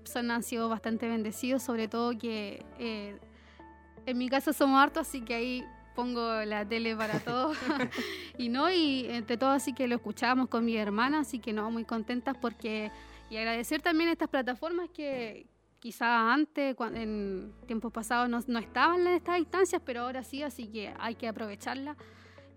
son, 0.04 0.30
han 0.30 0.44
sido 0.44 0.68
bastante 0.68 1.08
bendecidos, 1.08 1.64
sobre 1.64 1.88
todo 1.88 2.16
que 2.16 2.64
en 2.78 4.18
mi 4.18 4.28
casa 4.28 4.52
somos 4.52 4.80
hartos, 4.80 5.08
así 5.08 5.22
que 5.22 5.34
ahí 5.34 5.64
pongo 5.94 6.44
la 6.44 6.66
tele 6.66 6.96
para 6.96 7.20
todos. 7.20 7.56
y 8.38 8.48
no, 8.48 8.70
y 8.70 9.06
entre 9.08 9.36
todos 9.36 9.54
así 9.54 9.72
que 9.72 9.86
lo 9.88 9.96
escuchábamos 9.96 10.48
con 10.48 10.64
mi 10.64 10.76
hermana, 10.76 11.20
así 11.20 11.38
que 11.38 11.52
no, 11.52 11.70
muy 11.70 11.84
contentas 11.84 12.36
porque... 12.40 12.90
Y 13.30 13.38
agradecer 13.38 13.80
también 13.80 14.10
estas 14.10 14.28
plataformas 14.28 14.90
que 14.90 15.46
quizá 15.78 16.32
antes, 16.32 16.76
en 16.94 17.52
tiempos 17.66 17.90
pasados, 17.90 18.28
no, 18.28 18.38
no 18.46 18.58
estaban 18.58 19.00
en 19.00 19.14
estas 19.14 19.38
instancias, 19.38 19.80
pero 19.84 20.02
ahora 20.02 20.22
sí, 20.22 20.42
así 20.42 20.66
que 20.66 20.92
hay 20.98 21.14
que 21.14 21.28
aprovecharla. 21.28 21.96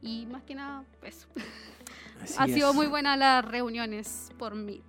Y 0.02 0.26
más 0.28 0.44
que 0.44 0.54
nada, 0.54 0.84
eso. 1.02 1.28
ha 2.38 2.46
sido 2.46 2.74
muy 2.74 2.88
buena 2.88 3.18
las 3.18 3.44
reuniones 3.44 4.32
por 4.38 4.54
mí. 4.54 4.84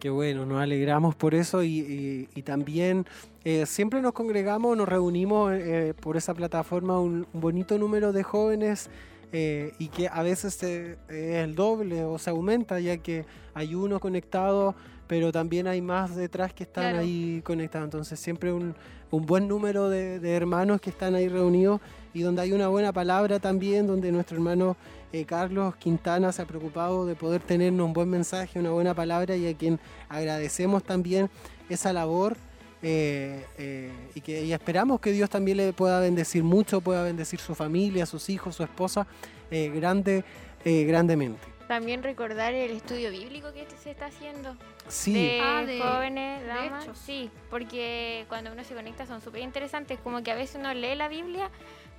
Qué 0.00 0.10
bueno, 0.10 0.46
nos 0.46 0.60
alegramos 0.60 1.14
por 1.14 1.34
eso 1.34 1.62
y, 1.62 2.26
también 2.44 3.06
eh, 3.44 3.66
siempre 3.66 4.00
nos 4.02 4.12
congregamos, 4.12 4.76
nos 4.76 4.88
reunimos 4.88 5.52
eh, 5.52 5.94
por 6.00 6.16
esa 6.16 6.34
plataforma 6.34 7.00
un, 7.00 7.26
bonito 7.32 7.78
número 7.78 8.12
de 8.12 8.22
jóvenes 8.22 8.90
eh, 9.32 9.72
y 9.78 9.88
que 9.88 10.08
a 10.08 10.22
veces 10.22 10.62
es 10.62 10.98
el 11.08 11.54
doble 11.54 12.04
o 12.04 12.18
se 12.18 12.30
aumenta 12.30 12.80
ya 12.80 12.96
que 12.98 13.24
hay 13.54 13.74
uno 13.74 14.00
conectado, 14.00 14.74
pero 15.06 15.32
también 15.32 15.66
hay 15.66 15.80
más 15.80 16.14
detrás 16.16 16.52
que 16.52 16.64
están 16.64 16.96
ahí 16.96 17.40
conectados. 17.44 17.86
Entonces 17.86 18.20
siempre 18.20 18.52
un, 18.52 18.74
un 19.10 19.26
buen 19.26 19.48
número 19.48 19.88
de, 19.88 20.20
de 20.20 20.34
hermanos 20.34 20.80
que 20.80 20.90
están 20.90 21.14
ahí 21.14 21.28
reunidos 21.28 21.80
y 22.12 22.22
donde 22.22 22.42
hay 22.42 22.52
una 22.52 22.68
buena 22.68 22.92
palabra 22.92 23.38
también, 23.38 23.86
donde 23.86 24.12
nuestro 24.12 24.36
hermano 24.36 24.76
eh, 25.12 25.24
Carlos 25.24 25.74
Quintana 25.76 26.30
se 26.30 26.42
ha 26.42 26.46
preocupado 26.46 27.04
de 27.06 27.16
poder 27.16 27.42
tenernos 27.42 27.86
un 27.86 27.92
buen 27.92 28.08
mensaje, 28.08 28.60
una 28.60 28.70
buena 28.70 28.94
palabra 28.94 29.34
y 29.36 29.48
a 29.48 29.54
quien 29.54 29.80
agradecemos 30.08 30.84
también 30.84 31.28
esa 31.68 31.92
labor 31.92 32.36
eh, 32.82 33.44
eh, 33.58 33.92
y 34.14 34.20
que 34.20 34.52
esperamos 34.52 35.00
que 35.00 35.12
Dios 35.12 35.28
también 35.30 35.56
le 35.58 35.72
pueda 35.72 36.00
bendecir 36.00 36.42
mucho, 36.42 36.80
pueda 36.80 37.02
bendecir 37.02 37.38
su 37.40 37.54
familia, 37.54 38.06
sus 38.06 38.28
hijos, 38.30 38.56
su 38.56 38.62
esposa, 38.62 39.06
grande, 39.50 40.24
grandemente. 40.64 41.40
También 41.68 42.02
recordar 42.02 42.52
el 42.52 42.72
estudio 42.72 43.10
bíblico 43.12 43.52
que 43.52 43.64
se 43.80 43.92
está 43.92 44.06
haciendo. 44.06 44.56
Sí, 44.88 45.12
De 45.14 45.40
Ah, 45.40 45.62
de- 45.64 45.78
jóvenes, 45.80 46.44
damas. 46.46 46.88
Sí, 47.04 47.30
porque 47.48 48.24
cuando 48.28 48.50
uno 48.52 48.64
se 48.64 48.74
conecta 48.74 49.06
son 49.06 49.20
súper 49.20 49.42
interesantes. 49.42 50.00
Como 50.00 50.22
que 50.24 50.32
a 50.32 50.34
veces 50.34 50.56
uno 50.58 50.74
lee 50.74 50.96
la 50.96 51.06
Biblia, 51.06 51.48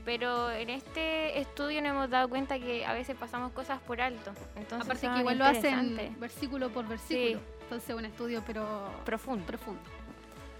pero 0.03 0.51
en 0.51 0.69
este 0.69 1.39
estudio 1.39 1.81
nos 1.81 1.91
hemos 1.91 2.09
dado 2.09 2.27
cuenta 2.27 2.59
que 2.59 2.85
a 2.85 2.91
veces 2.93 3.15
pasamos 3.17 3.53
cosas 3.53 3.79
por 3.81 4.01
alto. 4.01 4.31
Entonces 4.57 4.85
Aparte 4.89 5.07
que 5.07 5.19
igual 5.19 5.37
lo 5.37 5.45
hacen 5.45 6.17
versículo 6.19 6.69
por 6.69 6.85
versículo. 6.87 7.39
Entonces 7.63 7.95
un 7.95 8.03
estudio 8.03 8.43
pero 8.45 8.89
profundo. 9.05 9.45
profundo. 9.45 9.79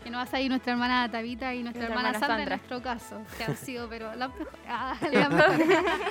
Que 0.04 0.10
nos 0.10 0.24
hace 0.24 0.38
ahí 0.38 0.50
nuestra 0.50 0.74
hermana 0.74 1.10
Tabita 1.12 1.54
y 1.54 1.62
nuestra, 1.62 1.84
Nuestra 1.88 2.00
hermana, 2.02 2.10
hermana 2.18 2.28
Sandra, 2.28 2.38
Sandra. 2.38 2.56
en 2.56 2.60
nuestro 2.60 2.82
caso, 2.82 3.22
que 3.38 3.44
han 3.44 3.56
sido 3.58 3.88
pero 3.88 4.10
mejores. 4.16 4.48
Ah, 4.68 4.96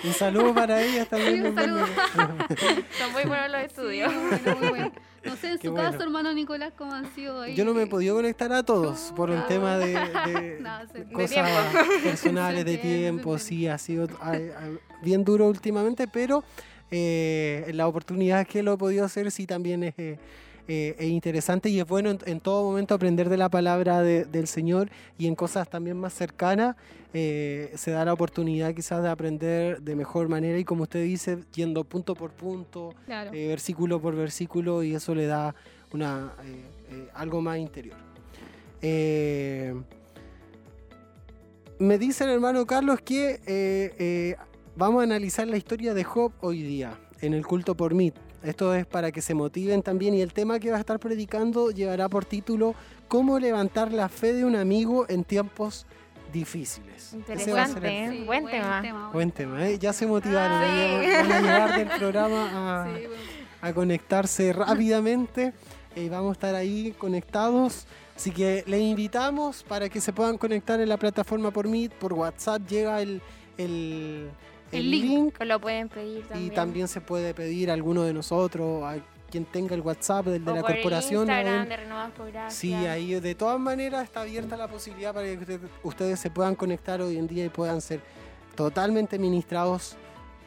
un 0.04 0.12
saludo 0.12 0.54
para 0.54 0.80
ellas 0.82 1.08
también. 1.08 1.34
Sí, 1.34 1.40
un 1.48 1.54
saludo. 1.56 1.86
Son 2.98 3.12
muy 3.12 3.24
buenos 3.24 3.50
los 3.50 3.60
estudios. 3.62 4.12
Sí, 4.12 4.18
muy 4.18 4.38
bueno, 4.38 4.56
muy 4.60 4.68
bueno. 4.68 4.92
No 5.24 5.36
sé 5.36 5.50
en 5.50 5.58
Qué 5.58 5.66
su 5.68 5.72
bueno. 5.72 5.90
caso, 5.90 6.02
hermano 6.04 6.32
Nicolás, 6.32 6.72
cómo 6.78 6.94
han 6.94 7.12
sido 7.14 7.42
ahí. 7.42 7.54
Yo 7.56 7.64
no 7.64 7.74
me 7.74 7.82
he 7.82 7.86
podido 7.86 8.14
conectar 8.14 8.52
a 8.52 8.62
todos 8.62 9.12
por 9.16 9.28
un 9.30 9.36
No. 9.38 9.44
tema 9.46 9.76
de, 9.76 9.86
de 10.26 10.58
No, 10.60 10.86
se- 10.86 11.04
de 11.04 11.12
cosas 11.12 11.30
tiempo. 11.30 12.02
personales, 12.04 12.64
de 12.64 12.78
tiempo, 12.78 13.38
sí, 13.38 13.66
ha 13.66 13.76
sido 13.76 14.08
ay, 14.22 14.50
ay, 14.58 14.78
bien 15.02 15.24
duro 15.24 15.46
últimamente, 15.48 16.06
pero 16.06 16.44
eh, 16.92 17.70
la 17.74 17.86
oportunidad 17.88 18.46
que 18.46 18.62
lo 18.62 18.74
he 18.74 18.76
podido 18.78 19.04
hacer 19.04 19.30
sí 19.30 19.46
también 19.46 19.82
es, 19.84 19.94
eh, 19.98 20.18
eh, 20.72 20.94
es 21.00 21.08
interesante 21.08 21.68
y 21.68 21.80
es 21.80 21.86
bueno 21.86 22.10
en, 22.10 22.18
en 22.26 22.38
todo 22.38 22.62
momento 22.62 22.94
aprender 22.94 23.28
de 23.28 23.36
la 23.36 23.48
palabra 23.48 24.02
de- 24.02 24.24
del 24.24 24.46
Señor 24.46 24.88
y 25.18 25.26
en 25.26 25.34
cosas 25.34 25.68
también 25.68 25.96
más 25.96 26.12
cercanas 26.14 26.76
eh, 27.12 27.72
se 27.74 27.90
da 27.90 28.04
la 28.04 28.12
oportunidad 28.12 28.72
quizás 28.72 29.02
de 29.02 29.08
aprender 29.08 29.82
de 29.82 29.96
mejor 29.96 30.28
manera 30.28 30.56
y 30.58 30.64
como 30.64 30.84
usted 30.84 31.02
dice, 31.02 31.38
yendo 31.56 31.82
punto 31.82 32.14
por 32.14 32.30
punto, 32.30 32.94
Claro. 33.06 33.32
eh, 33.34 33.48
versículo 33.48 34.00
por 34.00 34.14
versículo 34.14 34.84
y 34.84 34.94
eso 34.94 35.12
le 35.12 35.26
da 35.26 35.56
una, 35.92 36.32
algo 37.14 37.40
más 37.40 37.58
interior. 37.58 37.96
Me 41.80 41.98
dice 41.98 42.24
el 42.24 42.30
hermano 42.30 42.64
Carlos 42.66 43.00
que 43.00 44.36
vamos 44.76 45.00
a 45.00 45.04
analizar 45.04 45.48
la 45.48 45.56
historia 45.56 45.94
de 45.94 46.04
Job 46.04 46.32
hoy 46.40 46.62
día 46.62 46.96
en 47.20 47.34
el 47.34 47.44
culto 47.46 47.74
por 47.74 47.92
mí. 47.94 48.12
Esto 48.42 48.74
es 48.74 48.86
para 48.86 49.12
que 49.12 49.20
se 49.20 49.34
motiven 49.34 49.82
también 49.82 50.14
y 50.14 50.22
el 50.22 50.32
tema 50.32 50.58
que 50.58 50.70
va 50.70 50.76
a 50.76 50.80
estar 50.80 50.98
predicando 50.98 51.70
llevará 51.70 52.08
por 52.08 52.24
título 52.24 52.74
¿Cómo 53.08 53.38
levantar 53.38 53.92
la 53.92 54.08
fe 54.08 54.32
de 54.32 54.44
un 54.44 54.56
amigo 54.56 55.04
en 55.08 55.24
tiempos 55.24 55.84
difíciles? 56.32 57.14
Ese 57.28 57.52
va 57.52 57.64
a 57.64 57.66
ser 57.66 57.84
el- 57.84 57.92
Interesante, 57.92 58.04
¿eh? 58.04 58.10
Sí, 58.10 58.24
Buen 58.24 58.46
tema. 58.46 59.10
Buen 59.12 59.30
tema, 59.32 59.66
¿eh? 59.68 59.78
ya 59.78 59.92
se 59.92 60.06
motivaron, 60.06 60.58
Ah, 60.62 61.00
sí. 61.02 61.06
van 61.28 61.32
a 61.32 61.40
llegar 61.40 61.78
del 61.78 61.88
programa 61.98 62.82
a, 62.82 62.86
Sí, 62.96 63.06
bueno. 63.06 63.22
a 63.62 63.72
conectarse 63.72 64.52
rápidamente. 64.52 65.52
Eh, 65.96 66.08
vamos 66.08 66.30
a 66.30 66.32
estar 66.34 66.54
ahí 66.54 66.94
conectados. 66.96 67.86
Así 68.16 68.30
que 68.30 68.62
les 68.66 68.80
invitamos 68.80 69.62
para 69.64 69.88
que 69.88 70.00
se 70.00 70.12
puedan 70.12 70.38
conectar 70.38 70.80
en 70.80 70.88
la 70.88 70.96
plataforma 70.98 71.50
por 71.50 71.66
Meet, 71.66 71.92
por 71.94 72.12
WhatsApp 72.12 72.62
llega 72.68 73.00
el, 73.02 73.20
el, 73.58 74.30
el 74.72 74.80
El 74.80 74.90
link. 74.90 75.40
lo 75.42 75.60
pueden 75.60 75.88
pedir 75.88 76.26
también. 76.26 76.52
y 76.52 76.54
también 76.54 76.88
se 76.88 77.00
puede 77.00 77.34
pedir 77.34 77.70
a 77.70 77.74
alguno 77.74 78.02
de 78.02 78.12
nosotros, 78.12 78.84
a 78.84 78.96
quien 79.30 79.44
tenga 79.44 79.74
el 79.74 79.80
WhatsApp 79.80 80.26
del 80.26 80.44
de 80.44 80.50
O 80.50 80.54
la 80.56 80.60
por 80.62 80.72
corporación. 80.72 81.20
Instagram 81.22 81.68
de 81.68 81.76
Renovados 81.76 82.12
por 82.16 82.30
Gracia. 82.32 82.50
Sí, 82.50 82.72
ahí 82.74 83.18
de 83.20 83.34
todas 83.34 83.60
maneras 83.60 84.04
está 84.04 84.22
abierta 84.22 84.56
la 84.56 84.66
posibilidad 84.68 85.14
para 85.14 85.26
que 85.26 85.36
usted- 85.38 85.60
ustedes 85.84 86.18
se 86.20 86.30
puedan 86.30 86.54
conectar 86.56 87.00
hoy 87.00 87.16
en 87.16 87.26
día 87.28 87.44
y 87.44 87.48
puedan 87.48 87.80
ser 87.80 88.00
totalmente 88.56 89.18
ministrados 89.18 89.96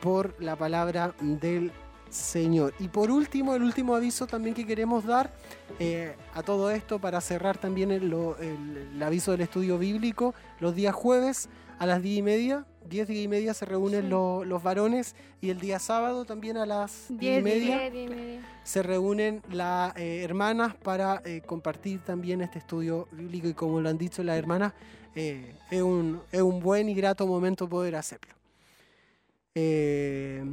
por 0.01 0.35
la 0.41 0.55
palabra 0.57 1.13
del 1.21 1.71
Señor. 2.09 2.73
Y 2.79 2.89
por 2.89 3.09
último, 3.09 3.55
el 3.55 3.63
último 3.63 3.95
aviso 3.95 4.27
también 4.27 4.53
que 4.53 4.65
queremos 4.67 5.05
dar 5.05 5.31
eh, 5.79 6.15
a 6.35 6.43
todo 6.43 6.69
esto 6.69 6.99
para 6.99 7.19
cerrar 7.21 7.57
también 7.57 7.89
el, 7.89 8.09
lo- 8.09 8.37
el- 8.37 8.89
el 8.93 9.01
aviso 9.01 9.31
del 9.31 9.41
estudio 9.41 9.79
bíblico, 9.79 10.35
los 10.59 10.75
días 10.75 10.93
jueves 10.93 11.49
a 11.79 11.87
las 11.87 12.03
10 12.03 12.19
y 12.19 12.21
media, 12.21 12.65
10 12.89 13.09
y 13.09 13.27
media 13.27 13.53
se 13.53 13.65
reúnen 13.65 14.03
Sí. 14.03 14.07
lo- 14.09 14.43
los 14.45 14.61
varones 14.63 15.15
y 15.41 15.49
el 15.49 15.59
día 15.59 15.79
sábado 15.79 16.25
también 16.25 16.57
a 16.57 16.65
las 16.65 17.05
10 17.09 17.19
y 17.21 17.25
Diez 17.25 17.39
y 17.39 17.43
media 17.43 17.87
y 17.87 18.39
se 18.63 18.83
reúnen 18.83 19.41
las 19.51 19.95
eh, 19.97 20.23
hermanas 20.23 20.75
para 20.75 21.21
eh, 21.25 21.41
compartir 21.45 21.99
también 22.01 22.41
este 22.41 22.59
estudio 22.59 23.07
bíblico 23.11 23.47
y 23.47 23.53
como 23.53 23.81
lo 23.81 23.89
han 23.89 23.97
dicho 23.97 24.23
las 24.23 24.37
hermanas, 24.37 24.73
eh, 25.15 25.53
es, 25.69 25.81
un, 25.81 26.21
es 26.31 26.41
un 26.41 26.59
buen 26.59 26.89
y 26.89 26.93
grato 26.95 27.27
momento 27.27 27.67
poder 27.69 27.95
hacerlo. 27.95 28.33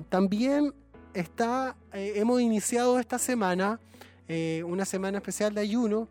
También 0.09 0.75
está, 1.15 1.75
hemos 1.93 2.41
iniciado 2.41 2.99
esta 2.99 3.19
semana 3.19 3.81
una 4.67 4.85
semana 4.85 5.19
especial 5.19 5.55
de 5.55 5.61
ayuno. 5.63 6.09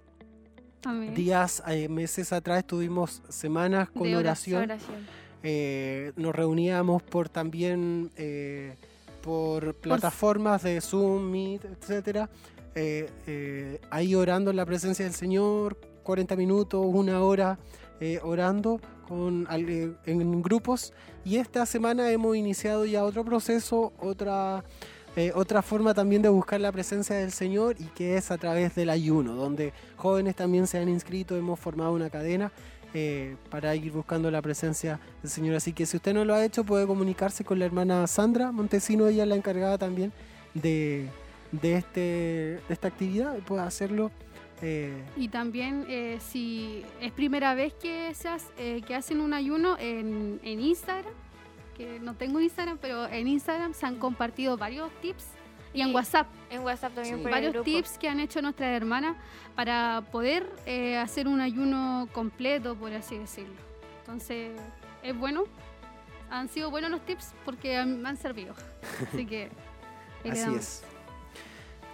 Días, 1.14 1.62
meses 1.90 2.32
atrás 2.34 2.66
tuvimos 2.66 3.22
semanas 3.30 3.90
con 3.90 4.04
De 4.04 4.16
oración. 4.16 4.64
Oración. 4.64 5.08
Eh, 5.44 6.12
nos 6.16 6.36
reuníamos 6.36 7.02
por 7.02 7.30
también 7.30 8.12
eh, 8.18 8.76
por 9.22 9.76
plataformas 9.76 10.64
de 10.64 10.82
Zoom, 10.82 11.30
Meet, 11.30 11.66
etcétera. 11.66 12.30
Eh, 12.76 13.80
ahí 13.90 14.16
orando 14.16 14.52
en 14.52 14.58
la 14.58 14.66
presencia 14.66 15.06
del 15.06 15.14
Señor, 15.14 15.78
40 16.04 16.36
minutos, 16.36 16.86
una 16.86 17.22
hora 17.22 17.60
orando 18.24 18.80
con, 19.08 19.48
en 19.52 20.42
grupos. 20.42 20.94
Y 21.26 21.38
esta 21.38 21.66
semana 21.66 22.10
hemos 22.12 22.38
iniciado 22.38 22.86
ya 22.86 23.04
otro 23.04 23.26
proceso, 23.26 23.92
otra, 24.00 24.64
eh, 25.16 25.32
otra 25.36 25.62
forma 25.62 25.94
también 25.94 26.22
de 26.22 26.30
buscar 26.30 26.62
la 26.62 26.72
presencia 26.72 27.16
del 27.16 27.32
Señor 27.32 27.76
y 27.78 27.86
que 27.86 28.16
es 28.16 28.32
a 28.32 28.38
través 28.38 28.76
del 28.76 28.90
ayuno, 28.90 29.34
donde 29.36 29.74
jóvenes 29.98 30.36
también 30.36 30.66
se 30.68 30.78
han 30.78 30.88
inscrito, 30.88 31.36
hemos 31.36 31.60
formado 31.60 31.94
una 31.94 32.10
cadena 32.10 32.52
eh, 32.94 33.36
para 33.50 33.76
ir 33.76 33.92
buscando 33.92 34.30
la 34.32 34.42
presencia 34.42 35.00
del 35.22 35.32
Señor. 35.32 35.56
Así 35.56 35.74
que 35.74 35.86
si 35.86 35.98
usted 35.98 36.14
no 36.14 36.26
lo 36.26 36.34
ha 36.34 36.44
hecho, 36.44 36.64
puede 36.64 36.86
comunicarse 36.88 37.44
con 37.44 37.60
la 37.60 37.66
hermana 37.66 38.06
Sandra 38.08 38.52
Montesino, 38.52 39.08
ella 39.08 39.24
es 39.24 39.30
la 39.30 39.36
encargada 39.36 39.78
también 39.78 40.12
de, 40.54 41.08
de, 41.52 41.76
este, 41.76 42.60
esta 42.70 42.88
actividad 42.88 43.38
puede 43.40 43.62
hacerlo. 43.62 44.12
eh, 44.62 45.04
Y 45.16 45.28
también 45.30 45.86
eh, 45.88 46.18
si 46.20 46.84
es 47.02 47.12
primera 47.12 47.54
vez 47.56 47.74
que, 47.76 48.14
se 48.16 48.28
hace- 48.28 48.52
eh, 48.58 48.82
que 48.86 48.96
hacen 48.96 49.22
un 49.22 49.34
ayuno 49.34 49.78
en, 49.80 50.40
en 50.44 50.60
Instagram, 50.60 51.14
que 51.78 52.00
no 52.00 52.14
tengo 52.16 52.42
Instagram, 52.42 52.78
pero 52.82 53.08
en 53.08 53.28
Instagram 53.28 53.74
se 53.74 53.86
han 53.86 53.96
compartido 53.96 54.58
varios 54.58 54.92
tips 55.02 55.24
y 55.74 55.82
en. 55.82 55.94
WhatsApp 55.94 56.28
En 56.50 56.62
WhatsApp 56.64 56.94
también 56.94 57.18
Sí. 57.18 57.22
por 57.22 57.30
el 57.32 57.36
varios 57.36 57.54
grupo. 57.54 57.66
tips 57.66 57.98
que 57.98 58.10
han 58.10 58.20
hecho 58.20 58.42
nuestras 58.42 58.70
hermanas 58.76 59.16
para 59.56 60.04
poder 60.12 60.52
eh, 60.66 60.98
hacer 60.98 61.28
un 61.28 61.42
ayuno 61.42 62.08
completo, 62.12 62.76
por 62.76 62.92
así 62.94 63.18
decirlo. 63.18 63.54
Entonces, 64.02 64.52
es 65.04 65.18
bueno. 65.18 65.44
Han 66.32 66.48
sido 66.50 66.70
buenos 66.72 66.92
los 66.92 67.02
tips 67.06 67.34
porque 67.46 67.84
me 67.86 68.08
han 68.10 68.18
servido. 68.18 68.54
Así 69.14 69.26
que... 69.26 69.50
Así 70.30 70.54
es. 70.56 70.84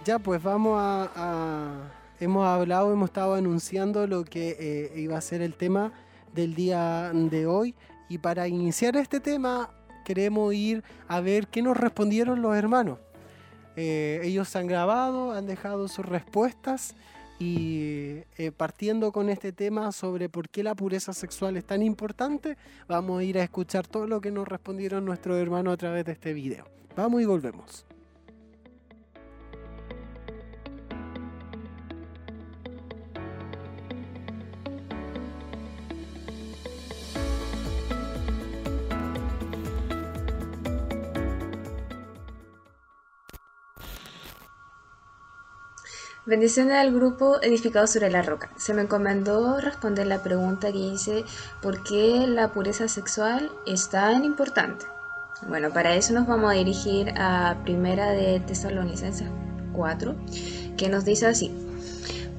Ya, 0.04 0.18
pues 0.18 0.42
vamos 0.42 0.78
a, 0.78 1.10
a- 1.16 1.92
Hemos 2.18 2.46
hablado, 2.46 2.92
hemos 2.92 3.10
estado 3.10 3.34
anunciando 3.34 4.06
lo 4.06 4.24
que 4.24 4.56
eh, 4.58 5.00
iba 5.00 5.18
a 5.18 5.20
ser 5.20 5.42
el 5.42 5.52
tema 5.54 5.92
del 6.32 6.54
día 6.54 7.10
de 7.12 7.46
hoy. 7.46 7.74
Y 8.08 8.18
para 8.18 8.48
iniciar 8.48 8.96
este 8.96 9.20
tema, 9.20 9.68
queremos 10.04 10.54
ir 10.54 10.82
a 11.08 11.20
ver 11.20 11.46
qué 11.48 11.60
nos 11.60 11.76
respondieron 11.76 12.40
los 12.40 12.54
hermanos. 12.56 12.98
Eh, 13.76 14.20
ellos 14.24 14.54
han 14.56 14.66
grabado, 14.66 15.32
han 15.32 15.46
dejado 15.46 15.88
sus 15.88 16.04
respuestas. 16.04 16.94
Y 17.38 18.22
eh, 18.38 18.50
partiendo 18.56 19.12
con 19.12 19.28
este 19.28 19.52
tema 19.52 19.92
sobre 19.92 20.30
por 20.30 20.48
qué 20.48 20.62
la 20.62 20.74
pureza 20.74 21.12
sexual 21.12 21.58
es 21.58 21.66
tan 21.66 21.82
importante, 21.82 22.56
vamos 22.88 23.20
a 23.20 23.24
ir 23.24 23.38
a 23.38 23.42
escuchar 23.42 23.86
todo 23.86 24.06
lo 24.06 24.22
que 24.22 24.30
nos 24.30 24.48
respondieron 24.48 25.04
nuestros 25.04 25.36
hermanos 25.36 25.74
a 25.74 25.76
través 25.76 26.06
de 26.06 26.12
este 26.12 26.32
video. 26.32 26.64
Vamos 26.96 27.20
y 27.20 27.26
volvemos. 27.26 27.84
Bendiciones 46.26 46.74
al 46.74 46.92
grupo 46.92 47.40
edificado 47.40 47.86
sobre 47.86 48.10
la 48.10 48.20
roca. 48.20 48.50
Se 48.56 48.74
me 48.74 48.82
encomendó 48.82 49.60
responder 49.60 50.08
la 50.08 50.24
pregunta 50.24 50.72
que 50.72 50.78
hice 50.78 51.24
¿por 51.62 51.84
qué 51.84 52.26
la 52.26 52.52
pureza 52.52 52.88
sexual 52.88 53.48
es 53.64 53.90
tan 53.90 54.24
importante? 54.24 54.86
Bueno, 55.46 55.70
para 55.72 55.94
eso 55.94 56.14
nos 56.14 56.26
vamos 56.26 56.50
a 56.50 56.54
dirigir 56.54 57.14
a 57.16 57.56
Primera 57.62 58.10
de 58.10 58.40
Tesalonicenses 58.40 59.28
4, 59.72 60.16
que 60.76 60.88
nos 60.88 61.04
dice 61.04 61.26
así: 61.26 61.54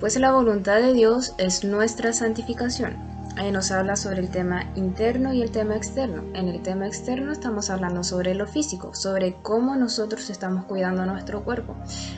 Pues 0.02 0.20
la 0.20 0.34
voluntad 0.34 0.82
de 0.82 0.92
Dios 0.92 1.32
es 1.38 1.64
nuestra 1.64 2.12
santificación, 2.12 2.98
Ahí 3.38 3.52
nos 3.52 3.70
habla 3.72 3.96
sobre 3.96 4.20
el 4.20 4.30
tema 4.30 4.64
interno 4.74 5.32
y 5.32 5.44
el 5.44 5.52
tema 5.52 5.76
externo. 5.76 6.24
En 6.34 6.48
el 6.48 6.64
tema 6.64 6.88
externo 6.88 7.32
estamos 7.32 7.70
hablando 7.70 8.04
sobre 8.04 8.34
lo 8.34 8.48
físico, 8.48 8.96
sobre 8.96 9.36
cómo 9.44 9.76
nosotros 9.76 10.32
estamos 10.32 10.66
cuidando 10.66 11.06
nuestro 11.06 11.44
cuerpo 11.44 11.76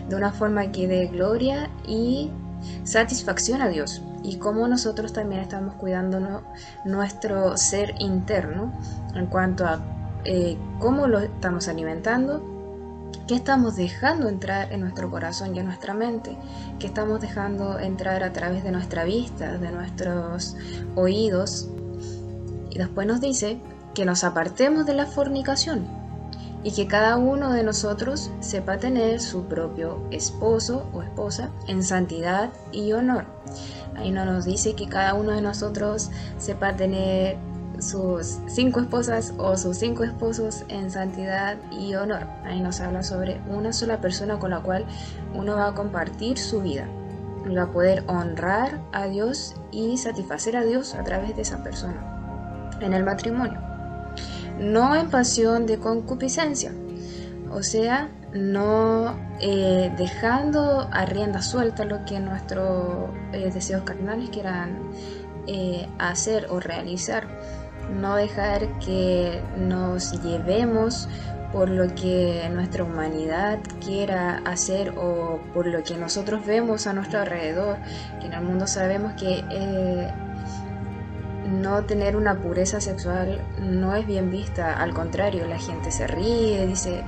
de 0.08 0.16
una 0.16 0.32
forma 0.32 0.72
que 0.72 0.88
dé 0.88 1.08
gloria 1.08 1.70
y 1.86 2.32
satisfacción 2.86 3.62
a 3.62 3.68
Dios 3.68 4.02
y 4.24 4.38
cómo 4.38 4.66
nosotros 4.70 5.12
también 5.12 5.42
estamos 5.42 5.76
cuidando 5.76 6.42
nuestro 6.86 7.58
ser 7.58 7.96
interno 8.00 8.72
en 9.14 9.26
cuanto 9.26 9.66
a 9.66 9.82
eh, 10.24 10.58
cómo 10.80 11.08
lo 11.08 11.20
estamos 11.20 11.68
alimentando, 11.68 12.42
qué 13.30 13.36
estamos 13.36 13.76
dejando 13.76 14.28
entrar 14.28 14.74
en 14.74 14.80
nuestro 14.82 15.12
corazón 15.12 15.56
y 15.56 15.60
en 15.60 15.68
nuestra 15.68 15.94
mente, 15.94 16.36
qué 16.80 16.88
estamos 16.88 17.22
dejando 17.22 17.78
entrar 17.78 18.24
a 18.24 18.34
través 18.34 18.64
de 18.64 18.72
nuestra 18.72 19.04
vista, 19.04 19.60
de 19.60 19.72
nuestros 19.72 20.56
oídos. 20.96 21.70
Y 22.72 22.80
después 22.80 23.06
nos 23.06 23.22
dice 23.22 23.60
que 23.94 24.04
nos 24.04 24.24
apartemos 24.24 24.88
de 24.88 24.96
la 24.96 25.06
fornicación 25.06 25.86
y 26.64 26.72
que 26.72 26.88
cada 26.88 27.18
uno 27.18 27.54
de 27.54 27.62
nosotros 27.62 28.32
sepa 28.40 28.80
tener 28.80 29.22
su 29.22 29.44
propio 29.44 30.02
esposo 30.10 30.90
o 30.92 31.04
esposa 31.04 31.52
en 31.68 31.84
santidad 31.84 32.50
y 32.72 32.94
honor. 32.94 33.26
Ahí 33.96 34.10
no 34.10 34.26
nos 34.26 34.46
dice 34.46 34.74
que 34.74 34.88
cada 34.88 35.14
uno 35.14 35.34
de 35.34 35.42
nosotros 35.44 36.10
sepa 36.40 36.76
tener 36.76 37.38
sus 37.82 38.40
cinco 38.48 38.80
esposas 38.80 39.34
o 39.38 39.56
sus 39.58 39.78
cinco 39.78 40.04
esposos 40.04 40.64
en 40.70 40.92
santidad 40.92 41.58
y 41.72 41.96
honor. 41.96 42.28
Ahí 42.46 42.60
nos 42.60 42.80
habla 42.80 43.04
sobre 43.04 43.42
una 43.50 43.74
sola 43.74 44.02
persona 44.02 44.40
con 44.40 44.52
la 44.52 44.60
cual 44.60 44.86
uno 45.34 45.56
va 45.56 45.68
a 45.68 45.76
compartir 45.76 46.38
su 46.38 46.62
vida. 46.62 46.88
Va 47.56 47.64
a 47.64 47.72
poder 47.72 48.04
honrar 48.08 48.80
a 48.92 49.08
Dios 49.08 49.56
y 49.72 49.98
satisfacer 49.98 50.58
a 50.58 50.64
Dios 50.64 50.94
a 50.96 51.04
través 51.04 51.36
de 51.36 51.42
esa 51.42 51.64
persona 51.64 52.76
en 52.82 52.94
el 52.94 53.04
matrimonio. 53.04 53.60
No 54.60 54.96
en 54.96 55.10
pasión 55.10 55.66
de 55.66 55.80
concupiscencia, 55.80 56.74
o 57.52 57.64
sea, 57.64 58.10
no 58.34 59.18
eh, 59.40 59.92
dejando 59.98 60.88
a 60.92 61.06
rienda 61.06 61.42
suelta 61.42 61.86
lo 61.86 62.06
que 62.06 62.20
nuestros 62.20 63.10
eh, 63.34 63.50
deseos 63.54 63.84
carnales 63.84 64.30
quieran 64.30 64.78
eh, 65.48 65.88
hacer 65.98 66.48
o 66.50 66.60
realizar, 66.60 67.28
no 67.90 68.16
dejar 68.16 68.68
que 68.80 69.42
nos 69.58 70.22
llevemos 70.22 71.08
por 71.52 71.70
lo 71.70 71.94
que 71.96 72.48
nuestra 72.54 72.84
humanidad 72.84 73.60
quiera 73.84 74.42
hacer 74.46 74.94
o 74.98 75.40
por 75.54 75.66
lo 75.66 75.84
que 75.84 75.96
nosotros 75.98 76.46
vemos 76.46 76.86
a 76.86 76.94
nuestro 76.94 77.20
alrededor, 77.20 77.78
que 78.20 78.28
en 78.28 78.34
el 78.34 78.42
mundo 78.42 78.68
sabemos 78.68 79.14
que 79.14 79.44
no 81.50 81.84
tener 81.86 82.16
una 82.16 82.40
pureza 82.40 82.80
sexual 82.80 83.42
no 83.60 83.96
es 83.96 84.06
bien 84.06 84.30
vista, 84.30 84.80
al 84.80 84.94
contrario, 84.94 85.48
la 85.48 85.58
gente 85.58 85.92
se 85.92 86.06
ríe, 86.06 86.68
dice, 86.68 87.04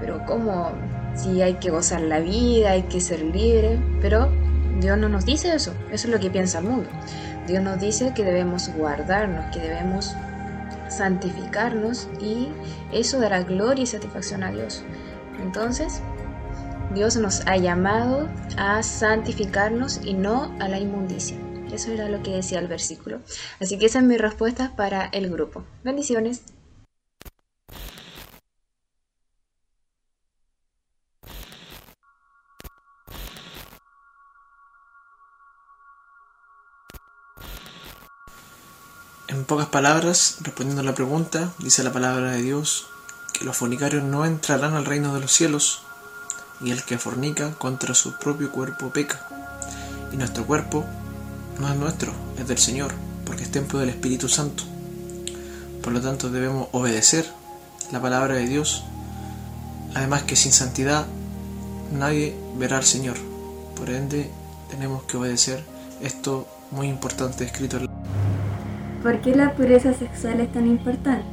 pero 0.00 0.24
¿cómo? 0.26 0.72
Si 1.14 1.40
hay 1.42 1.54
que 1.54 1.70
gozar 1.70 2.02
la 2.02 2.20
vida, 2.20 2.72
hay 2.72 2.82
que 2.82 3.00
ser 3.00 3.22
libre, 3.22 3.80
pero 4.00 4.30
Dios 4.80 4.98
no 4.98 5.08
nos 5.08 5.24
dice 5.24 5.54
eso, 5.54 5.72
eso 5.90 6.06
es 6.06 6.12
lo 6.12 6.20
que 6.20 6.30
piensa 6.30 6.58
el 6.58 6.66
mundo. 6.66 6.88
Dios 7.48 7.62
nos 7.62 7.80
dice 7.80 8.12
que 8.14 8.24
debemos 8.24 8.68
guardarnos, 8.74 9.46
que 9.46 9.60
debemos 9.60 10.14
santificarnos 10.88 12.08
y 12.20 12.48
eso 12.92 13.18
dará 13.18 13.42
gloria 13.42 13.82
y 13.82 13.86
satisfacción 13.86 14.42
a 14.42 14.52
Dios. 14.52 14.84
Entonces, 15.40 16.02
Dios 16.94 17.16
nos 17.16 17.46
ha 17.46 17.56
llamado 17.56 18.28
a 18.56 18.82
santificarnos 18.82 20.00
y 20.04 20.14
no 20.14 20.54
a 20.60 20.68
la 20.68 20.78
inmundicia. 20.78 21.38
Eso 21.72 21.90
era 21.90 22.08
lo 22.08 22.22
que 22.22 22.32
decía 22.32 22.58
el 22.58 22.68
versículo. 22.68 23.20
Así 23.60 23.78
que 23.78 23.86
esa 23.86 23.98
es 23.98 24.04
mi 24.04 24.16
respuesta 24.16 24.72
para 24.76 25.06
el 25.06 25.30
grupo. 25.30 25.64
Bendiciones. 25.84 26.42
En 39.38 39.44
pocas 39.44 39.68
palabras, 39.68 40.38
respondiendo 40.40 40.82
a 40.82 40.84
la 40.84 40.96
pregunta, 40.96 41.52
dice 41.60 41.84
la 41.84 41.92
palabra 41.92 42.32
de 42.32 42.42
Dios 42.42 42.88
que 43.32 43.44
los 43.44 43.56
fornicarios 43.56 44.02
no 44.02 44.24
entrarán 44.24 44.74
al 44.74 44.84
reino 44.84 45.14
de 45.14 45.20
los 45.20 45.32
cielos, 45.32 45.82
y 46.60 46.72
el 46.72 46.82
que 46.82 46.98
fornica 46.98 47.52
contra 47.52 47.94
su 47.94 48.18
propio 48.18 48.50
cuerpo 48.50 48.90
peca. 48.90 49.28
Y 50.12 50.16
nuestro 50.16 50.44
cuerpo 50.44 50.84
no 51.60 51.68
es 51.68 51.76
nuestro, 51.76 52.12
es 52.36 52.48
del 52.48 52.58
Señor, 52.58 52.90
porque 53.24 53.44
es 53.44 53.52
templo 53.52 53.78
del 53.78 53.90
Espíritu 53.90 54.28
Santo. 54.28 54.64
Por 55.84 55.92
lo 55.92 56.00
tanto 56.00 56.30
debemos 56.30 56.66
obedecer 56.72 57.24
la 57.92 58.02
palabra 58.02 58.34
de 58.34 58.48
Dios, 58.48 58.82
además 59.94 60.24
que 60.24 60.34
sin 60.34 60.50
santidad 60.50 61.06
nadie 61.92 62.36
verá 62.56 62.78
al 62.78 62.84
Señor. 62.84 63.16
Por 63.76 63.88
ende 63.88 64.32
tenemos 64.68 65.04
que 65.04 65.16
obedecer 65.16 65.64
esto 66.02 66.48
muy 66.72 66.88
importante 66.88 67.44
escrito 67.44 67.76
en 67.76 67.84
la 67.84 67.88
¿Por 69.08 69.22
qué 69.22 69.34
la 69.34 69.54
pureza 69.54 69.94
sexual 69.94 70.38
es 70.40 70.52
tan 70.52 70.66
importante? 70.66 71.24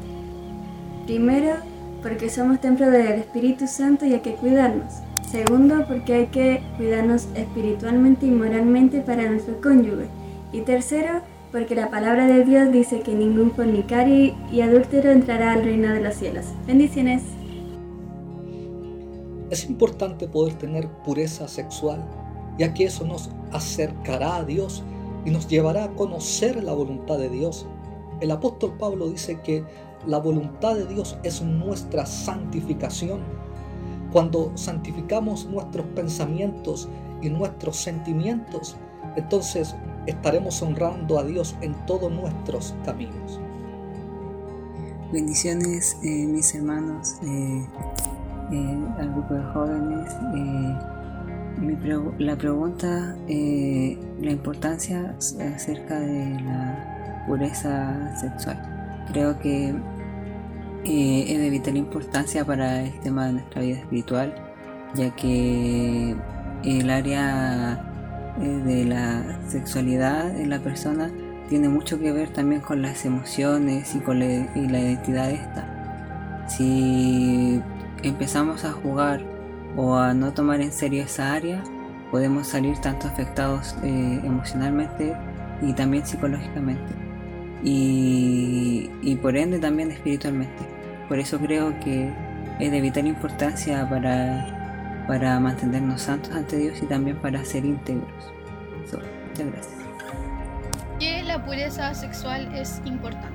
Primero, 1.05 1.55
porque 2.01 2.29
somos 2.29 2.61
templo 2.61 2.89
del 2.89 3.19
Espíritu 3.19 3.67
Santo 3.67 4.05
y 4.05 4.13
hay 4.13 4.21
que 4.21 4.35
cuidarnos. 4.35 4.93
Segundo, 5.29 5.85
porque 5.85 6.13
hay 6.13 6.27
que 6.27 6.63
cuidarnos 6.77 7.27
espiritualmente 7.35 8.27
y 8.27 8.31
moralmente 8.31 9.01
para 9.01 9.29
nuestro 9.29 9.59
cónyuge. 9.59 10.07
Y 10.53 10.61
tercero, 10.61 11.19
porque 11.51 11.75
la 11.75 11.89
palabra 11.89 12.27
de 12.27 12.45
Dios 12.45 12.71
dice 12.71 13.01
que 13.01 13.13
ningún 13.13 13.51
fornicario 13.51 14.33
y 14.53 14.61
adúltero 14.61 15.11
entrará 15.11 15.51
al 15.51 15.65
reino 15.65 15.93
de 15.93 15.99
los 15.99 16.15
cielos. 16.15 16.45
Bendiciones. 16.65 17.23
Es 19.49 19.65
importante 19.65 20.29
poder 20.29 20.53
tener 20.53 20.87
pureza 21.03 21.49
sexual, 21.49 22.01
ya 22.57 22.73
que 22.73 22.85
eso 22.85 23.05
nos 23.05 23.31
acercará 23.51 24.37
a 24.37 24.45
Dios 24.45 24.81
y 25.25 25.31
nos 25.31 25.47
llevará 25.47 25.85
a 25.85 25.95
conocer 25.95 26.63
la 26.63 26.73
voluntad 26.73 27.17
de 27.17 27.29
Dios. 27.29 27.65
El 28.21 28.31
apóstol 28.31 28.73
Pablo 28.79 29.09
dice 29.09 29.41
que 29.41 29.65
la 30.07 30.19
voluntad 30.19 30.75
de 30.75 30.85
Dios 30.85 31.17
es 31.23 31.41
nuestra 31.41 32.05
santificación. 32.05 33.21
Cuando 34.11 34.51
santificamos 34.55 35.47
nuestros 35.47 35.85
pensamientos 35.87 36.87
y 37.21 37.29
nuestros 37.29 37.77
sentimientos, 37.77 38.77
entonces 39.15 39.75
estaremos 40.05 40.61
honrando 40.61 41.17
a 41.17 41.23
Dios 41.23 41.55
en 41.61 41.73
todos 41.85 42.11
nuestros 42.11 42.75
caminos. 42.85 43.39
Bendiciones, 45.11 45.97
eh, 46.03 46.25
mis 46.27 46.53
hermanos, 46.55 47.15
eh, 47.23 47.67
eh, 48.51 48.79
al 48.99 49.11
grupo 49.11 49.33
de 49.33 49.43
jóvenes 49.53 50.94
la 52.19 52.35
pregunta, 52.35 53.15
eh, 53.27 53.97
la 54.21 54.31
importancia 54.31 55.15
acerca 55.55 55.99
de 55.99 56.39
la 56.41 57.23
pureza 57.27 58.15
sexual. 58.17 58.61
Creo 59.11 59.39
que 59.39 59.73
eh, 60.83 61.25
es 61.27 61.39
de 61.39 61.49
vital 61.49 61.77
importancia 61.77 62.45
para 62.45 62.83
el 62.83 62.99
tema 62.99 63.27
de 63.27 63.33
nuestra 63.33 63.61
vida 63.61 63.77
espiritual, 63.77 64.35
ya 64.93 65.15
que 65.15 66.15
el 66.63 66.89
área 66.89 68.35
eh, 68.41 68.47
de 68.47 68.85
la 68.85 69.39
sexualidad 69.47 70.37
en 70.39 70.49
la 70.49 70.59
persona 70.59 71.11
tiene 71.49 71.69
mucho 71.69 71.99
que 71.99 72.11
ver 72.11 72.29
también 72.29 72.61
con 72.61 72.81
las 72.81 73.05
emociones 73.05 73.95
y 73.95 73.99
con 73.99 74.19
la, 74.19 74.25
la 74.25 74.79
identidad 74.79 75.27
de 75.27 75.35
esta. 75.35 76.45
Si 76.47 77.61
empezamos 78.03 78.65
a 78.65 78.71
jugar 78.71 79.34
o 79.75 79.95
a 79.95 80.13
no 80.13 80.33
tomar 80.33 80.61
en 80.61 80.71
serio 80.71 81.03
esa 81.03 81.33
área, 81.33 81.63
podemos 82.11 82.47
salir 82.47 82.77
tanto 82.77 83.07
afectados 83.07 83.75
eh, 83.83 84.21
emocionalmente 84.23 85.15
y 85.61 85.73
también 85.73 86.05
psicológicamente. 86.05 86.93
Y, 87.63 88.91
y, 89.01 89.15
por 89.15 89.35
ende 89.35 89.59
también 89.59 89.89
espiritualmente. 89.91 90.63
Por 91.07 91.19
eso 91.19 91.39
creo 91.39 91.77
que 91.79 92.11
es 92.59 92.71
de 92.71 92.81
vital 92.81 93.07
importancia 93.07 93.87
para, 93.89 95.05
para 95.07 95.39
mantenernos 95.39 96.03
santos 96.03 96.31
ante 96.31 96.57
Dios 96.57 96.81
y 96.81 96.85
también 96.85 97.17
para 97.17 97.43
ser 97.43 97.65
íntegros. 97.65 98.07
muchas 98.81 99.51
gracias. 99.51 99.75
Que 100.99 101.23
la 101.23 101.43
pureza 101.43 101.93
sexual 101.93 102.53
es 102.53 102.81
importante. 102.85 103.34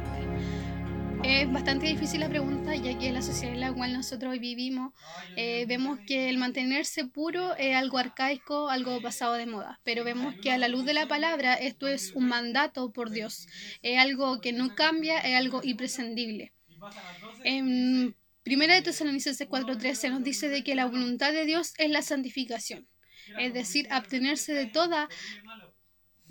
Es 1.23 1.53
bastante 1.53 1.87
difícil 1.87 2.21
la 2.21 2.29
pregunta, 2.29 2.75
ya 2.75 2.99
que 2.99 3.09
en 3.09 3.15
la 3.15 3.23
sociedad 3.23 3.55
en 3.55 3.61
la 3.61 3.73
cual 3.73 3.93
nosotros 3.93 4.39
vivimos 4.39 4.93
eh, 5.37 5.67
vemos 5.67 5.99
que 6.07 6.29
el 6.31 6.39
mantenerse 6.39 7.05
puro 7.05 7.55
es 7.57 7.77
algo 7.77 7.99
arcaico, 7.99 8.71
algo 8.71 9.01
pasado 9.03 9.35
de 9.35 9.47
moda, 9.47 9.81
pero 9.85 10.03
vemos 10.05 10.35
que 10.43 10.51
a 10.51 10.59
la 10.59 10.69
luz 10.69 10.85
de 10.85 10.95
la 10.95 11.07
palabra 11.09 11.55
esto 11.55 11.89
es 11.89 12.13
un 12.15 12.29
mandato 12.29 12.91
por 12.93 13.11
Dios, 13.11 13.47
es 13.83 13.99
algo 13.99 14.41
que 14.41 14.53
no 14.53 14.75
cambia, 14.75 15.19
es 15.19 15.37
algo 15.37 15.61
imprescindible. 15.63 16.53
En 17.45 18.17
Primera 18.43 18.75
de 18.75 18.83
Tesalonicenses 18.83 19.47
4:13 19.49 20.11
nos 20.11 20.25
dice 20.25 20.49
de 20.49 20.65
que 20.65 20.75
la 20.75 20.87
voluntad 20.87 21.33
de 21.33 21.45
Dios 21.45 21.75
es 21.77 21.91
la 21.91 22.03
santificación, 22.03 22.89
es 23.39 23.53
decir, 23.53 23.87
abstenerse 23.91 24.55
de 24.55 24.67
toda 24.67 25.09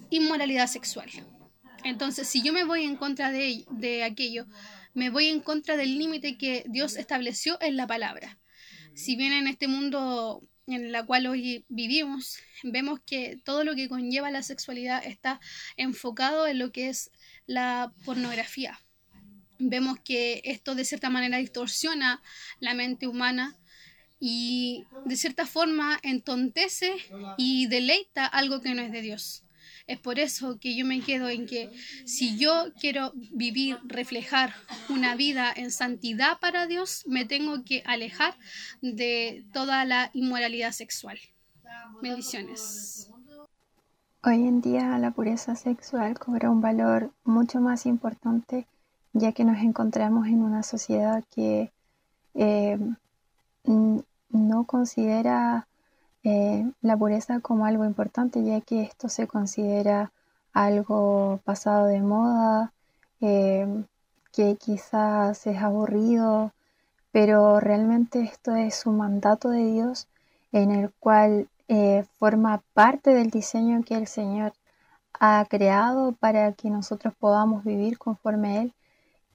inmoralidad 0.10 0.68
sexual. 0.68 1.10
Entonces, 1.84 2.28
si 2.28 2.42
yo 2.42 2.52
me 2.52 2.64
voy 2.64 2.84
en 2.84 2.98
contra 2.98 3.32
de, 3.32 3.64
de 3.72 4.04
aquello, 4.04 4.46
me 4.94 5.10
voy 5.10 5.28
en 5.28 5.40
contra 5.40 5.78
del 5.78 5.98
límite 5.98 6.38
que 6.38 6.64
Dios 6.68 6.96
estableció 6.96 7.58
en 7.62 7.78
la 7.78 7.88
palabra. 7.88 8.40
Si 8.96 9.16
bien 9.16 9.34
en 9.34 9.48
este 9.48 9.68
mundo 9.68 10.44
en 10.68 10.96
el 10.96 11.06
cual 11.06 11.28
hoy 11.28 11.66
vivimos, 11.70 12.38
vemos 12.64 13.00
que 13.06 13.40
todo 13.44 13.64
lo 13.64 13.76
que 13.76 13.90
conlleva 13.90 14.32
la 14.32 14.44
sexualidad 14.44 15.04
está 15.06 15.40
enfocado 15.78 16.48
en 16.48 16.60
lo 16.60 16.72
que 16.72 16.90
es 16.90 17.12
la 17.48 17.92
pornografía. 18.06 18.80
Vemos 19.58 20.00
que 20.00 20.42
esto 20.46 20.76
de 20.76 20.86
cierta 20.86 21.10
manera 21.10 21.38
distorsiona 21.38 22.22
la 22.60 22.74
mente 22.74 23.08
humana 23.08 23.58
y 24.20 24.84
de 25.06 25.16
cierta 25.16 25.46
forma 25.46 26.00
entontece 26.04 26.94
y 27.38 27.68
deleita 27.68 28.26
algo 28.26 28.62
que 28.62 28.76
no 28.76 28.82
es 28.82 28.92
de 28.92 29.02
Dios. 29.02 29.44
Es 29.90 30.00
por 30.00 30.20
eso 30.20 30.60
que 30.60 30.76
yo 30.76 30.86
me 30.86 31.02
quedo 31.02 31.30
en 31.30 31.48
que 31.48 31.72
si 32.06 32.38
yo 32.38 32.68
quiero 32.80 33.12
vivir, 33.16 33.80
reflejar 33.86 34.54
una 34.88 35.16
vida 35.16 35.52
en 35.56 35.72
santidad 35.72 36.40
para 36.40 36.68
Dios, 36.68 37.04
me 37.08 37.26
tengo 37.26 37.64
que 37.64 37.82
alejar 37.88 38.36
de 38.84 39.48
toda 39.52 39.86
la 39.86 40.12
inmoralidad 40.14 40.74
sexual. 40.74 41.18
Bendiciones. 42.04 43.10
Hoy 44.22 44.36
en 44.48 44.62
día 44.62 45.00
la 45.00 45.10
pureza 45.10 45.56
sexual 45.56 46.20
cobra 46.20 46.52
un 46.52 46.62
valor 46.62 47.12
mucho 47.24 47.60
más 47.60 47.88
importante 47.88 48.68
ya 49.14 49.32
que 49.32 49.44
nos 49.44 49.58
encontramos 49.58 50.28
en 50.28 50.44
una 50.44 50.62
sociedad 50.62 51.24
que 51.34 51.72
eh, 52.36 52.78
no 53.64 54.64
considera 54.66 55.68
eh, 56.24 56.70
la 56.82 56.98
pureza 56.98 57.40
como 57.40 57.66
algo 57.66 57.86
importante, 57.86 58.44
ya 58.44 58.62
que 58.62 58.82
esto 58.84 59.10
se 59.10 59.28
considera 59.28 60.12
algo 60.54 61.40
pasado 61.46 61.86
de 61.88 62.02
moda, 62.02 62.74
eh, 63.22 63.84
que 64.32 64.56
quizás 64.58 65.48
es 65.48 65.58
aburrido, 65.58 66.54
pero 67.12 67.60
realmente 67.60 68.22
esto 68.22 68.56
es 68.56 68.86
un 68.86 68.98
mandato 68.98 69.50
de 69.50 69.66
Dios 69.66 70.08
en 70.52 70.72
el 70.72 70.92
cual 71.00 71.48
eh, 71.68 72.06
forma 72.18 72.62
parte 72.74 73.14
del 73.14 73.30
diseño 73.30 73.84
que 73.84 73.96
el 73.96 74.08
Señor 74.08 74.54
ha 75.20 75.46
creado 75.50 76.14
para 76.14 76.54
que 76.54 76.70
nosotros 76.70 77.14
podamos 77.16 77.64
vivir 77.64 77.98
conforme 77.98 78.58
a 78.58 78.62
Él 78.64 78.74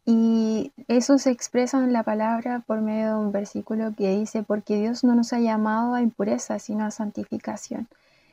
y 0.07 0.73
eso 0.89 1.19
se 1.19 1.31
expresa 1.31 1.83
en 1.83 1.93
la 1.93 2.03
palabra 2.03 2.63
por 2.67 2.81
medio 2.83 3.09
de 3.09 3.15
un 3.15 3.33
versículo 3.33 3.95
que 3.97 4.19
dice, 4.19 4.43
porque 4.43 4.79
Dios 4.79 5.03
no 5.03 5.15
nos 5.15 5.33
ha 5.33 5.41
llamado 5.41 5.95
a 5.95 6.03
impureza, 6.03 6.59
sino 6.59 6.85
a 6.85 6.91
santificación. 6.91 7.89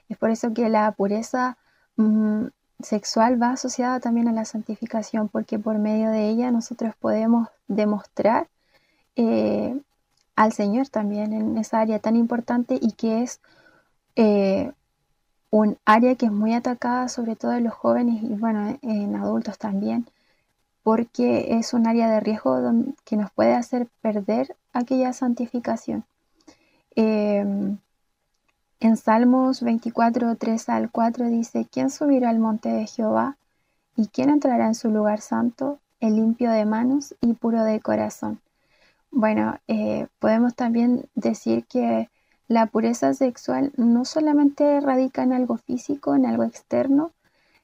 Es 0.10 0.18
por 0.18 0.32
eso 0.32 0.54
que 0.54 0.68
la 0.68 0.92
pureza 0.92 1.58
mm, 1.96 2.48
sexual 2.82 3.42
va 3.42 3.52
asociada 3.52 4.02
también 4.02 4.28
a 4.28 4.34
la 4.34 4.44
santificación, 4.44 5.30
porque 5.30 5.60
por 5.60 5.78
medio 5.78 6.10
de 6.12 6.30
ella 6.30 6.52
nosotros 6.52 6.94
podemos 7.00 7.48
demostrar 7.70 8.50
eh, 9.16 9.80
al 10.36 10.52
Señor 10.54 10.90
también 10.90 11.32
en 11.34 11.58
esa 11.58 11.80
área 11.80 12.00
tan 12.00 12.18
importante 12.18 12.78
y 12.82 12.94
que 12.94 13.24
es 13.24 13.40
eh, 14.18 14.72
un 15.52 15.78
área 15.86 16.16
que 16.16 16.26
es 16.26 16.32
muy 16.34 16.54
atacada 16.54 17.08
sobre 17.08 17.36
todo 17.38 17.54
en 17.54 17.64
los 17.66 17.74
jóvenes 17.74 18.24
y 18.24 18.34
bueno, 18.36 18.78
en 18.82 19.16
adultos 19.16 19.58
también 19.58 20.06
porque 20.84 21.58
es 21.58 21.74
un 21.74 21.88
área 21.88 22.10
de 22.10 22.20
riesgo 22.20 22.58
que 23.06 23.18
nos 23.18 23.32
puede 23.32 23.54
hacer 23.54 23.88
perder 24.02 24.56
aquella 24.74 25.14
santificación. 25.14 26.06
Em, 26.96 27.78
en 28.80 28.98
Salmos 28.98 29.62
24, 29.62 30.36
3 30.36 30.70
al 30.70 30.92
4 30.92 31.28
dice, 31.28 31.68
¿quién 31.72 31.90
subirá 31.90 32.30
al 32.30 32.40
monte 32.40 32.70
de 32.70 32.88
Jehová? 32.88 33.38
¿Y 33.96 34.08
quién 34.08 34.30
entrará 34.30 34.68
en 34.68 34.76
su 34.76 34.90
lugar 34.90 35.22
santo? 35.22 35.80
El 36.00 36.16
limpio 36.16 36.50
de 36.50 36.66
manos 36.66 37.16
y 37.22 37.34
puro 37.34 37.64
de 37.64 37.80
corazón. 37.80 38.40
Bueno, 39.12 39.60
eh, 39.68 40.08
podemos 40.20 40.56
también 40.56 41.06
decir 41.16 41.66
que 41.66 42.10
la 42.48 42.66
pureza 42.66 43.14
sexual 43.14 43.72
no 43.78 44.04
solamente 44.04 44.80
radica 44.82 45.22
en 45.24 45.34
algo 45.34 45.58
físico, 45.58 46.16
en 46.16 46.26
algo 46.26 46.44
externo, 46.44 47.12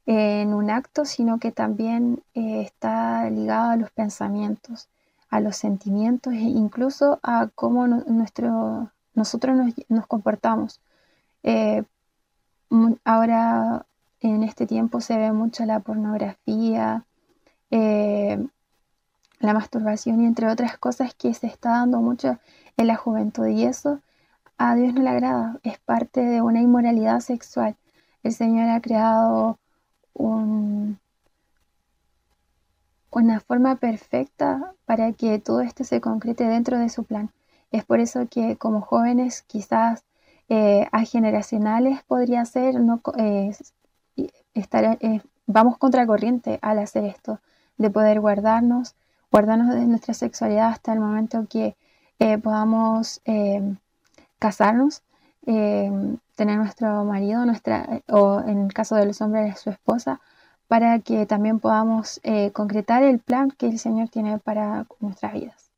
en 0.08 0.54
un 0.54 0.70
acto, 0.72 1.06
sino 1.06 1.38
que 1.38 1.52
también 1.52 2.24
eh, 2.34 2.62
está 2.62 3.30
ligado 3.30 3.72
a 3.72 3.76
los 3.76 3.92
pensamientos, 3.92 4.88
a 5.30 5.42
los 5.42 5.58
sentimientos 5.58 6.34
e 6.34 6.38
incluso 6.38 7.20
a 7.24 7.50
cómo 7.54 7.88
nuestro, 7.88 8.90
nosotros 9.16 9.58
nos, 9.90 10.08
comportamos. 10.08 10.80
Eh, 11.44 11.84
ahora 13.04 13.86
en 14.22 14.44
este 14.44 14.66
tiempo 14.66 15.02
se 15.02 15.18
ve 15.18 15.34
mucho 15.34 15.66
la 15.66 15.82
pornografía, 15.82 17.04
eh, 17.70 18.48
la 19.40 19.54
masturbación 19.54 20.22
y 20.22 20.26
entre 20.26 20.48
otras 20.48 20.78
cosas 20.78 21.14
que 21.16 21.34
se 21.34 21.48
está 21.48 21.72
dando 21.72 22.00
mucho 22.00 22.40
en 22.78 22.88
la 22.88 22.96
juventud 22.96 23.48
y 23.48 23.66
eso 23.66 24.00
a 24.58 24.76
Dios 24.76 24.94
no 24.94 25.02
le 25.02 25.10
agrada, 25.10 25.60
es 25.64 25.78
parte 25.80 26.22
de 26.22 26.42
una 26.42 26.62
inmoralidad 26.62 27.20
sexual. 27.20 27.76
El 28.24 28.34
Señor 28.34 28.70
ha 28.70 28.82
creado 28.82 29.60
una 30.18 31.00
forma 33.40 33.76
perfecta 33.76 34.74
para 34.86 35.14
que 35.14 35.40
todo 35.40 35.62
esto 35.62 35.84
se 35.84 36.02
concrete 36.02 36.46
dentro 36.46 36.80
de 36.80 36.90
su 36.90 37.04
plan. 37.04 37.32
Es 37.72 37.86
por 37.86 38.00
eso 38.00 38.28
que 38.30 38.58
como 38.58 38.82
jóvenes 38.82 39.44
quizás 39.44 40.06
eh, 40.50 40.88
a 40.92 41.04
generacionales 41.04 42.04
podría 42.04 42.46
ser 42.46 42.80
no, 42.80 43.02
eh, 43.18 43.52
estar, 44.54 44.98
eh, 45.02 45.22
vamos 45.46 45.78
contracorriente 45.78 46.60
al 46.62 46.80
hacer 46.80 47.06
esto, 47.06 47.40
de 47.78 47.90
poder 47.90 48.20
guardarnos, 48.20 48.96
guardarnos 49.32 49.76
de 49.76 49.86
nuestra 49.86 50.14
sexualidad 50.14 50.70
hasta 50.70 50.94
el 50.94 51.00
momento 51.00 51.46
que 51.50 51.76
podamos 52.42 53.22
casarnos 54.40 55.04
eh, 55.46 55.92
tener 56.38 56.58
nuestro 56.58 57.04
marido, 57.04 57.46
nuestra, 57.46 58.04
o 58.08 58.42
en 58.46 58.66
el 58.66 58.74
caso 58.74 58.96
de 58.96 59.08
los 59.08 59.20
hombres, 59.22 59.60
su 59.60 59.72
esposa, 59.72 60.22
para 60.68 61.00
que 61.00 61.26
también 61.26 61.60
podamos 61.60 62.22
eh, 62.24 62.52
concretar 62.52 63.02
el 63.04 63.20
plan 63.20 63.50
que 63.52 63.68
el 63.68 63.80
Señor 63.80 64.10
tiene 64.10 64.38
para 64.38 64.86
nuestras 65.00 65.34
vidas. 65.34 65.72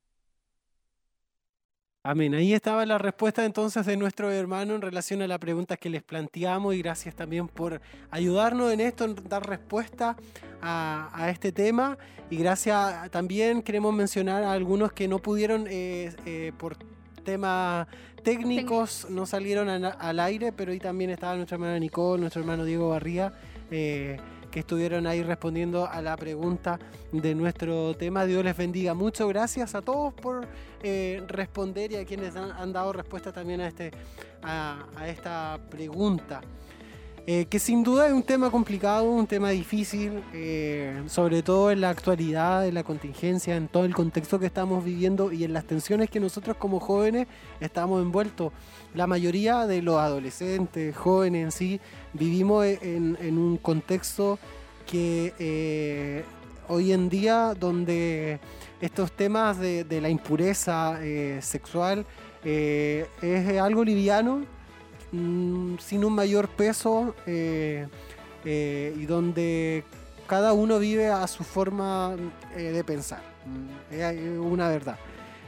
Amén. 2.03 2.34
Ahí 2.34 2.53
estaba 2.53 2.86
la 2.86 2.97
respuesta 2.97 3.45
entonces 3.45 3.86
de 3.86 3.95
nuestro 3.95 4.32
hermano 4.32 4.76
en 4.76 4.82
relación 4.82 5.22
a 5.22 5.28
la 5.28 5.38
pregunta 5.38 5.78
que 5.78 5.89
les 5.89 6.03
planteamos 6.03 6.76
y 6.76 6.82
gracias 6.82 7.16
también 7.16 7.47
por 7.47 7.82
ayudarnos 8.10 8.72
en 8.74 8.82
esto, 8.82 9.05
en 9.05 9.16
dar 9.30 9.47
respuesta 9.47 10.18
a, 10.62 11.30
este 11.30 11.51
tema. 11.51 11.97
Y 12.30 12.38
gracias 12.38 13.10
también 13.12 13.62
queremos 13.62 13.93
mencionar 13.93 14.43
a 14.43 14.53
algunos 14.53 14.91
que 14.91 15.07
no 15.07 15.20
pudieron 15.20 15.66
eh, 15.70 16.51
por 16.57 16.78
temas 17.24 17.88
técnicos 18.24 19.07
no 19.09 19.26
salieron 19.26 19.70
al 19.70 20.20
aire, 20.20 20.51
pero 20.51 20.72
ahí 20.72 20.80
también 20.80 21.09
estaba 21.09 21.36
nuestra 21.36 21.55
hermana 21.55 21.80
Nicole, 21.80 22.22
nuestro 22.22 22.41
hermano 22.41 22.65
Diego 22.65 22.89
Barría, 22.89 23.34
eh, 23.72 24.17
que 24.51 24.59
estuvieron 24.61 25.05
ahí 25.07 25.22
respondiendo 25.22 25.88
a 25.88 26.01
la 26.01 26.17
pregunta 26.17 26.80
de 27.11 27.36
nuestro 27.36 27.95
tema. 27.95 28.26
Dios 28.26 28.43
les 28.43 28.57
bendiga 28.57 28.93
mucho. 28.93 29.28
Gracias 29.28 29.76
a 29.76 29.82
todos 29.82 30.13
por 30.13 30.47
eh, 30.82 31.24
responder 31.28 31.91
y 31.91 31.97
a 31.97 32.05
quienes 32.05 32.36
han, 32.36 32.74
dado 32.74 32.93
respuesta 32.93 33.32
también 33.32 33.61
a, 33.61 33.67
este, 33.67 33.91
a 34.41 35.07
esta 35.07 35.59
pregunta. 35.70 36.41
Eh, 37.32 37.46
que 37.46 37.60
sin 37.60 37.84
duda 37.84 38.08
es 38.08 38.14
un 38.14 38.24
tema 38.24 38.50
complicado, 38.50 39.04
un 39.04 39.28
tema 39.28 39.52
difícil, 39.52 40.24
eh, 40.34 41.04
sobre 41.06 41.44
todo 41.44 41.70
en 41.70 41.80
la 41.80 41.92
actualidad, 41.92 42.68
en 42.68 42.74
la 42.74 42.84
contingencia, 42.84 43.56
en 43.56 43.68
todo 43.68 43.86
el 43.86 43.94
contexto 43.94 44.40
que 44.40 44.48
estamos 44.48 44.84
viviendo 44.84 45.32
y 45.32 45.44
en 45.44 45.54
las 45.54 45.66
tensiones 45.66 46.10
que 46.10 46.20
nosotros 46.20 46.58
como 46.58 46.80
jóvenes 46.80 47.28
estamos 47.60 48.02
envueltos. 48.02 48.52
La 48.96 49.06
mayoría 49.06 49.68
de 49.68 49.84
los 49.84 50.00
adolescentes, 50.00 50.98
jóvenes 50.98 51.44
en 51.44 51.52
sí, 51.52 51.80
vivimos 52.14 52.66
en, 52.66 53.38
un 53.38 53.58
contexto 53.58 54.40
que 54.88 55.36
eh, 55.38 56.24
hoy 56.68 56.94
en 56.94 57.10
día 57.10 57.54
donde 57.54 58.40
estos 58.82 59.12
temas 59.12 59.60
de 59.60 60.00
la 60.02 60.10
impureza 60.10 61.00
sexual 61.42 62.08
es 62.44 63.62
algo 63.62 63.84
liviano 63.84 64.59
Mm, 65.12 65.78
sin 65.80 66.05
un 66.05 66.14
mayor 66.14 66.47
peso 66.49 67.16
eh, 67.26 67.88
eh, 68.45 68.95
y 68.95 69.05
donde 69.05 69.84
cada 70.28 70.53
uno 70.53 70.78
vive 70.78 71.07
a 71.07 71.26
su 71.28 71.43
forma 71.43 72.16
eh, 72.55 72.62
de 72.72 72.84
pensar. 72.84 73.22
Mm, 73.45 73.93
es 73.93 74.39
una 74.39 74.70
verdad. 74.70 74.97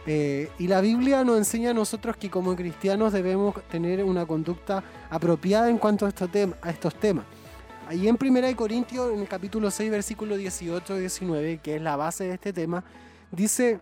y 0.08 0.68
la 0.68 0.82
Biblia 0.82 1.24
nos 1.24 1.38
enseña 1.38 1.70
a 1.70 1.74
nosotros 1.76 2.18
que 2.18 2.32
como 2.32 2.56
cristianos 2.56 3.14
debemos 3.14 3.54
tener 3.70 4.04
una 4.04 4.26
conducta 4.26 4.84
apropiada 5.12 5.70
en 5.70 5.78
cuanto 5.78 6.08
a 6.08 6.10
estos, 6.10 6.30
a 6.62 6.70
estos 6.72 6.96
temas. 6.96 7.26
Ahí 7.88 8.08
en 8.08 8.18
1 8.20 8.56
Corintios, 8.56 9.14
en 9.14 9.20
el 9.20 9.28
capítulo 9.28 9.70
6, 9.70 9.92
versículo 9.92 10.38
18 10.38 10.98
y 10.98 11.00
19, 11.02 11.60
que 11.60 11.76
es 11.76 11.82
la 11.82 11.98
base 11.98 12.24
de 12.24 12.34
este 12.34 12.52
tema, 12.52 12.84
dice, 13.32 13.80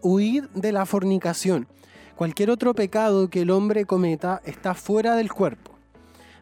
huid 0.00 0.44
de 0.54 0.70
la 0.70 0.86
fornicación. 0.86 1.66
Cualquier 2.16 2.50
otro 2.50 2.72
pecado 2.72 3.28
que 3.28 3.42
el 3.42 3.50
hombre 3.50 3.84
cometa 3.84 4.40
está 4.46 4.72
fuera 4.72 5.16
del 5.16 5.30
cuerpo, 5.30 5.72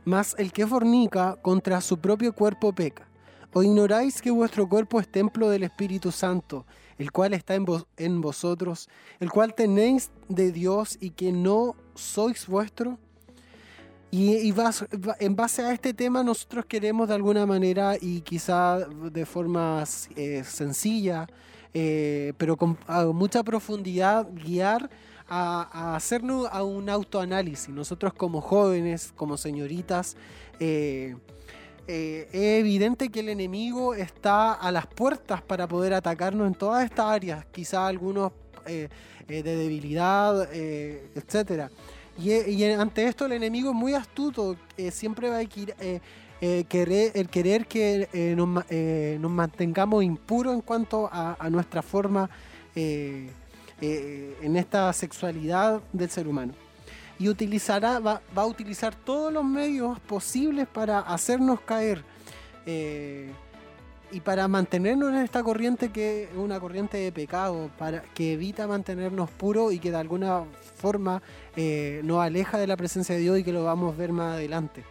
mas 0.05 0.37
el 0.39 0.53
que 0.53 0.69
fornica 0.69 1.37
contra 1.43 1.81
su 1.81 1.99
propio 1.99 2.33
cuerpo 2.33 2.73
peca. 2.73 3.09
¿O 3.53 3.61
ignoráis 3.61 4.23
que 4.23 4.31
vuestro 4.31 4.69
cuerpo 4.69 5.01
es 5.01 5.09
templo 5.09 5.51
del 5.51 5.65
Espíritu 5.65 6.13
Santo, 6.13 6.65
el 6.97 7.11
cual 7.11 7.35
está 7.35 7.57
en, 7.57 7.67
en 7.97 8.21
vosotros, 8.21 8.89
el 9.19 9.33
cual 9.33 9.53
tenéis 9.55 10.13
de 10.29 10.53
Dios 10.53 10.97
y 11.01 11.11
que 11.11 11.33
no 11.33 11.75
sois 11.97 12.47
vuestro? 12.47 12.97
Y, 14.13 14.55
en 15.19 15.35
base 15.35 15.63
a 15.63 15.73
este 15.73 15.93
tema 15.93 16.23
nosotros 16.23 16.67
queremos 16.67 17.09
de 17.09 17.15
alguna 17.15 17.47
manera 17.47 17.97
y 18.01 18.21
quizá 18.21 18.79
de 18.79 19.27
forma 19.27 19.83
eh, 20.15 20.45
sencilla, 20.45 21.27
eh, 21.73 22.33
pero 22.39 22.57
con 22.57 22.79
mucha 23.13 23.43
profundidad, 23.43 24.29
guiar 24.33 24.89
a, 25.29 25.95
hacernos 25.97 26.49
a 26.51 26.63
un 26.63 26.89
autoanálisis. 26.89 27.69
Nosotros 27.69 28.15
como 28.15 28.41
jóvenes, 28.41 29.13
como 29.17 29.37
señoritas, 29.37 30.17
eh, 30.61 31.17
es 31.87 32.61
evidente 32.61 33.11
que 33.11 33.21
el 33.21 33.29
enemigo 33.29 33.95
está 33.95 34.53
a 34.53 34.73
las 34.73 34.87
puertas 34.87 35.43
para 35.43 35.69
poder 35.69 35.93
atacarnos 35.93 36.47
en 36.47 36.55
todas 36.55 36.85
estas 36.85 37.07
áreas, 37.07 37.45
quizá 37.53 37.87
algunos 37.87 38.33
de 38.65 39.43
debilidad, 39.43 40.51
etcétera. 40.55 41.71
Y, 42.19 42.65
ante 42.65 43.07
esto 43.07 43.27
el 43.27 43.33
enemigo 43.33 43.71
es 43.71 43.77
muy 43.77 43.95
astuto, 43.95 44.57
eh, 44.77 44.91
siempre 44.91 45.29
va 45.29 45.39
a 45.39 45.43
eh, 45.43 46.01
eh, 46.41 46.65
querer, 46.69 47.13
el 47.15 47.29
querer 47.29 47.67
que 47.67 48.35
nos, 48.37 49.31
mantengamos 49.31 50.05
impuros 50.05 50.55
en 50.55 50.61
cuanto 50.61 51.09
a, 51.11 51.49
nuestra 51.51 51.83
forma 51.83 52.31
en 53.81 54.57
esta 54.57 54.93
sexualidad 54.93 55.83
del 55.93 56.11
ser 56.11 56.27
humano. 56.27 56.55
Y 57.19 57.29
utilizará, 57.29 57.99
va, 58.01 58.21
va, 58.37 58.43
a 58.43 58.47
utilizar 58.47 58.95
todos 58.95 59.33
los 59.33 59.45
medios 59.45 60.01
posibles 60.01 60.67
para 60.67 61.01
hacernos 61.01 61.61
caer 61.61 62.03
y 64.15 64.21
para 64.21 64.47
mantenernos 64.47 65.09
en 65.09 65.17
esta 65.17 65.43
corriente 65.43 65.91
que 65.91 66.25
es 66.25 66.37
una 66.37 66.61
corriente 66.61 66.99
de 66.99 67.11
pecado, 67.11 67.69
para, 67.77 68.03
que 68.15 68.35
evita 68.35 68.69
mantenernos 68.69 69.29
puros 69.29 69.73
y 69.73 69.81
que 69.81 69.91
de 69.91 69.97
alguna 69.97 70.45
forma 70.77 71.21
eh, 71.57 72.01
nos 72.05 72.21
aleja 72.23 72.57
de 72.57 72.69
la 72.69 72.77
presencia 72.77 73.17
de 73.17 73.23
Dios 73.23 73.41
y 73.41 73.43
que 73.43 73.53
lo 73.53 73.65
vamos 73.65 73.93
a 73.93 73.97
ver 73.97 74.13
más 74.13 74.35
adelante. 74.35 74.85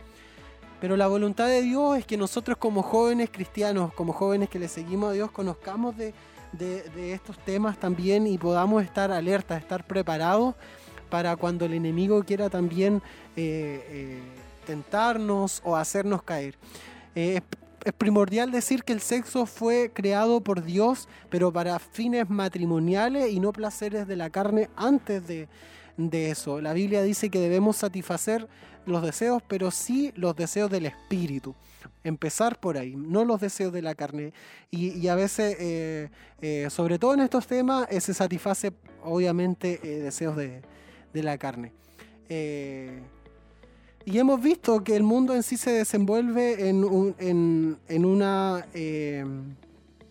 Pero 0.81 0.97
la 0.97 1.07
voluntad 1.07 1.47
de 1.47 1.61
Dios 1.61 1.97
es 1.97 2.05
que 2.05 2.17
nosotros 2.17 2.57
como 2.57 2.83
jóvenes 2.83 3.29
cristianos, 3.31 3.93
como 3.93 4.11
jóvenes 4.11 4.49
que 4.49 4.59
le 4.59 4.67
seguimos 4.67 5.11
a 5.11 5.13
Dios, 5.13 5.31
conozcamos 5.31 5.95
de, 5.95 6.13
estos 6.59 7.37
temas 7.39 7.79
también 7.79 8.27
y 8.27 8.37
podamos 8.37 8.83
estar 8.83 9.11
alertas, 9.11 9.61
estar 9.61 9.85
preparados 9.85 10.55
para 11.09 11.35
cuando 11.35 11.65
el 11.65 11.73
enemigo 11.73 12.23
quiera 12.23 12.49
también 12.49 13.01
eh, 13.35 13.85
eh, 13.89 14.19
tentarnos 14.65 15.61
o 15.63 15.75
hacernos 15.75 16.23
caer. 16.23 16.55
Es 17.15 17.41
primordial 17.97 18.51
decir 18.51 18.83
que 18.83 18.93
el 18.93 19.01
sexo 19.01 19.45
fue 19.45 19.91
creado 19.93 20.41
por 20.41 20.63
Dios, 20.63 21.07
pero 21.29 21.51
para 21.51 21.77
fines 21.79 22.29
matrimoniales 22.29 23.31
y 23.31 23.39
no 23.39 23.51
placeres 23.51 24.07
de 24.07 24.15
la 24.15 24.29
carne 24.29 24.69
antes 24.75 25.27
de, 25.27 25.49
eso. 25.97 26.61
La 26.61 26.73
Biblia 26.73 27.01
dice 27.03 27.29
que 27.29 27.39
debemos 27.39 27.77
satisfacer 27.77 28.47
los 28.85 29.01
deseos, 29.01 29.41
pero 29.47 29.71
sí 29.71 30.11
los 30.15 30.35
deseos 30.35 30.69
del 30.69 30.85
espíritu. 30.85 31.55
Empezar 32.03 32.59
por 32.59 32.77
ahí, 32.77 32.95
no 32.95 33.25
los 33.25 33.39
deseos 33.39 33.71
de 33.71 33.81
la 33.81 33.95
carne. 33.95 34.33
Y, 34.71 35.07
a 35.07 35.15
veces, 35.15 35.55
eh, 35.59 36.09
eh, 36.41 36.67
sobre 36.69 36.99
todo 36.99 37.13
en 37.13 37.21
estos 37.21 37.47
temas, 37.47 37.87
eh, 37.89 38.01
se 38.01 38.13
satisface 38.13 38.73
obviamente 39.03 39.77
deseos 39.77 40.35
de, 40.35 40.61
de, 41.13 41.23
la 41.23 41.37
carne. 41.37 41.71
Y 44.05 44.17
hemos 44.17 44.41
visto 44.41 44.83
que 44.83 44.95
el 44.95 45.03
mundo 45.03 45.33
en 45.33 45.43
sí 45.43 45.55
se 45.55 45.71
desenvuelve 45.71 46.69
en, 46.69 47.15
en, 47.87 48.05
una... 48.05 48.65
Eh, 48.73 49.25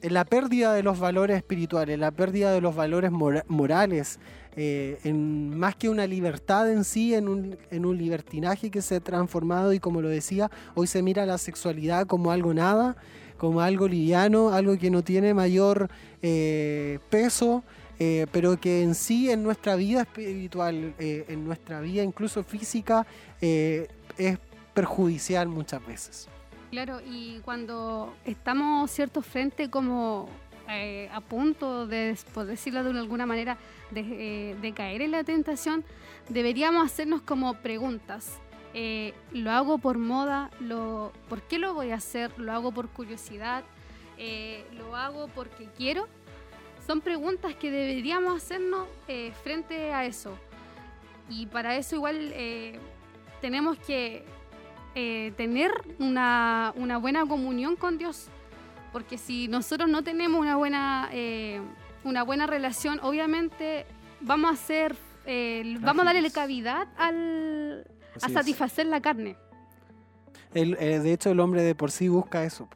en 0.00 0.14
la 0.14 0.24
pérdida 0.24 0.72
de 0.72 0.82
los 0.82 0.98
valores 0.98 1.36
espirituales, 1.36 1.96
la 1.96 2.10
pérdida 2.10 2.50
de 2.50 2.60
los 2.60 2.74
valores 2.74 3.12
morales, 3.12 4.18
eh, 4.56 4.98
en 5.04 5.58
más 5.58 5.76
que 5.76 5.88
una 5.88 6.06
libertad 6.06 6.70
en 6.70 6.84
sí, 6.84 7.14
en 7.14 7.28
un, 7.28 7.56
en 7.70 7.86
un, 7.86 7.96
libertinaje 7.96 8.70
que 8.70 8.82
se 8.82 8.96
ha 8.96 9.00
transformado 9.00 9.72
y 9.72 9.80
como 9.80 10.02
lo 10.02 10.08
decía, 10.08 10.50
hoy 10.74 10.86
se 10.86 11.02
mira 11.02 11.24
la 11.24 11.38
sexualidad 11.38 12.06
como 12.06 12.30
algo 12.30 12.52
nada, 12.52 12.96
como 13.38 13.60
algo 13.60 13.88
liviano, 13.88 14.50
algo 14.50 14.76
que 14.76 14.90
no 14.90 15.02
tiene 15.02 15.32
mayor 15.32 15.88
eh, 16.20 16.98
peso, 17.08 17.64
eh, 17.98 18.26
pero 18.30 18.60
que 18.60 18.82
en 18.82 18.94
sí 18.94 19.30
en 19.30 19.42
nuestra 19.42 19.74
vida 19.76 20.02
espiritual, 20.02 20.94
en 20.98 21.44
nuestra 21.44 21.80
vida 21.80 22.02
incluso 22.02 22.42
física, 22.42 23.06
es 23.40 24.38
perjudicial 24.74 25.48
muchas 25.48 25.84
veces. 25.86 26.28
Claro, 26.70 27.00
y 27.06 27.38
cuando 27.40 28.14
estamos 28.24 28.90
cierto 28.90 29.20
frente 29.20 29.68
como 29.68 30.28
a 31.10 31.20
punto 31.20 31.86
de, 31.86 32.16
por 32.34 32.46
decirlo 32.46 32.82
de 32.84 32.98
alguna 32.98 33.26
manera, 33.26 33.58
de, 33.90 34.72
caer 34.74 35.02
en 35.02 35.10
la 35.10 35.24
tentación, 35.24 35.84
deberíamos 36.28 36.84
hacernos 36.84 37.22
como 37.22 37.54
preguntas. 37.54 38.38
¿Lo 39.32 39.50
hago 39.50 39.78
por 39.78 39.98
moda? 39.98 40.50
Lo, 40.60 41.12
¿Por 41.28 41.42
qué 41.42 41.58
lo 41.58 41.74
voy 41.74 41.90
a 41.90 41.96
hacer? 41.96 42.32
¿Lo 42.38 42.52
hago 42.52 42.72
por 42.72 42.88
curiosidad? 42.88 43.64
¿Lo 44.72 44.96
hago 44.96 45.28
porque 45.28 45.68
quiero? 45.76 46.08
son 46.86 47.00
preguntas 47.00 47.54
que 47.54 47.70
deberíamos 47.70 48.42
hacernos 48.42 48.88
eh, 49.08 49.32
frente 49.42 49.92
a 49.92 50.04
eso. 50.04 50.36
Y 51.28 51.46
para 51.46 51.76
eso 51.76 51.96
igual 51.96 52.32
eh, 52.34 52.78
tenemos 53.40 53.78
que 53.78 54.24
eh, 54.94 55.32
tener 55.36 55.70
una, 55.98 56.72
buena 57.00 57.24
comunión 57.26 57.76
con 57.76 57.98
Dios. 57.98 58.28
Porque 58.92 59.18
si 59.18 59.48
nosotros 59.48 59.88
no 59.88 60.02
tenemos 60.02 60.40
una 60.40 60.56
buena, 60.56 61.10
una 62.04 62.22
buena 62.22 62.46
relación, 62.46 63.00
obviamente 63.02 63.86
vamos 64.20 64.50
a 64.50 64.54
hacer, 64.54 64.94
vamos 65.80 66.02
a 66.02 66.12
darle 66.12 66.30
cavidad 66.30 66.88
al, 66.96 67.86
a 68.20 68.28
satisfacer 68.28 68.86
la 68.86 69.00
carne. 69.00 69.36
de 70.52 71.12
hecho, 71.12 71.30
el 71.30 71.40
hombre 71.40 71.62
de 71.62 71.74
por 71.74 71.90
sí 71.90 72.08
busca 72.08 72.44
eso. 72.44 72.68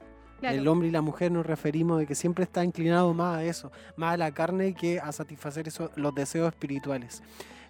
El 0.43 0.69
hombre 0.69 0.89
y 0.89 0.91
la 0.91 1.01
mujer 1.01 1.33
nos 1.33 1.47
referimos 1.47 1.99
de 1.99 2.07
que 2.07 2.15
siempre 2.15 2.45
está 2.45 2.63
inclinado 2.63 3.13
más 3.15 3.39
a 3.39 3.45
eso, 3.45 3.73
más 3.97 4.15
a 4.15 4.17
la 4.17 4.33
carne 4.33 4.75
que 4.75 5.01
a 5.01 5.11
satisfacer 5.13 5.67
eso, 5.67 5.91
los 5.97 6.15
deseos 6.15 6.49
espirituales. 6.49 7.23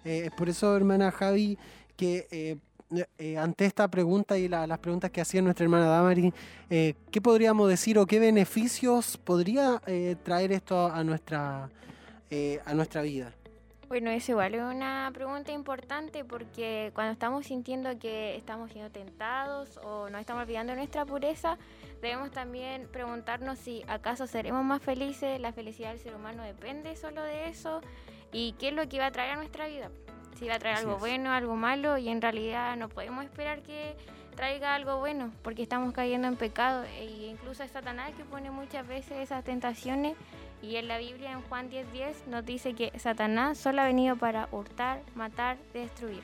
Eh, 0.03 0.23
es 0.25 0.31
por 0.31 0.49
eso, 0.49 0.75
hermana 0.75 1.11
Javi, 1.11 1.57
que 1.95 2.59
eh, 2.95 3.05
eh, 3.17 3.37
ante 3.37 3.65
esta 3.65 3.87
pregunta 3.87 4.37
y 4.37 4.47
las 4.47 4.79
preguntas 4.79 5.11
que 5.11 5.21
hacía 5.21 5.41
nuestra 5.41 5.63
hermana 5.63 5.87
Damari, 5.87 6.33
¿qué 6.69 7.21
podríamos 7.21 7.69
decir 7.69 7.97
o 7.97 8.05
qué 8.05 8.19
beneficios 8.19 9.17
podría 9.17 9.81
traer 10.23 10.51
esto 10.51 10.87
a 10.87 11.03
nuestra, 11.03 11.69
a 12.65 12.73
nuestra 12.73 13.01
vida? 13.01 13.33
Bueno, 13.87 14.09
es 14.11 14.27
igual, 14.27 14.53
es 14.53 14.61
una 14.61 15.09
pregunta 15.13 15.53
importante 15.53 16.25
porque 16.25 16.91
cuando 16.93 17.13
estamos 17.13 17.45
sintiendo 17.45 17.97
que 17.97 18.35
estamos 18.35 18.69
siendo 18.73 18.91
tentados 18.91 19.79
o 19.81 20.09
nos 20.09 20.19
estamos 20.19 20.43
olvidando 20.43 20.73
de 20.73 20.77
nuestra 20.79 21.05
pureza, 21.05 21.57
debemos 22.01 22.31
también 22.31 22.89
preguntarnos 22.91 23.57
si 23.57 23.85
acaso 23.87 24.27
seremos 24.27 24.65
más 24.65 24.81
felices, 24.81 25.39
la 25.39 25.53
felicidad 25.53 25.91
del 25.91 25.99
ser 25.99 26.15
humano 26.15 26.43
depende 26.43 26.97
solo 26.97 27.23
de 27.23 27.47
eso 27.47 27.79
y 28.33 28.55
qué 28.59 28.69
es 28.69 28.73
lo 28.73 28.89
que 28.89 28.99
va 28.99 29.05
a 29.05 29.11
traer 29.11 29.31
a 29.31 29.35
nuestra 29.37 29.67
vida. 29.67 29.89
Si 30.37 30.47
va 30.47 30.55
a 30.55 30.59
traer 30.59 30.77
algo 30.77 30.97
bueno, 30.97 31.31
algo 31.31 31.55
malo 31.55 31.97
y 31.97 32.09
en 32.09 32.21
realidad 32.21 32.75
no 32.77 32.89
podemos 32.89 33.25
esperar 33.25 33.61
que 33.63 33.95
traiga 34.35 34.75
algo 34.75 34.99
bueno 34.99 35.31
porque 35.41 35.63
estamos 35.63 35.93
cayendo 35.93 36.27
en 36.27 36.35
pecado 36.35 36.83
e 36.83 37.05
incluso 37.05 37.63
es 37.63 37.71
Satanás 37.71 38.11
que 38.15 38.23
pone 38.23 38.51
muchas 38.51 38.87
veces 38.87 39.17
esas 39.17 39.43
tentaciones 39.43 40.15
y 40.61 40.75
en 40.75 40.87
la 40.87 40.97
Biblia, 40.97 41.31
en 41.31 41.41
Juan 41.41 41.69
10:10, 41.69 41.91
10, 41.91 42.27
nos 42.27 42.45
dice 42.45 42.73
que 42.73 42.97
Satanás 42.99 43.57
solo 43.57 43.81
ha 43.81 43.85
venido 43.85 44.15
para 44.15 44.47
hurtar, 44.51 45.01
matar, 45.15 45.57
destruir. 45.73 46.23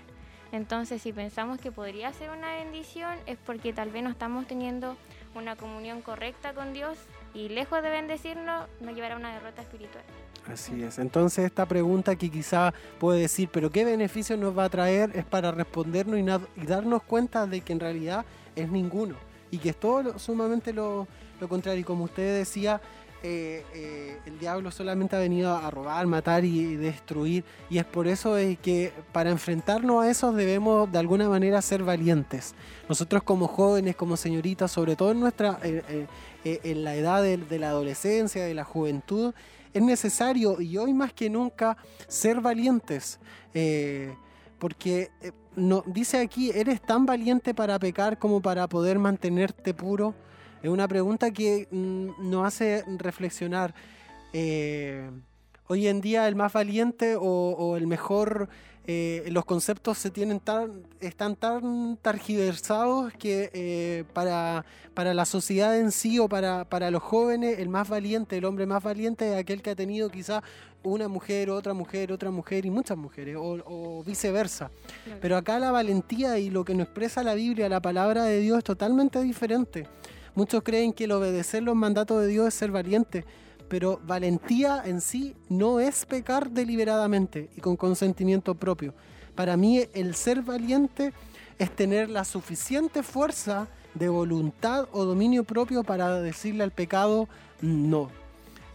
Entonces, 0.52 1.02
si 1.02 1.12
pensamos 1.12 1.60
que 1.60 1.72
podría 1.72 2.14
ser 2.14 2.30
una 2.30 2.54
bendición, 2.54 3.18
es 3.26 3.38
porque 3.44 3.74
tal 3.74 3.90
vez 3.90 4.04
no 4.04 4.12
estamos 4.12 4.46
teniendo 4.46 4.96
una 5.34 5.56
comunión 5.56 6.02
correcta 6.02 6.54
con 6.54 6.74
Dios 6.74 6.98
y 7.34 7.50
lejos 7.50 7.82
de 7.82 7.90
bendecirnos, 7.90 8.68
nos 8.80 8.94
llevará 8.94 9.16
a 9.16 9.18
una 9.18 9.34
derrota 9.34 9.64
espiritual. 9.64 10.04
Así 10.52 10.84
es. 10.84 11.00
Entonces, 11.00 11.46
esta 11.46 11.66
pregunta 11.66 12.16
que 12.16 12.30
quizá 12.30 12.74
puede 13.00 13.22
decir, 13.22 13.50
pero 13.52 13.70
¿qué 13.70 13.86
beneficio 13.86 14.36
nos 14.36 14.58
va 14.58 14.66
a 14.66 14.70
traer? 14.70 15.12
Es 15.16 15.26
para 15.26 15.52
respondernos 15.52 16.20
y, 16.20 16.66
darnos 16.66 17.04
cuenta 17.04 17.48
de 17.48 17.62
que 17.62 17.74
en 17.74 17.80
realidad 17.80 18.26
es 18.56 18.70
ninguno 18.70 19.16
y 19.52 19.58
que 19.58 19.70
es 19.70 19.78
todo 19.78 20.20
sumamente 20.20 20.74
lo, 20.74 21.08
lo 21.40 21.48
contrario. 21.48 21.82
Y 21.82 21.84
como 21.86 22.04
usted 22.06 22.40
decía, 22.40 22.82
eh, 23.26 23.64
eh, 23.74 24.18
el 24.26 24.38
diablo 24.38 24.70
solamente 24.70 25.16
ha 25.16 25.20
venido 25.20 25.56
a 25.56 25.72
robar, 25.72 26.06
matar 26.08 26.44
y 26.44 26.76
destruir. 26.76 27.46
Y 27.70 27.78
es 27.78 27.86
por 27.86 28.06
eso 28.06 28.36
que 28.62 28.92
para 29.14 29.30
enfrentarnos 29.30 30.04
a 30.04 30.10
eso 30.10 30.34
debemos 30.34 30.92
de 30.92 31.00
alguna 31.00 31.30
manera 31.30 31.62
ser 31.62 31.84
valientes. 31.84 32.54
Nosotros 32.90 33.24
como 33.24 33.48
jóvenes, 33.48 33.96
como 33.96 34.18
señoritas, 34.18 34.72
sobre 34.74 34.98
todo 34.98 35.12
en, 35.12 35.22
nuestra, 35.22 35.58
eh, 35.64 36.06
en 36.44 36.84
la 36.84 36.96
edad 36.96 37.24
de, 37.24 37.60
la 37.60 37.70
adolescencia, 37.70 38.44
de 38.44 38.54
la 38.54 38.66
juventud, 38.66 39.34
es 39.74 39.82
necesario 39.82 40.62
y 40.62 40.78
hoy 40.78 40.94
más 40.94 41.14
que 41.14 41.30
nunca 41.30 41.78
ser 42.08 42.42
valientes. 42.42 43.20
porque 44.60 45.10
no, 45.56 45.84
dice 45.86 46.20
aquí, 46.20 46.52
eres 46.52 46.82
tan 46.82 47.06
valiente 47.06 47.54
para 47.54 47.78
pecar 47.80 48.18
como 48.18 48.42
para 48.42 48.68
poder 48.68 49.00
mantenerte 49.00 49.74
puro. 49.74 50.16
Es 50.62 50.70
una 50.70 50.88
pregunta 50.88 51.32
que 51.32 51.68
mm, 51.70 52.30
nos 52.30 52.48
hace 52.48 52.84
reflexionar. 52.98 53.74
Eh, 54.32 55.10
hoy 55.68 55.88
en 55.88 56.02
día 56.02 56.28
el 56.28 56.36
más 56.36 56.54
valiente 56.54 57.16
o, 57.20 57.76
el 57.78 57.88
mejor, 57.88 58.50
eh, 58.86 59.24
los 59.28 59.46
conceptos 59.46 59.98
se 59.98 60.10
tienen 60.10 60.40
tan, 60.40 60.84
están 61.00 61.36
tan 61.38 61.98
targiversados 62.02 63.14
que 63.14 63.50
eh, 63.54 64.04
para, 64.14 64.66
para 64.94 65.14
la 65.14 65.26
sociedad 65.26 65.78
en 65.80 65.92
sí 65.92 66.20
o 66.20 66.28
para, 66.28 66.66
para 66.66 66.92
los 66.92 67.02
jóvenes, 67.02 67.60
el 67.60 67.70
más 67.70 67.88
valiente, 67.88 68.38
el 68.38 68.46
hombre 68.46 68.66
más 68.66 68.84
valiente 68.84 69.32
es 69.32 69.40
aquel 69.40 69.62
que 69.62 69.70
ha 69.70 69.76
tenido 69.76 70.10
quizá 70.10 70.44
una 70.84 71.08
mujer, 71.08 71.50
otra 71.50 71.74
mujer, 71.74 72.12
otra 72.12 72.30
mujer 72.30 72.66
y 72.66 72.70
muchas 72.70 72.98
mujeres, 72.98 73.38
o, 73.40 74.04
viceversa. 74.06 74.70
Pero 75.22 75.38
acá 75.38 75.60
la 75.60 75.72
valentía 75.72 76.38
y 76.40 76.50
lo 76.50 76.66
que 76.66 76.76
nos 76.76 76.88
expresa 76.88 77.24
la 77.24 77.36
Biblia, 77.36 77.70
la 77.70 77.82
palabra 77.82 78.26
de 78.26 78.40
Dios, 78.40 78.58
es 78.58 78.64
totalmente 78.66 79.22
diferente. 79.24 79.88
Muchos 80.36 80.62
creen 80.64 80.92
que 80.92 81.06
el 81.06 81.12
obedecer 81.14 81.64
los 81.64 81.76
mandatos 81.76 82.22
de 82.22 82.28
Dios 82.28 82.50
es 82.50 82.54
ser 82.54 82.72
valiente, 82.72 83.24
pero 83.70 84.00
valentía 84.06 84.82
en 84.86 85.02
sí 85.02 85.36
no 85.50 85.80
es 85.80 86.06
pecar 86.06 86.52
deliberadamente 86.52 87.50
y 87.56 87.62
con 87.62 87.76
consentimiento 87.76 88.56
propio. 88.56 88.94
Para 89.36 89.58
mí 89.58 89.82
el 89.94 90.16
ser 90.16 90.42
valiente 90.42 91.14
es 91.58 91.76
tener 91.76 92.10
la 92.10 92.26
suficiente 92.26 93.04
fuerza 93.04 93.68
de 93.94 94.10
voluntad 94.10 94.88
o 94.92 95.06
dominio 95.06 95.44
propio 95.44 95.84
para 95.84 96.22
decirle 96.22 96.64
al 96.64 96.72
pecado 96.72 97.28
no. 97.62 98.10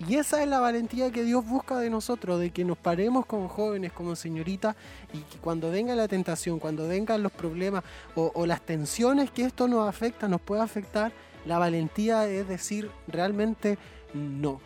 Y 0.07 0.15
esa 0.15 0.43
es 0.43 0.49
la 0.49 0.61
valentía 0.61 1.11
que 1.11 1.25
Dios 1.25 1.45
busca 1.45 1.79
de 1.79 1.91
nosotros, 1.91 2.39
de 2.39 2.51
que 2.51 2.65
nos 2.65 2.79
paremos 2.79 3.27
como 3.27 3.49
jóvenes, 3.49 3.93
como 3.93 4.15
señoritas, 4.15 4.77
y 5.13 5.19
que 5.19 5.39
cuando 5.39 5.73
venga 5.73 5.97
la 5.97 6.07
tentación, 6.07 6.61
cuando 6.61 6.87
vengan 6.87 7.23
los 7.23 7.33
problemas 7.33 7.83
o, 8.15 8.31
o 8.33 8.47
las 8.47 8.61
tensiones 8.61 9.33
que 9.33 9.45
esto 9.45 9.67
nos 9.67 9.89
afecta, 9.89 10.29
nos 10.29 10.41
puede 10.41 10.63
afectar, 10.63 11.11
la 11.45 11.59
valentía 11.59 12.29
es 12.29 12.47
decir 12.47 12.91
realmente 13.09 13.77
no. 14.15 14.61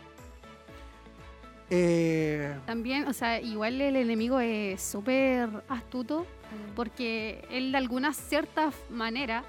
Eh, 1.74 2.54
También, 2.66 3.08
o 3.08 3.14
sea, 3.14 3.40
igual 3.40 3.80
el 3.80 3.96
enemigo 3.96 4.38
es 4.40 4.82
súper 4.82 5.48
astuto 5.70 6.26
porque 6.76 7.42
él 7.50 7.72
de 7.72 7.78
alguna 7.78 8.12
cierta 8.12 8.70
manera 8.90 9.42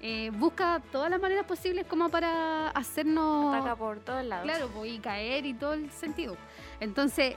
eh, 0.00 0.30
busca 0.34 0.82
todas 0.90 1.08
las 1.08 1.20
maneras 1.20 1.46
posibles 1.46 1.86
como 1.86 2.08
para 2.08 2.70
hacernos... 2.70 3.54
Ataca 3.54 3.76
por 3.76 4.00
todos 4.00 4.24
lados. 4.24 4.44
Claro, 4.44 4.84
y 4.84 4.98
caer 4.98 5.46
y 5.46 5.54
todo 5.54 5.74
el 5.74 5.88
sentido. 5.92 6.36
Entonces, 6.80 7.36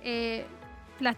eh, 0.00 0.44
las, 1.00 1.16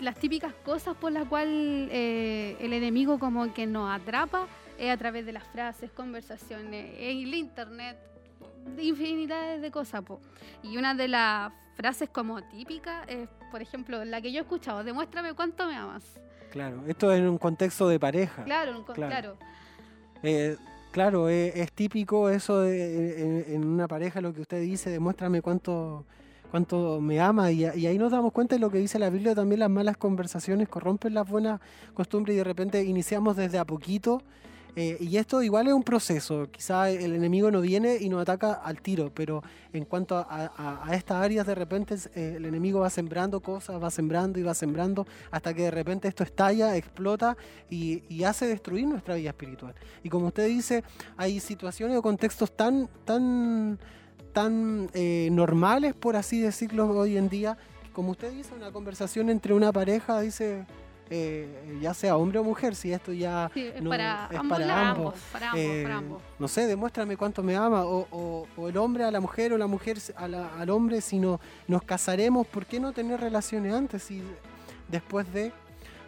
las, 0.00 0.16
típicas 0.16 0.52
cosas 0.64 0.96
por 0.96 1.12
las 1.12 1.28
cuales 1.28 1.88
el 1.92 2.72
enemigo 2.72 3.20
como 3.20 3.54
que 3.54 3.68
nos 3.68 3.94
atrapa 3.94 4.48
es 4.76 4.90
a 4.90 4.96
través 4.96 5.24
de 5.24 5.32
las 5.32 5.44
frases, 5.44 5.92
conversaciones, 5.92 6.96
en 6.98 7.18
el 7.18 7.34
internet, 7.34 8.09
infinidades 8.78 9.62
de 9.62 9.70
cosas. 9.70 10.02
Y 10.62 10.76
una 10.76 10.94
de 10.94 11.08
las 11.08 11.52
frases 11.74 12.08
como 12.08 12.42
típicas 12.42 13.06
es, 13.08 13.28
por 13.50 13.62
ejemplo, 13.62 14.04
la 14.04 14.20
que 14.20 14.32
yo 14.32 14.38
he 14.38 14.42
escuchado, 14.42 14.84
demuéstrame 14.84 15.34
cuánto 15.34 15.66
me 15.66 15.76
amas. 15.76 16.20
Claro, 16.50 16.82
esto 16.86 17.14
en 17.14 17.28
un 17.28 17.38
contexto 17.38 17.88
de 17.88 18.00
pareja. 18.00 18.44
Claro, 18.44 18.84
claro. 18.84 19.36
Claro, 20.92 21.28
eh, 21.28 21.52
es, 21.54 21.70
típico 21.70 22.30
eso 22.30 22.62
de, 22.62 23.54
en, 23.54 23.64
una 23.64 23.86
pareja 23.86 24.20
lo 24.20 24.34
que 24.34 24.40
usted 24.40 24.60
dice, 24.60 24.90
demuéstrame 24.90 25.40
cuánto, 25.40 26.04
cuánto 26.50 27.00
me 27.00 27.20
ama 27.20 27.52
y, 27.52 27.64
y, 27.64 27.86
ahí 27.86 27.96
nos 27.96 28.10
damos 28.10 28.32
cuenta 28.32 28.56
de 28.56 28.60
lo 28.60 28.70
que 28.70 28.78
dice 28.78 28.98
la 28.98 29.08
Biblia, 29.08 29.36
también 29.36 29.60
las 29.60 29.70
malas 29.70 29.96
conversaciones 29.96 30.68
corrompen 30.68 31.14
las 31.14 31.28
buenas 31.28 31.60
costumbres 31.94 32.34
y 32.34 32.38
de 32.38 32.44
repente 32.44 32.82
iniciamos 32.82 33.36
desde 33.36 33.58
a 33.58 33.64
poquito 33.64 34.20
eh, 34.76 34.96
y 35.00 35.16
esto 35.16 35.42
igual 35.42 35.66
es 35.68 35.72
un 35.72 35.82
proceso, 35.82 36.48
quizá 36.50 36.90
el 36.90 37.14
enemigo 37.14 37.50
no 37.50 37.60
viene 37.60 37.96
y 38.00 38.08
nos 38.08 38.22
ataca 38.22 38.52
al 38.52 38.80
tiro, 38.80 39.10
pero 39.12 39.42
en 39.72 39.84
cuanto 39.84 40.16
a, 40.16 40.88
estas 40.92 41.22
áreas 41.22 41.46
de 41.46 41.54
repente 41.54 41.96
eh, 42.14 42.34
el 42.36 42.44
enemigo 42.44 42.80
va 42.80 42.90
sembrando 42.90 43.40
cosas, 43.40 43.82
va 43.82 43.90
sembrando 43.90 44.38
y 44.38 44.42
va 44.42 44.54
sembrando 44.54 45.06
hasta 45.30 45.54
que 45.54 45.62
de 45.62 45.70
repente 45.70 46.08
esto 46.08 46.22
estalla, 46.22 46.76
explota 46.76 47.36
y, 47.68 48.00
hace 48.20 48.46
destruir 48.46 48.86
nuestra 48.86 49.14
vida 49.14 49.30
espiritual. 49.30 49.74
Y 50.04 50.08
como 50.08 50.26
usted 50.26 50.46
dice, 50.46 50.84
hay 51.16 51.40
situaciones 51.40 51.96
o 51.96 52.02
contextos 52.02 52.54
tan, 52.54 52.88
tan, 53.04 53.78
tan 54.32 54.90
eh, 54.92 55.30
normales, 55.32 55.94
por 55.94 56.16
así 56.16 56.40
decirlo, 56.40 56.90
hoy 56.90 57.16
en 57.16 57.28
día, 57.28 57.56
como 57.92 58.12
usted 58.12 58.30
dice, 58.30 58.54
una 58.54 58.70
conversación 58.70 59.30
entre 59.30 59.54
una 59.54 59.72
pareja, 59.72 60.20
dice 60.20 60.66
eh, 61.12 61.78
ya 61.82 61.92
sea 61.92 62.16
hombre 62.16 62.38
o 62.38 62.44
mujer, 62.44 62.76
si 62.76 62.92
esto 62.92 63.12
ya 63.12 63.50
es 63.52 63.82
para, 63.82 64.26
ambos, 64.26 65.14
eh, 65.56 65.84
No 66.38 66.46
sé, 66.46 66.68
demuéstrame 66.68 67.16
cuánto 67.16 67.42
me 67.42 67.56
ama, 67.56 67.84
o, 67.84 68.46
el 68.68 68.76
hombre 68.76 69.02
a 69.02 69.10
la 69.10 69.18
mujer 69.18 69.52
o 69.52 69.58
la 69.58 69.66
mujer 69.66 69.98
al 70.16 70.70
hombre, 70.70 71.00
si 71.00 71.18
no, 71.18 71.40
nos 71.66 71.82
casaremos, 71.82 72.46
¿por 72.46 72.64
qué 72.64 72.78
no 72.78 72.92
tener 72.92 73.20
relaciones 73.20 73.74
antes 73.74 74.08
y 74.12 74.22
después 74.88 75.32
de? 75.32 75.52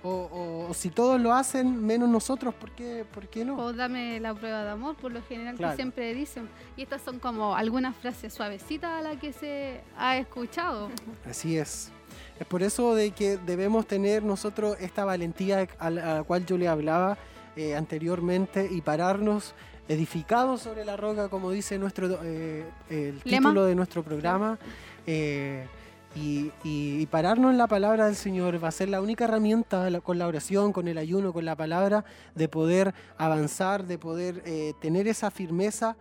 O, 0.05 0.71
si 0.75 0.91
todos 0.91 1.21
lo 1.21 1.33
hacen, 1.33 1.85
menos 1.85 2.09
nosotros, 2.09 2.55
¿por 2.55 2.71
qué, 2.73 3.05
por 3.13 3.29
qué 3.29 3.45
no? 3.45 3.57
O 3.57 3.73
dame 3.73 4.19
la 4.21 4.35
prueba 4.35 4.65
de 4.65 4.71
amor, 4.71 4.97
por 4.97 5.13
lo 5.13 5.23
general 5.23 5.57
que 5.57 5.77
siempre 5.77 6.15
dicen. 6.15 6.49
Y 6.77 6.83
estas 6.83 7.03
son 7.03 7.19
como 7.19 7.57
algunas 7.57 7.97
frases 7.97 8.33
suavecitas 8.35 8.91
a 8.91 9.01
las 9.01 9.19
que 9.19 9.33
se 9.33 9.81
ha 9.97 10.17
escuchado. 10.17 10.91
Así 11.29 11.57
es. 11.57 11.93
Es 12.41 12.47
por 12.47 12.63
eso 12.63 12.95
de 12.95 13.13
que 13.13 13.37
debemos 13.37 13.87
tener 13.87 14.23
nosotros 14.23 14.77
esta 14.81 15.05
valentía 15.05 15.69
a 15.79 15.91
la 15.91 16.23
cual 16.25 16.45
yo 16.47 16.59
le 16.59 16.69
hablaba 16.69 17.17
eh, 17.55 17.77
anteriormente 17.77 18.67
y 18.71 18.81
pararnos 18.81 19.55
edificados 19.87 20.63
sobre 20.63 20.87
la 20.87 20.97
roca, 20.97 21.29
como 21.29 21.51
dice 21.51 21.79
nuestro 21.79 22.19
eh, 22.23 22.65
el 22.89 23.21
título 23.21 23.67
de 23.67 23.75
nuestro 23.75 24.03
programa. 24.03 24.59
Eh, 25.07 25.67
y, 26.15 27.07
pararnos 27.07 27.51
en 27.51 27.59
la 27.59 27.67
palabra 27.67 28.07
del 28.07 28.17
Señor 28.17 28.63
va 28.63 28.69
a 28.69 28.73
ser 28.73 28.89
la 28.89 29.03
única 29.03 29.25
herramienta 29.25 30.01
con 30.01 30.19
la 30.19 30.27
oración, 30.27 30.73
con 30.73 30.89
el 30.89 30.97
ayuno, 30.97 31.33
con 31.33 31.45
la 31.45 31.57
palabra, 31.57 32.05
de 32.35 32.49
poder 32.49 32.95
avanzar, 33.19 33.87
de 33.87 33.99
poder 33.99 34.43
tener 34.81 35.09
esa 35.09 35.31
firmeza 35.31 35.97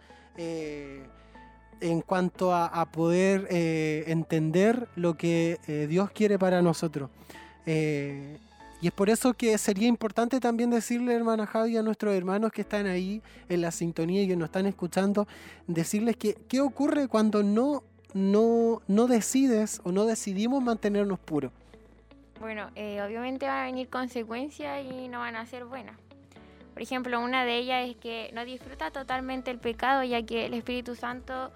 en 1.81 2.01
cuanto 2.01 2.53
a, 2.53 2.85
poder 2.91 3.47
eh, 3.49 4.05
entender 4.07 4.87
lo 4.95 5.15
que 5.15 5.59
eh, 5.67 5.87
Dios 5.89 6.11
quiere 6.11 6.39
para 6.39 6.61
nosotros. 6.61 7.09
Eh, 7.65 8.37
y 8.81 8.87
es 8.87 8.93
por 8.93 9.09
eso 9.09 9.33
que 9.33 9.57
sería 9.57 9.87
importante 9.87 10.39
también 10.39 10.69
decirle, 10.69 11.13
hermana 11.13 11.45
Javi, 11.45 11.77
a 11.77 11.83
nuestros 11.83 12.15
hermanos 12.15 12.51
que 12.51 12.61
están 12.61 12.87
ahí 12.87 13.21
en 13.49 13.61
la 13.61 13.71
sintonía 13.71 14.23
y 14.23 14.27
que 14.27 14.35
nos 14.35 14.47
están 14.47 14.65
escuchando, 14.65 15.27
decirles 15.67 16.17
que 16.17 16.35
qué 16.47 16.61
ocurre 16.61 17.07
cuando 17.07 17.43
no, 17.43 17.83
no, 18.13 18.81
no 18.87 19.07
decides 19.07 19.81
o 19.83 19.91
no 19.91 20.05
decidimos 20.05 20.63
mantenernos 20.63 21.19
puros. 21.19 21.51
Bueno, 22.39 22.67
obviamente 22.69 23.45
van 23.45 23.59
a 23.59 23.65
venir 23.65 23.87
consecuencias 23.89 24.83
y 24.83 25.07
no 25.09 25.19
van 25.19 25.35
a 25.35 25.45
ser 25.45 25.65
buenas. 25.65 25.95
Por 26.73 26.81
ejemplo, 26.81 27.19
una 27.19 27.45
de 27.45 27.57
ellas 27.57 27.89
es 27.89 27.95
que 27.97 28.31
no 28.33 28.45
disfruta 28.45 28.91
totalmente 28.91 29.51
el 29.51 29.59
pecado, 29.59 30.03
ya 30.03 30.23
que 30.23 30.45
el 30.45 30.53
Espíritu 30.53 30.95
Santo 30.95 31.51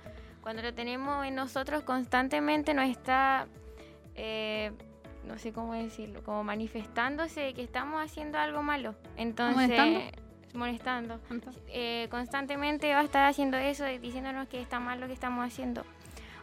cuando 0.46 0.62
lo 0.62 0.76
tenemos 0.76 1.26
en 1.26 1.34
nosotros 1.34 1.82
constantemente 1.82 2.76
nos 2.76 2.88
está, 2.88 3.48
eh, 4.14 4.72
no 5.24 5.40
sé 5.40 5.52
cómo 5.52 5.74
decirlo, 5.74 6.22
como 6.22 6.44
manifestándose 6.44 7.40
de 7.40 7.54
que 7.56 7.64
estamos 7.64 8.00
haciendo 8.00 8.38
algo 8.38 8.62
malo. 8.62 8.94
Entonces, 9.18 10.12
molestando. 10.54 11.20
Eh, 11.70 12.08
constantemente 12.12 12.94
va 12.94 13.00
a 13.00 13.04
estar 13.04 13.26
haciendo 13.26 13.58
eso, 13.58 13.86
diciéndonos 13.86 14.48
que 14.48 14.62
está 14.62 14.80
mal 14.80 15.02
lo 15.02 15.08
que 15.08 15.14
estamos 15.14 15.44
haciendo. 15.44 15.84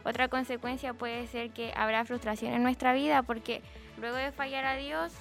Otra 0.03 0.27
consecuencia 0.27 0.93
puede 0.93 1.25
ser 1.27 1.51
que 1.51 1.71
habrá 1.73 2.03
frustración 2.03 2.51
en 2.51 2.61
nuestra 2.61 2.91
vida 2.91 3.23
porque 3.23 3.61
luego 4.01 4.17
de 4.17 4.33
fallar 4.33 4.65
a 4.65 4.75
Dios 4.75 5.13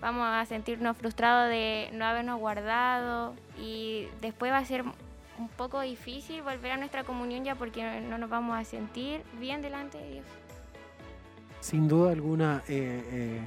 vamos 0.00 0.26
a 0.26 0.46
sentirnos 0.46 0.96
frustrados 0.96 1.50
de 1.50 1.90
no 1.92 2.06
habernos 2.06 2.40
guardado 2.40 3.34
y 3.58 4.06
después 4.22 4.50
va 4.50 4.56
a 4.56 4.64
ser 4.64 4.82
un 5.40 5.48
poco 5.48 5.80
difícil 5.80 6.42
volver 6.42 6.72
a 6.72 6.76
nuestra 6.76 7.02
comunión 7.04 7.44
ya 7.44 7.54
porque 7.54 8.00
no 8.02 8.18
nos 8.18 8.28
vamos 8.28 8.58
a 8.58 8.64
sentir 8.64 9.22
bien 9.38 9.62
delante 9.62 9.98
de 9.98 10.10
Dios. 10.12 10.26
Sin 11.60 11.88
duda 11.88 12.12
alguna, 12.12 12.62
eh, 12.68 13.02
eh, 13.10 13.40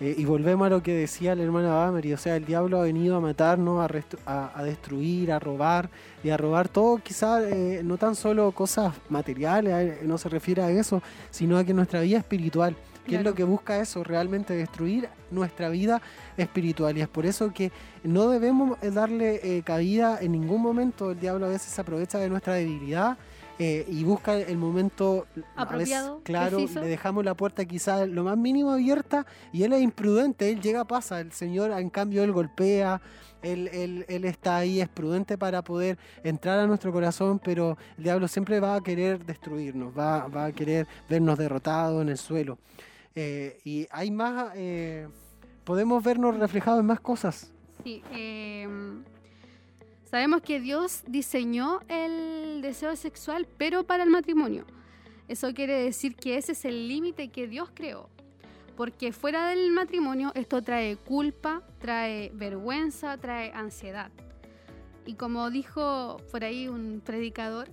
eh, 0.00 0.14
y 0.16 0.24
volvemos 0.24 0.66
a 0.66 0.70
lo 0.70 0.82
que 0.82 0.94
decía 0.94 1.34
la 1.34 1.42
hermana 1.42 1.74
Bamery, 1.74 2.12
o 2.12 2.18
sea, 2.18 2.36
el 2.36 2.44
diablo 2.44 2.78
ha 2.78 2.84
venido 2.84 3.16
a 3.16 3.20
matarnos, 3.20 3.90
a, 4.26 4.62
destruir, 4.62 5.32
a 5.32 5.38
robar, 5.38 5.90
y 6.22 6.30
a 6.30 6.36
robar 6.36 6.68
todo, 6.68 6.98
quizás 6.98 7.44
no 7.84 7.96
tan 7.96 8.14
solo 8.14 8.52
cosas 8.52 8.94
materiales, 9.08 10.02
no 10.04 10.18
se 10.18 10.28
refiere 10.28 10.62
a 10.62 10.70
eso, 10.70 11.02
sino 11.30 11.58
a 11.58 11.64
que 11.64 11.74
nuestra 11.74 12.00
vida 12.00 12.18
espiritual 12.18 12.76
¿Qué 13.08 13.16
es 13.16 13.24
lo 13.24 13.34
que 13.34 13.44
busca 13.44 13.80
eso? 13.80 14.04
Realmente 14.04 14.54
destruir 14.54 15.08
nuestra 15.30 15.68
vida 15.68 16.00
espiritual. 16.36 16.96
Y 16.98 17.00
es 17.00 17.08
por 17.08 17.26
eso 17.26 17.52
que 17.52 17.72
no 18.04 18.28
debemos 18.28 18.78
eh, 18.82 18.90
darle 18.90 19.40
eh, 19.42 19.62
cabida 19.62 20.18
en 20.20 20.32
ningún 20.32 20.62
momento. 20.62 21.12
El 21.12 21.20
diablo 21.20 21.46
a 21.46 21.48
veces 21.48 21.72
se 21.72 21.80
aprovecha 21.80 22.18
de 22.18 22.28
nuestra 22.28 22.54
debilidad 22.54 23.16
eh, 23.60 23.84
y 23.88 24.04
busca 24.04 24.36
el 24.36 24.56
momento 24.56 25.26
apropiado. 25.56 26.20
claro, 26.22 26.58
le 26.60 26.86
dejamos 26.86 27.24
la 27.24 27.34
puerta 27.34 27.64
quizás 27.64 28.08
lo 28.08 28.22
más 28.22 28.38
mínimo 28.38 28.70
abierta 28.70 29.26
y 29.52 29.64
él 29.64 29.72
es 29.72 29.82
imprudente, 29.82 30.48
él 30.48 30.60
llega, 30.60 30.84
pasa, 30.84 31.20
el 31.20 31.32
Señor 31.32 31.72
en 31.72 31.90
cambio 31.90 32.22
él 32.22 32.30
golpea, 32.30 33.00
Él, 33.42 33.68
él, 33.72 34.04
él, 34.08 34.24
está 34.24 34.58
ahí, 34.58 34.80
es 34.80 34.88
prudente 34.88 35.36
para 35.36 35.62
poder 35.62 35.98
entrar 36.22 36.60
a 36.60 36.68
nuestro 36.68 36.92
corazón, 36.92 37.40
pero 37.40 37.76
el 37.96 38.04
diablo 38.04 38.28
siempre 38.28 38.60
va 38.60 38.76
a 38.76 38.80
querer 38.80 39.24
destruirnos, 39.24 39.92
va, 39.96 40.28
va 40.28 40.46
a 40.46 40.52
querer 40.52 40.86
vernos 41.08 41.36
derrotados 41.36 42.00
en 42.02 42.10
el 42.10 42.18
suelo. 42.18 42.58
Eh, 43.14 43.58
y 43.64 43.86
hay 43.90 44.10
más, 44.10 44.52
eh, 44.54 45.08
podemos 45.64 46.02
vernos 46.02 46.36
reflejados 46.38 46.80
en 46.80 46.86
más 46.86 47.00
cosas. 47.00 47.52
Sí, 47.84 48.02
eh, 48.12 48.68
sabemos 50.04 50.42
que 50.42 50.60
Dios 50.60 51.02
diseñó 51.06 51.80
el 51.88 52.60
deseo 52.62 52.94
sexual, 52.96 53.46
pero 53.56 53.84
para 53.84 54.04
el 54.04 54.10
matrimonio. 54.10 54.64
Eso 55.26 55.52
quiere 55.52 55.82
decir 55.82 56.16
que 56.16 56.38
ese 56.38 56.52
es 56.52 56.64
el 56.64 56.88
límite 56.88 57.28
que 57.28 57.46
Dios 57.48 57.70
creó 57.74 58.08
porque 58.78 59.10
fuera 59.10 59.48
del 59.48 59.72
matrimonio 59.72 60.30
esto 60.36 60.62
trae 60.62 60.96
culpa, 60.96 61.62
trae 61.80 62.30
vergüenza, 62.32 63.16
trae 63.16 63.50
ansiedad. 63.52 64.12
Y 65.04 65.14
como 65.14 65.50
dijo 65.50 66.18
por 66.30 66.44
ahí 66.44 66.68
un 66.68 67.02
predicador, 67.04 67.68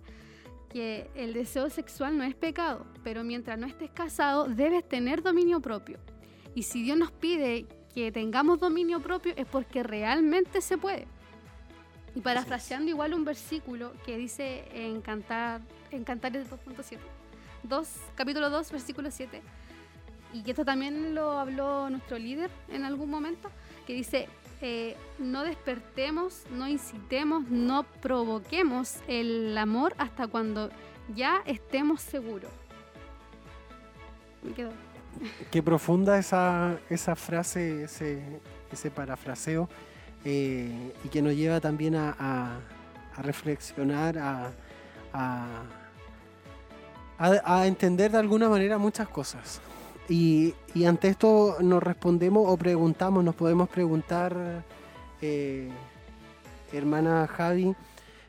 que 0.70 1.10
el 1.16 1.34
deseo 1.34 1.70
sexual 1.70 2.18
no 2.18 2.24
es 2.24 2.36
pecado, 2.36 2.86
pero 3.04 3.24
mientras 3.24 3.58
no 3.58 3.68
estés 3.68 3.92
casado 3.92 4.46
debes 4.46 4.88
tener 4.88 5.22
dominio 5.22 5.62
propio. 5.62 6.00
Y 6.54 6.64
si 6.64 6.84
Dios 6.84 6.98
nos 6.98 7.12
pide 7.12 7.66
que 7.94 8.12
tengamos 8.12 8.60
dominio 8.60 9.00
propio 9.00 9.34
es 9.36 9.46
porque 9.46 9.84
realmente 9.84 10.62
se 10.62 10.78
puede. 10.78 11.08
Y 12.14 12.22
parafraseando 12.22 12.90
igual 12.90 13.14
un 13.14 13.26
versículo 13.26 13.94
que 14.06 14.18
dice 14.18 14.66
en 14.74 15.02
Cantar, 15.02 15.62
en 15.92 16.04
Cantares 16.04 16.50
2.7, 16.50 16.98
2, 17.64 17.90
capítulo 18.16 18.50
2, 18.50 18.72
versículo 18.72 19.12
7, 19.12 19.42
y 20.34 20.44
que 20.44 20.52
esto 20.52 20.66
también 20.66 21.16
lo 21.16 21.32
habló 21.40 21.90
nuestro 21.90 22.18
líder 22.18 22.52
en 22.70 22.84
algún 22.84 23.10
momento, 23.10 23.50
que 23.88 23.94
dice, 23.94 24.28
no 25.20 25.44
despertemos, 25.44 26.44
no 26.52 26.68
incitemos, 26.68 27.50
no 27.50 27.84
provoquemos 28.02 28.98
el 29.08 29.58
amor 29.58 29.94
hasta 29.98 30.28
cuando 30.28 30.70
ya 31.14 31.42
estemos 31.46 32.02
seguros. 32.02 32.52
Me 34.44 34.54
quedo. 34.54 34.72
Qué 35.52 35.64
profunda 35.64 36.18
esa, 36.18 36.78
esa 36.90 37.16
frase, 37.16 37.84
ese, 37.84 38.22
ese 38.72 38.92
parafraseo, 38.92 39.70
eh, 40.26 40.94
y 41.04 41.08
que 41.08 41.22
nos 41.22 41.34
lleva 41.36 41.60
también 41.62 41.96
a, 41.96 42.16
a, 42.20 43.22
reflexionar, 43.22 44.18
a, 44.18 44.52
a 47.18 47.66
entender 47.66 48.12
de 48.12 48.18
alguna 48.18 48.50
manera 48.50 48.78
muchas 48.78 49.08
cosas. 49.08 49.62
Y, 50.08 50.54
ante 50.86 51.08
esto 51.08 51.58
nos 51.62 51.82
respondemos 51.82 52.44
o 52.48 52.58
preguntamos, 52.58 53.24
nos 53.24 53.34
podemos 53.34 53.68
preguntar, 53.70 54.64
eh, 55.22 55.70
hermana 56.72 57.28
Javi 57.28 57.76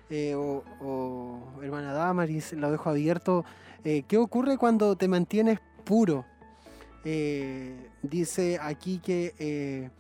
eh, 0.09 0.35
o, 0.35 1.43
hermana 1.63 1.93
Damaris, 1.93 2.55
lo 2.55 2.71
dejo 2.71 2.89
abierto, 2.89 3.45
eh, 3.85 4.05
¿qué 4.09 4.17
ocurre 4.17 4.57
cuando 4.57 4.97
te 4.97 5.09
mantienes 5.09 5.61
puro? 5.85 6.25
dice 8.03 8.59
aquí 8.61 8.99
que 8.99 9.93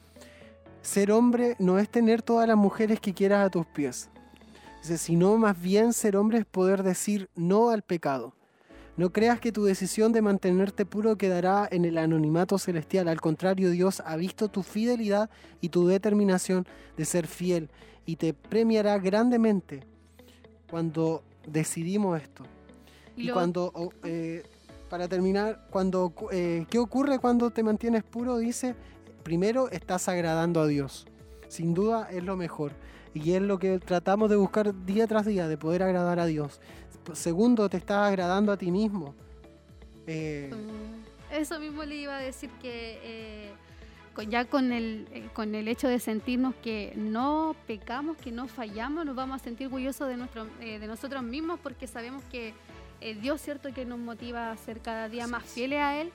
ser 0.83 1.12
hombre 1.12 1.55
no 1.61 1.79
es 1.79 1.89
tener 1.89 2.20
todas 2.20 2.49
las 2.49 2.57
mujeres 2.57 2.99
que 2.99 3.14
quieras 3.14 3.47
a 3.47 3.51
tus 3.51 3.64
pies, 3.64 4.11
dice, 4.83 4.99
sino 4.99 5.39
más 5.39 5.61
bien 5.61 5.93
ser 5.93 6.16
hombre 6.16 6.39
es 6.39 6.47
poder 6.47 6.83
decir 6.83 7.31
no 7.37 7.70
al 7.70 7.83
pecado. 7.83 8.36
No 8.97 9.13
creas 9.13 9.41
que 9.41 9.53
tu 9.53 9.65
decisión 9.65 10.13
de 10.13 10.23
mantenerte 10.23 10.87
puro 10.87 11.17
quedará 11.17 11.69
en 11.71 11.85
el 11.85 11.99
anonimato 11.99 12.59
celestial. 12.59 13.09
Al 13.09 13.21
contrario, 13.21 13.71
Dios 13.71 14.03
ha 14.07 14.17
visto 14.17 14.49
tu 14.49 14.63
fidelidad 14.63 15.29
y 15.61 15.69
tu 15.69 15.87
determinación 15.87 16.67
de 16.97 17.05
ser 17.05 17.27
fiel 17.27 17.71
y 18.07 18.17
te 18.17 18.33
premiará 18.33 18.99
grandemente 18.99 19.81
cuando 20.71 21.23
decidimos 21.47 22.21
esto. 22.23 22.45
Y, 23.17 23.31
cuando, 23.31 23.73
eh, 24.05 24.45
para 24.89 25.09
terminar, 25.09 25.67
cuando, 25.71 26.13
eh, 26.33 26.67
¿qué 26.71 26.79
ocurre 26.79 27.19
cuando 27.19 27.51
te 27.51 27.63
mantienes 27.63 28.03
puro? 28.03 28.39
Dice, 28.39 28.75
primero 29.23 29.71
estás 29.71 30.09
agradando 30.09 30.61
a 30.61 30.67
Dios. 30.67 31.07
Sin 31.49 31.75
duda 31.75 32.09
es 32.11 32.23
lo 32.23 32.37
mejor. 32.37 32.73
Y 33.15 33.33
es 33.33 33.41
lo 33.41 33.59
que 33.59 33.79
tratamos 33.79 34.29
de 34.29 34.37
buscar 34.37 34.85
día 34.85 35.07
tras 35.07 35.25
día, 35.25 35.49
de 35.49 35.57
poder 35.57 35.83
agradar 35.83 36.21
a 36.21 36.27
Dios. 36.27 36.61
Segundo, 37.15 37.69
te 37.69 37.77
estás 37.77 38.09
agradando 38.09 38.53
a 38.53 38.57
ti 38.57 38.71
mismo. 38.71 39.15
Eh, 40.07 40.51
eso 41.33 41.59
mismo 41.59 41.85
le 41.85 41.97
iba 41.97 42.17
a 42.17 42.21
decir 42.21 42.51
que 42.63 43.01
eh, 43.03 43.53
ya 44.29 44.45
con 44.45 44.73
el, 44.73 45.09
eh, 45.13 45.29
con 45.33 45.55
el 45.55 45.69
hecho 45.69 45.89
de 45.89 45.99
sentirnos 45.99 46.55
que 46.57 46.93
no 46.97 47.57
pecamos, 47.67 48.17
que 48.17 48.31
no 48.33 48.49
fallamos, 48.49 49.05
nos 49.05 49.17
vamos 49.17 49.41
a 49.41 49.45
sentir 49.45 49.67
orgullosos 49.67 50.09
de, 50.09 50.17
nuestro, 50.17 50.47
de 50.61 50.87
nosotros 50.87 51.23
mismos 51.23 51.59
porque 51.61 51.87
sabemos 51.87 52.23
que 52.31 52.55
Dios 53.21 53.41
cierto 53.43 53.73
que 53.75 53.85
nos 53.85 53.99
motiva 53.99 54.51
a 54.51 54.57
ser 54.57 54.81
cada 54.81 55.09
día 55.09 55.27
más 55.27 55.45
fieles 55.45 55.81
a 55.81 56.01
Él 56.01 56.13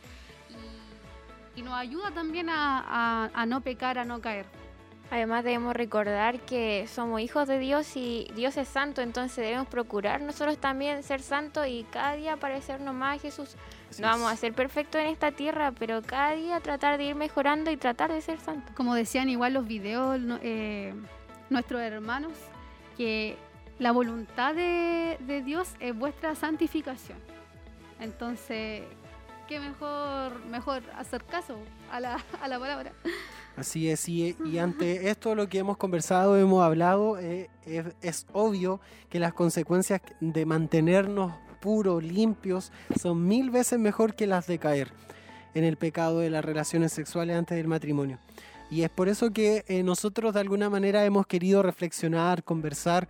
y, 1.55 1.61
nos 1.61 1.73
ayuda 1.73 2.09
también 2.11 2.47
a 2.49 3.45
no 3.47 3.61
pecar, 3.61 3.99
a 3.99 4.05
no 4.05 4.19
caer. 4.19 4.47
Además 5.11 5.43
debemos 5.43 5.75
recordar 5.75 6.39
que 6.39 6.87
somos 6.87 7.19
hijos 7.19 7.45
de 7.45 7.59
Dios 7.59 7.97
y 7.97 8.31
Dios 8.33 8.55
es 8.55 8.69
santo, 8.69 9.01
entonces 9.01 9.43
debemos 9.43 9.67
procurar 9.67 10.21
nosotros 10.21 10.57
también 10.57 11.03
ser 11.03 11.21
santos 11.21 11.67
y 11.67 11.85
cada 11.91 12.13
día 12.13 12.37
parecernos 12.37 12.95
más 12.95 13.17
a 13.17 13.21
Jesús. 13.21 13.57
no 13.99 14.07
vamos 14.07 14.31
a 14.31 14.35
ser 14.37 14.53
perfectos 14.53 15.01
en 15.01 15.07
esta 15.07 15.33
tierra, 15.33 15.73
pero 15.77 16.01
cada 16.01 16.31
día 16.31 16.61
tratar 16.61 16.97
de 16.97 17.03
ir 17.03 17.15
mejorando 17.15 17.69
y 17.71 17.75
tratar 17.75 18.09
de 18.09 18.21
ser 18.21 18.39
santos. 18.39 18.73
Como 18.73 18.95
decían 18.95 19.27
igual 19.27 19.53
los 19.53 19.67
videos 19.67 20.17
eh, 20.43 20.93
nuestros 21.49 21.81
hermanos, 21.81 22.31
que 22.95 23.35
la 23.79 23.91
voluntad 23.91 24.55
de, 24.55 25.17
de 25.19 25.41
Dios 25.41 25.75
es 25.81 25.93
vuestra 25.93 26.35
santificación. 26.35 27.17
Entonces, 27.99 28.83
qué 29.49 29.59
mejor, 29.59 30.39
mejor 30.45 30.83
hacer 30.95 31.25
caso 31.25 31.57
a 31.91 31.99
la, 31.99 32.23
a 32.41 32.47
la 32.47 32.57
palabra. 32.57 32.93
Así 33.57 33.89
es, 33.89 34.07
y, 34.07 34.35
ante 34.59 35.09
esto 35.09 35.35
lo 35.35 35.49
que 35.49 35.59
hemos 35.59 35.77
conversado, 35.77 36.37
hemos 36.37 36.63
hablado, 36.63 37.19
eh, 37.19 37.49
es, 38.01 38.25
obvio 38.31 38.79
que 39.09 39.19
las 39.19 39.33
consecuencias 39.33 40.01
de 40.21 40.45
mantenernos 40.45 41.33
puros, 41.59 42.03
limpios, 42.03 42.71
son 42.99 43.27
mil 43.27 43.51
veces 43.51 43.77
mejor 43.77 44.15
que 44.15 44.25
las 44.25 44.47
de 44.47 44.57
caer 44.57 44.91
en 45.53 45.65
el 45.65 45.77
pecado 45.77 46.19
de 46.19 46.29
las 46.29 46.45
relaciones 46.45 46.93
sexuales 46.93 47.35
antes 47.35 47.57
del 47.57 47.67
matrimonio. 47.67 48.19
Y 48.69 48.83
es 48.83 48.89
por 48.89 49.09
eso 49.09 49.31
que 49.31 49.65
eh, 49.67 49.83
nosotros 49.83 50.33
de 50.33 50.39
alguna 50.39 50.69
manera 50.69 51.03
hemos 51.03 51.27
querido 51.27 51.61
reflexionar, 51.61 52.43
conversar, 52.43 53.09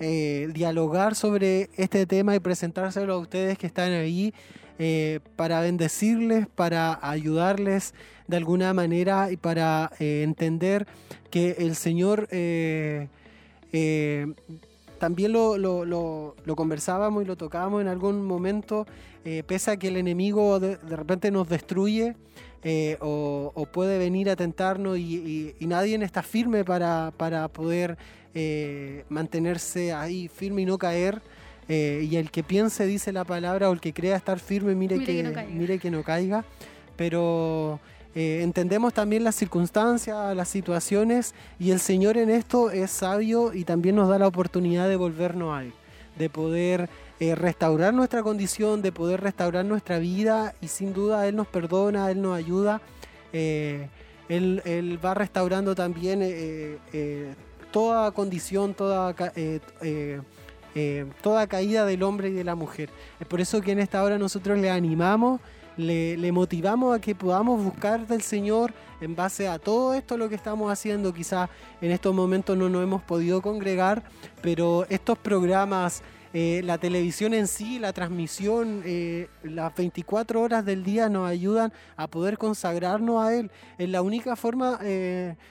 eh, 0.00 0.50
dialogar 0.52 1.14
sobre 1.14 1.70
este 1.76 2.04
tema 2.04 2.34
y 2.34 2.40
presentárselo 2.40 3.14
a 3.14 3.18
ustedes 3.18 3.56
que 3.56 3.68
están 3.68 3.92
ahí 3.92 4.34
eh, 4.80 5.20
para 5.36 5.60
bendecirles, 5.60 6.48
para 6.48 6.98
ayudarles 7.00 7.94
de 8.26 8.36
alguna 8.36 8.74
manera 8.74 9.30
y 9.30 9.36
para 9.36 9.92
eh, 10.00 10.22
entender 10.24 10.88
que 11.30 11.52
el 11.58 11.76
Señor 11.76 12.26
también 14.98 15.32
lo, 15.32 15.58
lo, 15.58 16.56
conversábamos 16.56 17.22
y 17.22 17.26
lo 17.26 17.36
tocábamos 17.36 17.80
en 17.80 17.88
algún 17.88 18.24
momento, 18.24 18.86
pese 19.46 19.70
a 19.70 19.76
que 19.76 19.88
el 19.88 19.96
enemigo 19.96 20.58
de, 20.58 20.76
repente 20.76 21.30
nos 21.30 21.48
destruye 21.48 22.16
o, 23.00 23.68
puede 23.72 23.98
venir 23.98 24.30
a 24.30 24.36
tentarnos 24.36 24.98
y, 24.98 25.54
y, 25.58 25.66
nadie 25.66 25.96
está 26.04 26.22
firme 26.22 26.64
para, 26.64 27.12
para 27.16 27.48
poder 27.48 27.96
mantenerse 29.08 29.92
ahí 29.92 30.28
firme 30.28 30.62
y 30.62 30.64
no 30.66 30.78
caer. 30.78 31.20
Eh, 31.68 32.06
y 32.10 32.16
el 32.16 32.30
que 32.30 32.42
piense, 32.42 32.86
dice 32.86 33.12
la 33.12 33.24
palabra, 33.24 33.70
o 33.70 33.72
el 33.72 33.80
que 33.80 33.92
crea 33.92 34.16
estar 34.16 34.38
firme, 34.38 34.74
mire, 34.74 35.02
que, 35.02 35.22
no 35.22 35.30
mire 35.50 35.78
que 35.78 35.90
no 35.90 36.02
caiga. 36.02 36.44
Pero 36.96 37.80
eh, 38.14 38.40
entendemos 38.42 38.92
también 38.92 39.24
las 39.24 39.34
circunstancias, 39.34 40.36
las 40.36 40.48
situaciones, 40.48 41.34
y 41.58 41.70
el 41.70 41.80
Señor 41.80 42.16
en 42.16 42.30
esto 42.30 42.70
es 42.70 42.90
sabio 42.90 43.54
y 43.54 43.64
también 43.64 43.96
nos 43.96 44.08
da 44.08 44.18
la 44.18 44.26
oportunidad 44.26 44.88
de 44.88 44.96
volvernos 44.96 45.56
a 45.56 45.62
Él, 45.62 45.72
de 46.18 46.30
poder 46.30 46.88
eh, 47.20 47.34
restaurar 47.34 47.94
nuestra 47.94 48.22
condición, 48.22 48.82
de 48.82 48.92
poder 48.92 49.20
restaurar 49.20 49.64
nuestra 49.64 49.98
vida, 49.98 50.54
y 50.60 50.68
sin 50.68 50.92
duda 50.92 51.26
Él 51.26 51.36
nos 51.36 51.46
perdona, 51.46 52.10
Él 52.10 52.22
nos 52.22 52.36
ayuda. 52.36 52.80
Él, 53.32 53.90
él, 54.64 55.04
va 55.04 55.12
restaurando 55.12 55.74
también 55.74 56.78
toda 57.72 58.12
condición, 58.12 58.74
toda 58.74 59.12
eh, 60.76 61.06
toda 61.22 61.46
caída 61.46 61.86
del 61.86 62.02
hombre 62.02 62.30
y 62.30 62.32
de 62.32 62.42
la 62.42 62.56
mujer. 62.56 62.90
Es 63.20 63.28
por 63.28 63.40
eso 63.40 63.60
que 63.60 63.72
en 63.72 63.78
esta 63.78 64.02
hora 64.02 64.18
nosotros 64.18 64.58
le 64.58 64.70
animamos, 64.70 65.40
le, 65.76 66.32
motivamos 66.32 66.96
a 66.96 67.00
que 67.00 67.14
podamos 67.14 67.62
buscar 67.62 68.06
del 68.06 68.22
Señor 68.22 68.72
en 69.00 69.14
base 69.14 69.48
a 69.48 69.58
todo 69.58 69.94
esto 69.94 70.16
lo 70.16 70.28
que 70.28 70.34
estamos 70.34 70.70
haciendo. 70.70 71.12
Quizás 71.12 71.50
en 71.80 71.90
estos 71.90 72.14
momentos 72.14 72.56
no 72.56 72.68
nos 72.68 72.82
hemos 72.82 73.02
podido 73.02 73.42
congregar, 73.42 74.02
pero 74.42 74.86
estos 74.88 75.18
programas, 75.18 76.02
eh, 76.32 76.62
la 76.64 76.78
televisión 76.78 77.34
en 77.34 77.46
sí, 77.46 77.78
la 77.78 77.92
transmisión, 77.92 78.82
eh, 78.84 79.28
las 79.42 79.74
24 79.74 80.40
horas 80.40 80.64
del 80.64 80.84
día 80.84 81.08
nos 81.08 81.28
ayudan 81.28 81.72
a 81.96 82.06
poder 82.06 82.38
consagrarnos 82.38 83.24
a 83.24 83.34
Él. 83.34 83.50
Es 83.78 83.88
la 83.88 84.02
única 84.02 84.36
forma, 84.36 84.78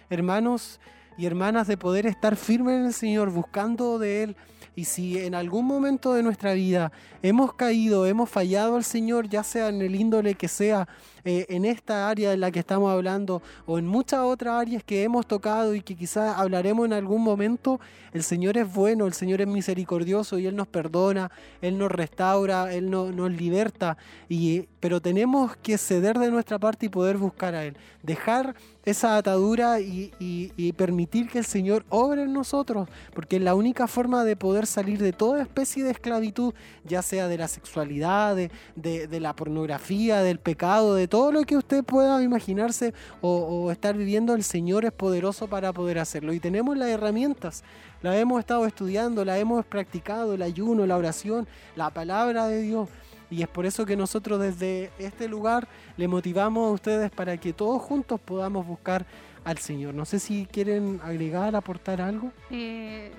hermanos, 0.10 0.80
y 1.18 1.26
hermanas 1.26 1.68
de 1.68 1.78
poder 1.78 2.06
estar 2.06 2.36
firmes 2.36 2.76
en 2.76 2.86
el 2.86 2.94
Señor, 2.94 3.30
buscando 3.30 4.00
de 4.00 4.24
Él. 4.24 4.36
Y 4.76 4.86
si 4.86 5.20
en 5.20 5.36
algún 5.36 5.66
momento 5.66 6.14
de 6.14 6.24
nuestra 6.24 6.54
vida 6.54 6.92
hemos 7.22 7.54
caído, 7.54 8.06
hemos 8.06 8.30
fallado 8.30 8.76
al 8.76 8.84
Señor, 8.84 9.30
ya 9.30 9.44
sea 9.44 9.70
en 9.70 9.82
el 9.82 9.96
índole 9.96 10.36
que 10.36 10.48
sea, 10.48 10.88
eh, 11.26 11.46
en 11.50 11.64
esta 11.64 12.10
área 12.10 12.34
en 12.34 12.42
la 12.42 12.52
que 12.52 12.60
estamos 12.60 12.92
hablando 12.92 13.42
o 13.66 13.78
en 13.78 13.88
muchas 13.88 14.20
otras 14.20 14.62
áreas 14.62 14.84
que 14.84 15.04
hemos 15.04 15.26
tocado 15.26 15.74
y 15.74 15.82
que 15.82 15.96
quizás 15.96 16.38
hablaremos 16.38 16.86
en 16.86 16.94
algún 16.94 17.22
momento, 17.22 17.80
el 18.12 18.24
Señor 18.24 18.58
es 18.58 18.72
bueno, 18.74 19.08
el 19.08 19.14
Señor 19.14 19.40
es 19.40 19.48
misericordioso 19.48 20.38
y 20.38 20.48
Él 20.48 20.56
nos 20.56 20.68
perdona, 20.68 21.32
Él 21.62 21.78
nos 21.78 21.92
restaura, 21.92 22.74
Él 22.74 22.90
nos 22.90 23.32
liberta, 23.32 23.98
y, 24.28 24.68
pero 24.80 25.02
tenemos 25.02 25.56
que 25.58 25.78
ceder 25.78 26.20
de 26.20 26.30
nuestra 26.30 26.60
parte 26.60 26.88
y 26.88 26.90
poder 26.90 27.18
buscar 27.18 27.56
a 27.56 27.66
Él, 27.66 27.78
dejar 28.02 28.56
esa 28.86 29.16
atadura 29.16 29.80
y, 29.80 30.74
permitir 30.76 31.30
que 31.30 31.40
el 31.40 31.46
Señor 31.46 31.86
obre 31.90 32.24
en 32.24 32.34
nosotros, 32.34 32.90
porque 33.14 33.38
es 33.38 33.42
la 33.42 33.56
única 33.56 33.88
forma 33.88 34.26
de 34.26 34.36
poder 34.36 34.66
salir 34.68 35.00
de 35.00 35.14
toda 35.14 35.42
especie 35.42 35.84
de 35.84 35.92
esclavitud, 35.92 36.54
ya 36.84 37.02
sea 37.02 37.28
de 37.28 37.38
la 37.38 37.48
sexualidad, 37.48 38.36
de, 38.36 38.50
de 38.76 39.20
la 39.20 39.36
pornografía, 39.36 40.22
del 40.22 40.40
pecado, 40.40 40.96
de 40.96 41.08
todo 41.14 41.32
lo 41.32 41.44
que 41.44 41.56
usted 41.56 41.84
pueda 41.84 42.24
imaginarse 42.24 42.92
o, 43.22 43.70
estar 43.72 43.96
viviendo, 43.96 44.34
el 44.34 44.44
Señor 44.44 44.84
es 44.84 44.92
poderoso 44.92 45.48
para 45.48 45.72
poder 45.72 46.00
hacerlo. 46.00 46.34
Y 46.34 46.40
tenemos 46.40 46.76
las 46.76 46.90
herramientas, 46.90 47.64
las 48.02 48.16
hemos 48.16 48.40
estado 48.40 48.66
estudiando, 48.66 49.24
las 49.24 49.38
hemos 49.38 49.64
practicado, 49.64 50.34
el 50.34 50.42
ayuno, 50.42 50.88
la 50.88 50.98
oración, 50.98 51.48
la 51.76 51.92
palabra 51.92 52.48
de 52.48 52.64
Dios. 52.64 52.90
Y 53.30 53.44
es 53.44 53.48
por 53.48 53.68
eso 53.68 53.86
que 53.86 53.96
nosotros 53.96 54.40
desde 54.42 54.90
este 54.98 55.28
lugar 55.28 55.68
le 55.98 56.08
motivamos 56.08 56.68
a 56.68 56.72
ustedes 56.72 57.12
para 57.12 57.38
que 57.38 57.54
todos 57.54 57.80
juntos 57.80 58.20
podamos 58.20 58.66
buscar 58.66 59.06
al 59.44 59.60
Señor. 59.60 59.94
No 59.94 60.06
sé 60.06 60.18
si 60.18 60.48
quieren 60.48 61.00
agregar, 61.04 61.56
aportar 61.56 62.02
algo. 62.02 62.32
Eh, 62.50 63.12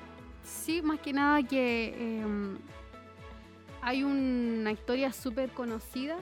sí, 0.43 0.83
más 0.83 0.99
que 0.99 1.13
nada 1.13 1.45
que 1.45 1.95
em, 1.97 2.59
hay 3.83 4.03
una 4.03 4.73
historia 4.73 5.13
súper 5.13 5.51
conocida 5.51 6.17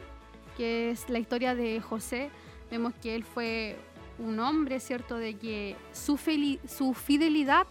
que 0.57 0.91
es 0.91 1.09
la 1.09 1.19
historia 1.19 1.55
de 1.55 1.81
José. 1.81 2.31
Vemos 2.71 2.95
que 3.03 3.15
él 3.15 3.25
fue 3.25 3.77
un 4.19 4.39
hombre, 4.41 4.81
¿cierto? 4.81 5.17
De 5.17 5.35
que 5.35 5.77
su, 5.93 6.19
su 6.67 6.95
fidelidad 6.95 7.67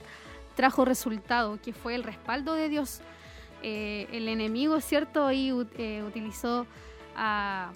trajo 0.55 0.85
resultado, 0.85 1.59
que 1.61 1.73
fue 1.73 1.95
el 1.95 2.03
respaldo 2.03 2.53
de 2.53 2.69
Dios. 2.69 3.01
Eh, 3.63 4.07
el 4.11 4.27
enemigo, 4.27 4.81
¿cierto? 4.81 5.31
Y 5.31 5.49
eh, 5.77 6.03
utilizó 6.05 6.65
a, 7.15 7.71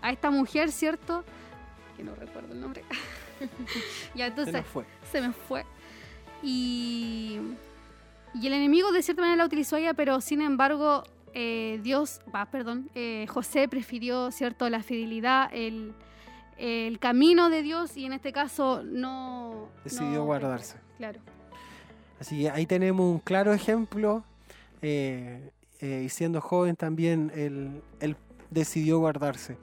a, 0.00 0.10
esta 0.10 0.30
mujer, 0.30 0.72
¿cierto? 0.72 1.24
Que 1.96 2.04
no 2.04 2.14
recuerdo 2.14 2.54
el 2.54 2.60
nombre. 2.60 2.84
ya 4.14 4.26
entonces 4.26 4.52
se 4.52 4.58
me 4.58 4.64
fue. 4.64 4.84
Se 5.10 5.20
me 5.20 5.32
fue. 5.32 5.64
Y, 6.42 7.38
y 8.34 8.46
el 8.46 8.52
enemigo 8.54 8.92
de 8.92 9.02
cierta 9.02 9.22
manera 9.22 9.36
la 9.36 9.44
utilizó 9.44 9.76
ella, 9.76 9.94
pero 9.94 10.20
sin 10.20 10.40
embargo 10.40 11.04
eh, 11.34 11.80
Dios, 11.82 12.20
va, 12.34 12.46
perdón, 12.46 12.90
eh, 12.94 13.26
José 13.28 13.68
prefirió, 13.68 14.30
¿cierto?, 14.30 14.68
la 14.68 14.82
fidelidad, 14.82 15.50
el, 15.52 15.94
camino 16.98 17.50
de 17.50 17.62
Dios 17.62 17.96
y 17.96 18.06
en 18.06 18.12
este 18.12 18.32
caso 18.32 18.82
no... 18.82 19.68
Decidió 19.84 20.24
guardarse. 20.24 20.76
Claro. 20.96 21.20
Así 22.18 22.40
que 22.40 22.50
ahí 22.50 22.66
tenemos 22.66 23.04
un 23.04 23.20
claro 23.20 23.52
ejemplo 23.52 24.24
eh, 24.82 25.52
y 25.80 26.08
siendo 26.08 26.40
joven 26.40 26.74
también 26.74 27.30
él, 28.00 28.16
decidió 28.50 28.98
guardarse. 28.98 29.56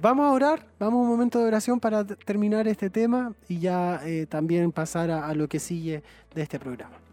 vamos 0.00 0.24
a 0.24 0.32
orar, 0.32 0.66
vamos 0.78 1.00
a 1.00 1.02
un 1.02 1.08
momento 1.08 1.38
de 1.38 1.44
oración 1.44 1.78
para 1.78 2.02
terminar 2.04 2.66
este 2.66 2.88
tema 2.88 3.34
y 3.46 3.58
ya 3.58 4.00
también 4.30 4.72
pasar 4.72 5.10
a 5.10 5.34
lo 5.34 5.48
que 5.48 5.58
sigue 5.58 6.02
de 6.34 6.42
este 6.42 6.58
programa. 6.58 7.03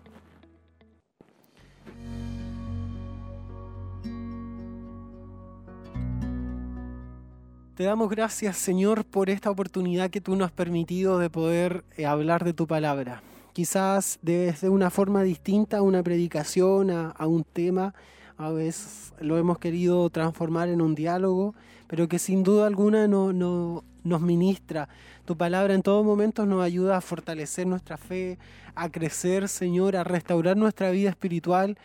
Te 7.81 7.87
damos 7.87 8.11
gracias, 8.11 8.57
Señor, 8.57 9.05
por 9.05 9.31
esta 9.31 9.49
oportunidad 9.49 10.11
que 10.11 10.21
tú 10.21 10.35
nos 10.35 10.45
has 10.45 10.51
permitido 10.51 11.17
de 11.17 11.31
poder 11.31 11.83
eh, 11.97 12.05
hablar 12.05 12.43
de 12.43 12.53
tu 12.53 12.67
palabra. 12.67 13.23
Quizás 13.53 14.19
desde 14.21 14.69
una 14.69 14.91
forma 14.91 15.23
distinta 15.23 15.77
a 15.77 15.81
una 15.81 16.03
predicación, 16.03 16.91
a, 16.91 17.25
un 17.25 17.43
tema, 17.43 17.95
a 18.37 18.51
veces 18.51 19.15
lo 19.19 19.35
hemos 19.39 19.57
querido 19.57 20.07
transformar 20.11 20.69
en 20.69 20.79
un 20.79 20.93
diálogo, 20.93 21.55
pero 21.87 22.07
que 22.07 22.19
sin 22.19 22.43
duda 22.43 22.67
alguna 22.67 23.07
no, 23.07 23.33
no, 23.33 23.83
nos 24.03 24.21
ministra. 24.21 24.87
Tu 25.25 25.35
palabra 25.35 25.73
en 25.73 25.81
todo 25.81 26.03
momento 26.03 26.45
nos 26.45 26.63
ayuda 26.63 26.97
a 26.97 27.01
fortalecer 27.01 27.65
nuestra 27.65 27.97
fe, 27.97 28.37
a 28.75 28.89
crecer, 28.89 29.49
Señor, 29.49 29.95
a 29.95 30.03
restaurar 30.03 30.55
nuestra 30.55 30.91
vida 30.91 31.09
espiritual 31.09 31.79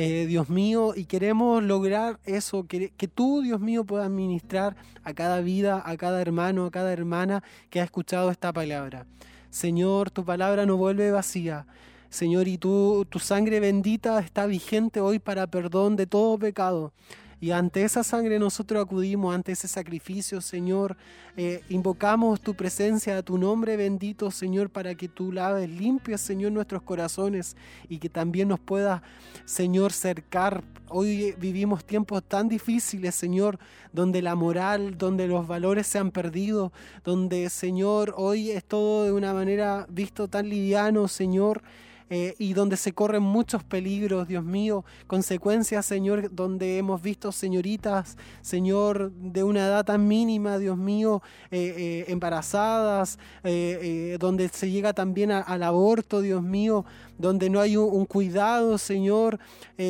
eh, 0.00 0.26
Dios 0.26 0.48
mío, 0.48 0.92
y 0.94 1.06
queremos 1.06 1.60
lograr 1.60 2.20
eso, 2.24 2.68
que, 2.68 2.90
que 2.90 3.08
tú, 3.08 3.42
Dios 3.42 3.60
mío, 3.60 3.82
puedas 3.82 4.08
ministrar 4.08 4.76
a 5.02 5.12
cada 5.12 5.40
vida, 5.40 5.82
a 5.84 5.96
cada 5.96 6.22
hermano, 6.22 6.66
a 6.66 6.70
cada 6.70 6.92
hermana 6.92 7.42
que 7.68 7.80
ha 7.80 7.84
escuchado 7.84 8.30
esta 8.30 8.52
palabra. 8.52 9.06
Señor, 9.50 10.12
tu 10.12 10.24
palabra 10.24 10.66
no 10.66 10.76
vuelve 10.76 11.10
vacía. 11.10 11.66
Señor, 12.10 12.46
y 12.46 12.58
tú, 12.58 13.08
tu 13.10 13.18
sangre 13.18 13.58
bendita 13.58 14.20
está 14.20 14.46
vigente 14.46 15.00
hoy 15.00 15.18
para 15.18 15.48
perdón 15.48 15.96
de 15.96 16.06
todo 16.06 16.38
pecado. 16.38 16.92
Y 17.40 17.52
ante 17.52 17.84
esa 17.84 18.02
sangre 18.02 18.38
nosotros 18.38 18.84
acudimos, 18.84 19.34
ante 19.34 19.52
ese 19.52 19.68
sacrificio, 19.68 20.40
Señor. 20.40 20.96
Eh, 21.36 21.62
invocamos 21.68 22.40
tu 22.40 22.54
presencia, 22.54 23.22
tu 23.22 23.38
nombre 23.38 23.76
bendito, 23.76 24.32
Señor, 24.32 24.70
para 24.70 24.96
que 24.96 25.08
tú 25.08 25.30
laves, 25.30 25.70
limpies, 25.70 26.20
Señor, 26.20 26.50
nuestros 26.50 26.82
corazones 26.82 27.56
y 27.88 27.98
que 27.98 28.08
también 28.08 28.48
nos 28.48 28.58
pueda, 28.58 29.04
Señor, 29.44 29.92
cercar. 29.92 30.64
Hoy 30.88 31.34
vivimos 31.38 31.84
tiempos 31.84 32.24
tan 32.24 32.48
difíciles, 32.48 33.14
Señor, 33.14 33.60
donde 33.92 34.20
la 34.20 34.34
moral, 34.34 34.98
donde 34.98 35.28
los 35.28 35.46
valores 35.46 35.86
se 35.86 35.98
han 35.98 36.10
perdido, 36.10 36.72
donde, 37.04 37.50
Señor, 37.50 38.14
hoy 38.16 38.50
es 38.50 38.64
todo 38.64 39.04
de 39.04 39.12
una 39.12 39.32
manera 39.32 39.86
visto 39.88 40.26
tan 40.26 40.48
liviano, 40.48 41.06
Señor. 41.06 41.62
Eh, 42.10 42.34
y 42.38 42.54
donde 42.54 42.78
se 42.78 42.92
corren 42.92 43.22
muchos 43.22 43.62
peligros, 43.62 44.28
Dios 44.28 44.42
mío, 44.42 44.84
consecuencias, 45.06 45.84
Señor, 45.84 46.34
donde 46.34 46.78
hemos 46.78 47.02
visto 47.02 47.32
señoritas, 47.32 48.16
Señor, 48.40 49.12
de 49.12 49.42
una 49.42 49.66
edad 49.66 49.84
tan 49.84 50.08
mínima, 50.08 50.56
Dios 50.56 50.78
mío, 50.78 51.22
eh, 51.50 51.74
eh, 51.76 52.04
embarazadas, 52.08 53.18
donde 54.18 54.48
se 54.48 54.70
llega 54.70 54.92
también 54.92 55.30
al 55.32 55.62
aborto, 55.62 56.20
Dios 56.20 56.42
mío, 56.42 56.84
donde 57.18 57.50
no 57.50 57.60
hay 57.60 57.76
un, 57.76 58.06
cuidado, 58.06 58.78
Señor, 58.78 59.38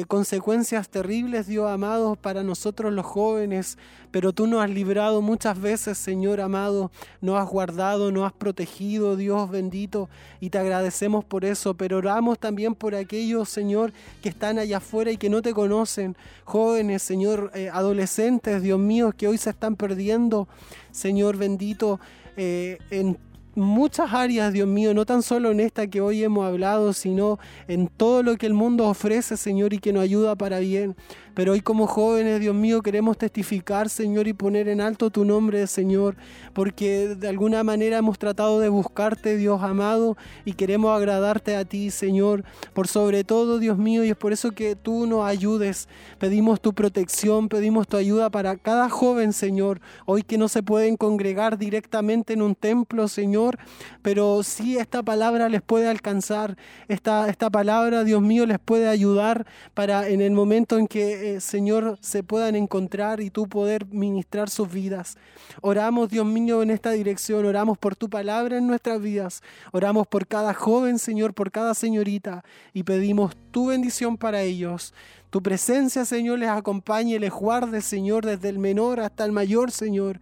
consecuencias 0.07 0.89
terribles, 0.89 1.47
Dios 1.47 1.71
amado, 1.71 2.16
para 2.16 2.43
nosotros 2.43 2.93
los 2.93 3.05
jóvenes, 3.05 3.79
pero 4.11 4.33
tú 4.33 4.47
nos 4.47 4.62
has 4.62 4.71
librado 4.71 5.21
muchas 5.23 5.61
veces, 5.61 5.99
Señor 5.99 6.41
amado, 6.41 6.91
nos 7.21 7.39
has 7.39 7.49
guardado, 7.49 8.11
nos 8.11 8.27
has 8.27 8.33
protegido, 8.33 9.16
Dios 9.16 9.51
bendito, 9.51 10.09
y 10.41 10.51
te 10.51 10.59
agradecemos 10.59 11.25
por 11.25 11.45
eso, 11.45 11.75
pero 11.75 12.01
oramos 12.09 12.38
también 12.38 12.74
por 12.74 12.94
aquellos, 12.94 13.50
Señor, 13.50 13.92
que 14.22 14.30
están 14.30 14.59
allá 14.59 14.78
afuera 14.78 15.11
y 15.11 15.18
que 15.18 15.28
no 15.28 15.42
te 15.42 15.52
conocen, 15.52 16.16
jóvenes, 16.44 17.02
Señor, 17.02 17.50
eh, 17.54 17.68
adolescentes, 17.70 18.62
Dios 18.62 18.78
mío, 18.78 19.12
que 19.14 19.28
hoy 19.28 19.36
se 19.36 19.50
están 19.50 19.76
perdiendo, 19.76 20.48
Señor 20.90 21.36
bendito, 21.36 22.00
eh, 22.38 22.78
en 22.90 23.18
muchas 23.54 24.14
áreas, 24.14 24.54
Dios 24.54 24.66
mío, 24.66 24.94
no 24.94 25.04
tan 25.04 25.22
solo 25.22 25.50
en 25.50 25.61
esta 25.61 25.86
que 25.86 26.00
hoy 26.00 26.24
hemos 26.24 26.46
hablado, 26.46 26.94
sino 26.94 27.38
en 27.66 27.88
todo 27.88 28.22
lo 28.22 28.36
que 28.36 28.46
el 28.46 28.54
mundo 28.54 28.86
ofrece, 28.86 29.36
Señor, 29.36 29.74
y 29.74 29.78
que 29.78 29.92
nos 29.92 30.02
ayuda 30.02 30.34
para 30.34 30.61
bien. 30.61 30.96
Pero 31.39 31.53
hoy 31.53 31.61
como 31.61 31.86
jóvenes, 31.86 32.41
Dios 32.41 32.57
mío, 32.57 32.82
queremos 32.82 33.16
testificar, 33.16 33.89
Señor, 33.89 34.26
y 34.26 34.32
poner 34.32 34.66
en 34.66 34.80
alto 34.80 35.09
tu 35.09 35.24
nombre, 35.24 35.68
Señor, 35.68 36.16
porque 36.53 37.14
de 37.14 37.28
alguna 37.28 37.62
manera 37.62 37.99
hemos 37.99 38.18
tratado 38.18 38.59
de 38.59 38.68
buscarte, 38.68 39.36
Dios 39.36 39.62
amado, 39.62 40.16
y 40.45 40.55
queremos 40.55 40.97
agradarte 40.97 41.55
a 41.55 41.64
ti, 41.64 41.93
Señor, 41.93 42.43
por 42.72 42.89
sobre 42.89 43.22
todo, 43.22 43.61
Dios 43.61 43.78
mío, 43.78 44.03
y 44.03 44.09
es 44.09 44.16
por 44.16 44.32
eso 44.32 44.51
que 44.51 44.74
tú 44.74 45.07
nos 45.07 45.24
ayudes. 45.24 45.89
Pedimos 46.18 46.61
tu 46.61 46.74
protección, 46.74 47.49
pedimos 47.49 47.86
tu 47.86 47.97
ayuda 47.97 48.30
para 48.30 48.57
cada 48.57 48.89
joven, 48.89 49.32
Señor, 49.32 49.80
hoy 50.07 50.24
que 50.24 50.39
no 50.39 50.49
se 50.49 50.64
pueden 50.64 50.97
congregar 50.97 51.57
directamente 51.57 52.32
en 52.32 52.43
un 52.43 52.57
templo, 52.57 53.07
Señor, 53.07 53.61
pero 54.03 54.43
sí 54.43 54.76
esta 54.76 55.05
palabra 55.05 55.49
les 55.49 55.62
puede 55.62 55.86
alcanzar, 55.86 56.57
esta, 56.89 57.28
esta 57.28 57.49
palabra, 57.49 58.03
Dios 58.03 58.22
mío, 58.22 58.45
les 58.45 58.59
puede 58.59 58.89
ayudar 58.89 59.47
para 59.74 60.09
en 60.09 60.20
el 60.20 60.32
momento 60.32 60.78
en 60.78 60.89
que 60.89 61.28
eh, 61.37 61.41
Señor, 61.41 61.99
se 62.01 62.22
puedan 62.22 62.57
encontrar 62.57 63.20
y 63.20 63.31
tú 63.31 63.49
poder 63.49 63.87
ministrar 63.87 64.51
sus 64.51 64.70
vidas. 64.70 65.16
Oramos, 65.61 66.09
Dios 66.09 66.26
mío, 66.26 66.62
en 66.62 66.70
esta 66.70 66.91
dirección. 66.91 67.45
Oramos 67.47 67.79
por 67.79 67.97
tu 67.97 68.09
palabra 68.09 68.59
en 68.59 68.66
nuestras 68.66 69.01
vidas. 69.01 69.43
Oramos 69.72 70.07
por 70.07 70.26
cada 70.26 70.55
joven, 70.55 70.99
Señor, 70.99 71.35
por 71.35 71.51
cada 71.51 71.74
señorita 71.74 72.45
y 72.72 72.83
pedimos 72.83 73.37
tu 73.51 73.66
bendición 73.66 74.16
para 74.16 74.43
ellos. 74.43 74.95
Tu 75.31 75.43
presencia, 75.43 76.05
Señor, 76.05 76.39
les 76.39 76.49
acompañe, 76.49 77.18
les 77.18 77.33
guarde, 77.33 77.83
Señor, 77.83 78.24
desde 78.24 78.49
el 78.49 78.59
menor 78.59 79.01
hasta 79.01 79.24
el 79.24 79.33
mayor, 79.33 79.70
Señor 79.70 80.20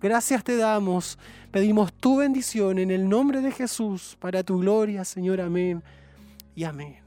Gracias 0.00 0.44
te 0.44 0.56
damos. 0.56 1.18
Pedimos 1.50 1.92
tu 1.92 2.16
bendición 2.18 2.78
en 2.78 2.90
el 2.90 3.08
nombre 3.08 3.40
de 3.40 3.50
Jesús, 3.50 4.16
para 4.20 4.42
tu 4.42 4.58
gloria, 4.58 5.04
Señor. 5.04 5.40
Amén 5.40 5.82
y 6.54 6.64
amén. 6.64 7.05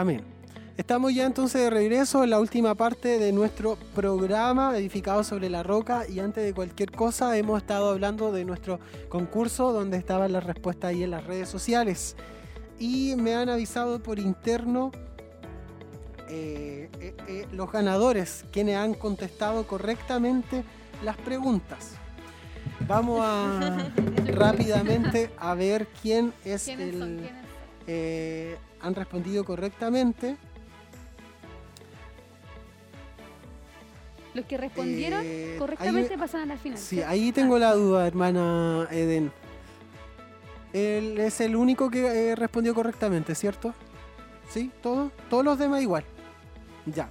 Amén. 0.00 0.22
Estamos 0.78 1.14
ya 1.14 1.26
entonces 1.26 1.60
de 1.60 1.68
regreso 1.68 2.24
en 2.24 2.30
la 2.30 2.40
última 2.40 2.74
parte 2.74 3.18
de 3.18 3.32
nuestro 3.32 3.76
programa 3.94 4.74
edificado 4.74 5.22
sobre 5.24 5.50
la 5.50 5.62
roca 5.62 6.08
y 6.08 6.20
antes 6.20 6.42
de 6.42 6.54
cualquier 6.54 6.90
cosa 6.90 7.36
hemos 7.36 7.60
estado 7.60 7.90
hablando 7.90 8.32
de 8.32 8.46
nuestro 8.46 8.80
concurso 9.10 9.74
donde 9.74 9.98
estaban 9.98 10.32
las 10.32 10.44
respuestas 10.44 10.92
ahí 10.92 11.02
en 11.02 11.10
las 11.10 11.24
redes 11.24 11.50
sociales 11.50 12.16
y 12.78 13.14
me 13.18 13.34
han 13.34 13.50
avisado 13.50 14.02
por 14.02 14.18
interno 14.18 14.90
eh, 16.30 16.88
eh, 16.98 17.14
eh, 17.28 17.46
los 17.52 17.70
ganadores 17.70 18.46
quienes 18.52 18.76
han 18.78 18.94
contestado 18.94 19.66
correctamente 19.66 20.64
las 21.04 21.18
preguntas. 21.18 21.96
Vamos 22.88 23.20
a 23.22 23.92
rápidamente 24.28 25.30
a 25.36 25.52
ver 25.52 25.88
quién 26.00 26.32
es 26.42 26.68
el... 26.68 27.28
han 28.82 28.94
respondido 28.94 29.44
correctamente. 29.44 30.36
Los 34.34 34.44
que 34.46 34.56
respondieron 34.56 35.22
Eh, 35.24 35.56
correctamente 35.58 36.14
ahí- 36.14 36.20
pasan 36.20 36.42
a 36.42 36.46
la 36.46 36.56
final. 36.56 36.78
Sí, 36.78 37.02
ahí 37.02 37.32
tengo 37.32 37.58
la 37.58 37.74
duda, 37.74 38.06
hermana 38.06 38.86
Eden. 38.90 39.32
Él 40.72 41.18
es 41.18 41.40
el 41.40 41.56
único 41.56 41.90
que 41.90 42.30
eh, 42.30 42.36
respondió 42.36 42.72
correctamente, 42.74 43.34
¿cierto? 43.34 43.74
¿Sí? 44.48 44.70
¿Todo? 44.82 45.10
Todos 45.28 45.44
los 45.44 45.58
demás 45.58 45.82
igual. 45.82 46.04
Ya. 46.86 47.10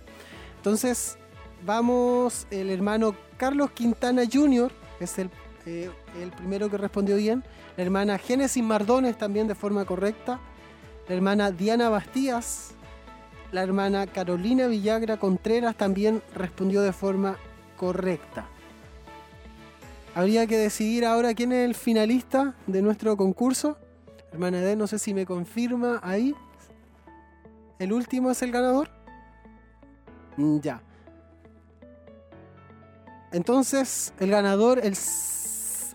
Entonces, 0.58 1.18
vamos, 1.66 2.48
el 2.52 2.70
hermano 2.70 3.14
Carlos 3.38 3.72
Quintana 3.72 4.24
Jr. 4.32 4.72
es 5.02 5.20
el, 5.20 5.30
eh, 5.66 5.90
el 6.22 6.32
primero 6.32 6.70
que 6.70 6.78
respondió 6.78 7.18
bien. 7.18 7.44
La 7.76 7.84
hermana 7.84 8.18
Génesis 8.18 8.64
Mardones 8.64 9.18
también 9.18 9.48
de 9.48 9.56
forma 9.56 9.84
correcta. 9.84 10.40
La 11.10 11.16
hermana 11.16 11.51
Diana 11.51 11.89
Bastías. 11.89 12.72
La 13.51 13.64
hermana 13.64 14.05
Carolina 14.05 14.68
Villagra 14.68 15.18
Contreras 15.18 15.76
también 15.76 16.22
respondió 16.36 16.82
de 16.84 16.93
forma 16.93 17.36
correcta. 17.78 18.45
Habría 20.14 20.45
que 20.45 20.55
decidir 20.57 21.05
ahora 21.05 21.34
quién 21.34 21.51
es 21.51 21.66
el 21.66 21.74
finalista 21.74 22.53
de 22.68 22.84
nuestro 22.84 23.18
concurso. 23.18 23.76
Hermana 24.32 24.62
D, 24.62 24.76
no 24.76 24.86
sé 24.86 24.99
si 24.99 25.16
me 25.16 25.26
confirma 25.26 25.99
ahí. 26.03 26.36
¿El 27.80 27.91
último 27.91 28.30
es 28.30 28.41
el 28.43 28.51
ganador? 28.51 28.89
Mm, 30.38 30.60
Ya. 30.60 30.82
Entonces, 33.32 34.14
el 34.20 34.30
ganador, 34.32 34.80
el... 34.84 34.95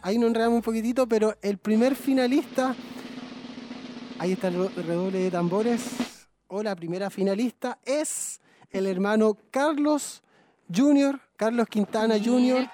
ahí 0.03 0.19
nos 0.19 0.29
enredamos 0.29 0.57
un 0.57 0.63
poquitito, 0.63 1.09
pero 1.09 1.35
el 1.43 1.59
primer 1.59 1.95
finalista, 1.97 2.75
ahí 4.19 4.33
está 4.33 4.49
el 4.49 4.69
redoble 4.75 5.19
de 5.19 5.31
tambores, 5.31 6.27
o 6.49 6.63
la 6.63 6.75
primera 6.77 7.11
finalista 7.11 7.79
es 7.85 8.41
el 8.71 8.87
hermano 8.87 9.37
Carlos 9.51 10.23
Junior, 10.75 11.21
Carlos 11.37 11.69
Quintana 11.69 12.17
Jr. 12.23 12.69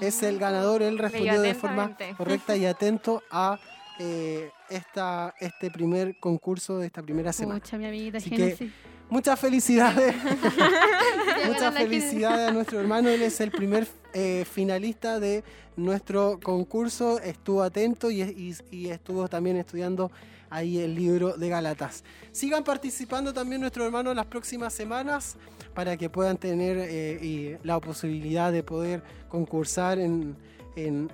Es 0.00 0.22
el 0.22 0.38
ganador, 0.38 0.82
él 0.82 0.98
respondió 0.98 1.40
de 1.40 1.54
forma 1.54 1.96
correcta 2.16 2.56
y 2.56 2.64
atento 2.66 3.22
a 3.30 3.58
eh, 3.98 4.50
esta, 4.70 5.34
este 5.38 5.70
primer 5.70 6.18
concurso 6.18 6.78
de 6.78 6.86
esta 6.86 7.02
primera 7.02 7.32
semana. 7.32 7.60
Pucha, 7.60 7.76
mi 7.78 7.86
amiguita 7.86 8.18
Así 8.18 8.30
que 8.30 8.36
Génesis. 8.36 8.72
muchas 9.08 9.38
felicidades, 9.38 10.14
muchas 11.46 11.74
felicidades 11.74 12.48
a 12.48 12.52
nuestro 12.52 12.80
hermano. 12.80 13.08
Él 13.08 13.22
es 13.22 13.40
el 13.40 13.50
primer 13.52 13.86
eh, 14.12 14.44
finalista 14.50 15.20
de 15.20 15.44
nuestro 15.76 16.40
concurso. 16.42 17.20
Estuvo 17.20 17.62
atento 17.62 18.10
y, 18.10 18.22
y- 18.22 18.56
y 18.70 18.88
estuvo 18.88 19.28
también 19.28 19.56
estudiando 19.58 20.10
ahí 20.54 20.78
el 20.78 20.94
libro 20.94 21.32
de 21.36 21.48
Galatas. 21.48 22.04
Sigan 22.30 22.62
participando 22.64 23.32
también 23.32 23.60
nuestros 23.60 23.84
hermanos 23.86 24.14
las 24.14 24.26
próximas 24.26 24.72
semanas 24.72 25.36
para 25.74 25.96
que 25.96 26.08
puedan 26.08 26.36
tener 26.36 26.76
eh, 26.80 27.58
la 27.64 27.80
posibilidad 27.80 28.52
de 28.52 28.62
poder 28.62 29.02
concursar 29.28 29.98
en, 29.98 30.36
en- 30.76 31.10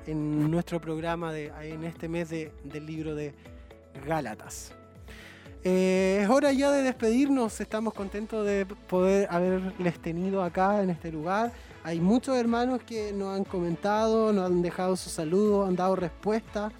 nuestro 0.50 0.80
programa 0.80 1.32
de, 1.32 1.52
en 1.62 1.84
este 1.84 2.08
mes 2.08 2.28
de- 2.28 2.52
del 2.64 2.84
libro 2.84 3.14
de 3.14 3.32
Gálatas. 4.06 4.72
Eh, 5.64 6.20
es 6.22 6.28
hora 6.28 6.52
ya 6.52 6.70
de 6.70 6.82
despedirnos, 6.82 7.60
estamos 7.60 7.92
contentos 7.94 8.46
de 8.46 8.66
poder 8.66 9.26
haberles 9.30 9.98
tenido 10.00 10.42
acá 10.42 10.82
en 10.82 10.90
este 10.90 11.10
lugar. 11.12 11.52
Hay 11.82 11.98
muchos 12.00 12.36
hermanos 12.36 12.80
que 12.86 13.12
nos 13.12 13.36
han 13.36 13.44
comentado, 13.44 14.32
nos 14.32 14.46
han 14.50 14.60
dejado 14.62 14.96
sus 14.96 15.12
saludos, 15.12 15.66
han 15.68 15.76
dado 15.76 15.96
respuesta. 15.96 16.70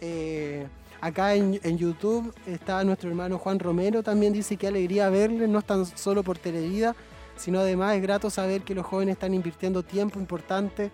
Eh, 0.00 0.66
acá 1.00 1.34
en, 1.34 1.60
en 1.62 1.78
YouTube 1.78 2.34
está 2.46 2.82
nuestro 2.84 3.08
hermano 3.08 3.38
Juan 3.38 3.58
Romero, 3.58 4.02
también 4.02 4.32
dice 4.32 4.56
que 4.56 4.66
alegría 4.66 5.08
verle, 5.10 5.48
no 5.48 5.58
es 5.58 5.64
tan 5.64 5.86
solo 5.86 6.22
por 6.22 6.38
Televida, 6.38 6.94
sino 7.36 7.60
además 7.60 7.96
es 7.96 8.02
grato 8.02 8.30
saber 8.30 8.62
que 8.62 8.74
los 8.74 8.86
jóvenes 8.86 9.14
están 9.14 9.34
invirtiendo 9.34 9.82
tiempo 9.82 10.18
importante, 10.18 10.90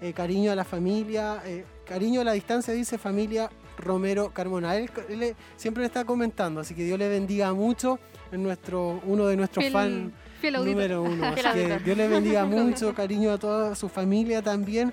eh, 0.00 0.12
cariño 0.12 0.52
a 0.52 0.54
la 0.54 0.64
familia, 0.64 1.42
eh, 1.44 1.64
cariño 1.84 2.20
a 2.20 2.24
la 2.24 2.32
distancia, 2.32 2.72
dice 2.72 2.98
familia 2.98 3.50
Romero 3.78 4.30
Carmona. 4.32 4.76
Él, 4.76 4.90
él 5.08 5.34
siempre 5.56 5.82
le 5.82 5.86
está 5.86 6.04
comentando, 6.04 6.60
así 6.60 6.74
que 6.74 6.84
Dios 6.84 6.98
le 6.98 7.08
bendiga 7.08 7.52
mucho, 7.52 7.98
es 8.30 8.38
nuestro, 8.38 9.00
uno 9.06 9.26
de 9.26 9.36
nuestros 9.36 9.68
fans 9.70 10.12
número 10.42 11.02
uno. 11.02 11.24
Así 11.26 11.42
que. 11.52 11.78
Dios 11.84 11.96
le 11.96 12.08
bendiga 12.08 12.44
mucho, 12.46 12.94
cariño 12.94 13.32
a 13.32 13.38
toda 13.38 13.74
su 13.74 13.88
familia 13.88 14.42
también. 14.42 14.92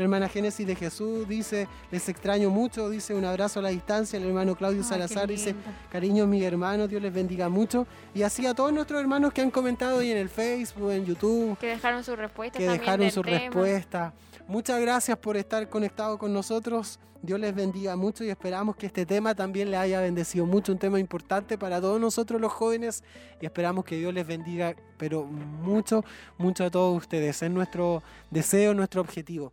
Tu 0.00 0.04
hermana 0.04 0.30
Génesis 0.30 0.66
de 0.66 0.74
Jesús 0.74 1.28
dice, 1.28 1.68
les 1.90 2.08
extraño 2.08 2.48
mucho, 2.48 2.88
dice 2.88 3.14
un 3.14 3.26
abrazo 3.26 3.58
a 3.58 3.62
la 3.64 3.68
distancia. 3.68 4.16
El 4.18 4.24
hermano 4.24 4.56
Claudio 4.56 4.80
Ay, 4.80 4.88
Salazar 4.88 5.28
dice, 5.28 5.54
cariño 5.90 6.26
mis 6.26 6.42
hermanos, 6.42 6.88
Dios 6.88 7.02
les 7.02 7.12
bendiga 7.12 7.50
mucho. 7.50 7.86
Y 8.14 8.22
así 8.22 8.46
a 8.46 8.54
todos 8.54 8.72
nuestros 8.72 8.98
hermanos 8.98 9.30
que 9.34 9.42
han 9.42 9.50
comentado 9.50 9.98
ahí 9.98 10.10
en 10.10 10.16
el 10.16 10.30
Facebook, 10.30 10.90
en 10.90 11.04
YouTube, 11.04 11.58
Que 11.58 11.66
dejaron 11.66 12.02
sus 12.02 12.16
respuestas 12.16 12.58
que 12.58 12.64
también 12.64 12.80
dejaron 12.80 13.00
del 13.04 13.12
su 13.12 13.20
tema. 13.20 13.38
respuesta. 13.40 14.14
Muchas 14.48 14.80
gracias 14.80 15.18
por 15.18 15.36
estar 15.36 15.68
conectados 15.68 16.18
con 16.18 16.32
nosotros. 16.32 16.98
Dios 17.20 17.38
les 17.38 17.54
bendiga 17.54 17.94
mucho 17.94 18.24
y 18.24 18.30
esperamos 18.30 18.76
que 18.76 18.86
este 18.86 19.04
tema 19.04 19.34
también 19.34 19.70
les 19.70 19.80
haya 19.80 20.00
bendecido 20.00 20.46
mucho, 20.46 20.72
un 20.72 20.78
tema 20.78 20.98
importante 20.98 21.58
para 21.58 21.78
todos 21.78 22.00
nosotros 22.00 22.40
los 22.40 22.50
jóvenes 22.50 23.04
y 23.38 23.44
esperamos 23.44 23.84
que 23.84 23.98
Dios 23.98 24.14
les 24.14 24.26
bendiga, 24.26 24.74
pero 24.96 25.26
mucho, 25.26 26.02
mucho 26.38 26.64
a 26.64 26.70
todos 26.70 26.96
ustedes. 26.96 27.42
Es 27.42 27.50
nuestro 27.50 28.02
deseo, 28.30 28.72
nuestro 28.72 29.02
objetivo. 29.02 29.52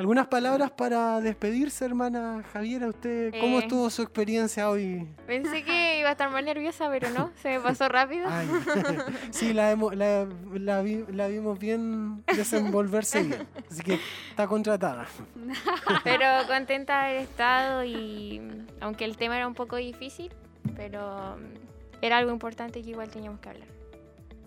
¿Algunas 0.00 0.28
palabras 0.28 0.70
para 0.70 1.20
despedirse, 1.20 1.84
hermana 1.84 2.42
Javiera? 2.54 2.88
¿Usted 2.88 3.32
cómo 3.38 3.58
Eh. 3.58 3.64
estuvo 3.64 3.90
su 3.90 4.00
experiencia 4.00 4.70
hoy? 4.70 5.06
Pensé 5.26 5.62
que 5.62 5.98
iba 6.00 6.08
a 6.08 6.12
estar 6.12 6.30
más 6.30 6.42
nerviosa, 6.42 6.88
pero 6.88 7.10
no, 7.10 7.30
se 7.42 7.50
me 7.50 7.60
pasó 7.60 7.86
rápido. 7.86 8.26
Ay, 8.30 8.48
sí, 9.30 9.52
la, 9.52 9.70
hemos- 9.70 9.94
la, 9.94 10.26
la 10.54 10.80
vi- 10.80 11.04
la 11.12 11.28
vimos 11.28 11.58
bien 11.58 12.24
desenvolverse 12.34 13.24
bien, 13.24 13.46
así 13.70 13.82
que 13.82 13.98
está 14.30 14.46
contratada. 14.46 15.04
Pero 16.04 16.24
contenta 16.48 17.02
de 17.02 17.08
haber 17.10 17.20
estado 17.20 17.84
y 17.84 18.40
aunque 18.80 19.04
el 19.04 19.18
tema 19.18 19.36
era 19.36 19.46
un 19.46 19.54
poco 19.54 19.76
difícil, 19.76 20.32
pero 20.76 21.36
mm, 21.36 22.00
era 22.02 22.16
algo 22.16 22.32
importante 22.32 22.80
que 22.82 22.88
igual 22.88 23.10
teníamos 23.10 23.40
que 23.40 23.50
hablar. 23.50 23.68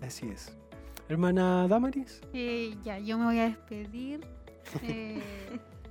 Así 0.02 0.28
es. 0.28 0.52
Hermana 1.08 1.68
Damaris. 1.68 2.22
Eh, 2.32 2.74
ya, 2.82 2.98
yo 2.98 3.18
me 3.18 3.26
voy 3.26 3.38
a 3.38 3.44
despedir. 3.44 4.26
Eh, 4.82 5.20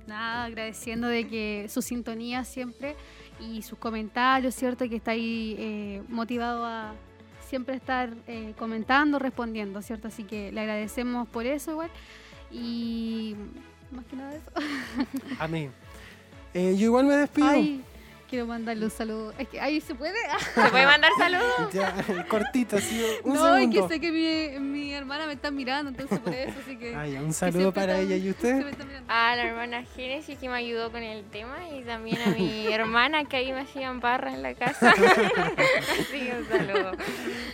nada, 0.06 0.44
agradeciendo 0.44 1.08
de 1.08 1.26
que 1.26 1.66
su 1.68 1.82
sintonía 1.82 2.44
siempre 2.44 2.96
y 3.40 3.62
sus 3.62 3.78
comentarios, 3.78 4.54
¿cierto? 4.54 4.88
Que 4.88 4.96
está 4.96 5.12
ahí 5.12 5.56
eh, 5.58 6.02
motivado 6.08 6.64
a 6.64 6.94
siempre 7.48 7.76
estar 7.76 8.14
eh, 8.26 8.54
comentando, 8.58 9.18
respondiendo, 9.18 9.80
¿cierto? 9.82 10.08
Así 10.08 10.24
que 10.24 10.52
le 10.52 10.60
agradecemos 10.60 11.28
por 11.28 11.46
eso 11.46 11.72
igual. 11.72 11.90
Y 12.50 13.34
más 13.90 14.04
que 14.06 14.16
nada 14.16 14.34
eso. 14.34 14.50
Amén. 15.38 15.72
Yo 16.52 16.70
igual 16.70 17.06
me 17.06 17.16
despido. 17.16 17.48
Ay, 17.48 17.82
quiero 18.34 18.46
mandarle 18.48 18.84
un 18.86 18.90
saludo. 18.90 19.32
Es 19.38 19.48
que 19.48 19.60
ahí 19.60 19.80
se 19.80 19.94
puede. 19.94 20.16
¿Se 20.54 20.68
puede 20.70 20.86
mandar 20.86 21.10
saludos? 21.16 21.44
Ya, 21.72 21.94
cortito, 22.28 22.76
así, 22.76 23.00
un 23.22 23.34
no, 23.34 23.56
es 23.56 23.68
que 23.70 23.88
sé 23.88 24.00
que 24.00 24.10
mi, 24.10 24.58
mi 24.60 24.92
hermana 24.92 25.26
me 25.26 25.32
está 25.34 25.50
mirando, 25.50 25.90
entonces 25.90 26.18
por 26.18 26.34
eso, 26.34 26.52
así 26.62 26.76
que. 26.76 26.94
Ah, 26.94 27.06
ya, 27.06 27.20
un 27.20 27.32
saludo 27.32 27.72
para 27.72 28.00
está- 28.00 28.14
ella 28.14 28.16
y 28.24 28.30
usted. 28.30 28.64
A 29.08 29.36
la 29.36 29.44
hermana 29.44 29.84
Génesis 29.94 30.38
que 30.38 30.48
me 30.48 30.56
ayudó 30.56 30.90
con 30.90 31.02
el 31.02 31.24
tema 31.24 31.56
y 31.72 31.82
también 31.82 32.18
a 32.22 32.30
mi 32.30 32.66
hermana 32.72 33.24
que 33.24 33.36
ahí 33.36 33.52
me 33.52 33.60
hacían 33.60 34.00
barra 34.00 34.32
en 34.34 34.42
la 34.42 34.54
casa. 34.54 34.92
sí, 36.10 36.28
un 36.36 36.48
saludo. 36.48 36.92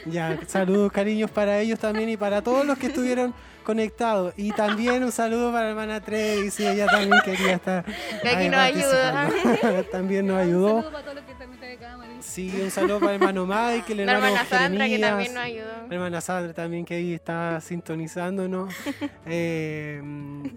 Ya, 0.06 0.38
saludos, 0.46 0.92
cariños 0.92 1.30
para 1.30 1.58
ellos 1.60 1.78
también 1.78 2.08
y 2.08 2.16
para 2.16 2.42
todos 2.42 2.64
los 2.64 2.78
que 2.78 2.86
estuvieron 2.86 3.34
conectados. 3.60 4.34
Y 4.36 4.52
también 4.52 5.04
un 5.04 5.12
saludo 5.12 5.52
para 5.52 5.64
la 5.64 5.70
hermana 5.70 6.00
Trevi, 6.00 6.50
sí, 6.50 6.66
ella 6.66 6.86
también 6.86 7.20
quería 7.24 7.52
estar. 7.54 7.84
Que 8.22 8.28
aquí 8.28 8.48
nos 8.48 8.60
ayuda. 8.60 9.28
también 9.92 10.26
nos 10.26 10.34
Un 10.36 10.40
ayudó. 10.42 10.68
saludo 10.76 10.92
para 10.92 11.02
todos 11.04 11.14
los 11.16 11.24
que 11.24 11.32
están 11.32 11.52
en 11.52 11.60
de 11.60 11.76
cámara. 11.76 11.99
Sí, 12.20 12.52
un 12.62 12.70
saludo 12.70 13.00
para 13.00 13.14
el 13.14 13.22
hermano 13.22 13.46
Mike, 13.46 13.92
el 13.92 14.06
La 14.06 14.12
hermana 14.14 14.44
Sandra 14.44 14.88
que 14.88 14.98
también 14.98 15.34
nos 15.34 15.42
ayudó. 15.42 15.86
La 15.88 15.94
hermana 15.94 16.20
Sandra 16.20 16.52
también 16.52 16.84
que 16.84 16.94
ahí 16.94 17.14
está 17.14 17.60
sintonizándonos. 17.60 18.74
Eh, 19.26 20.02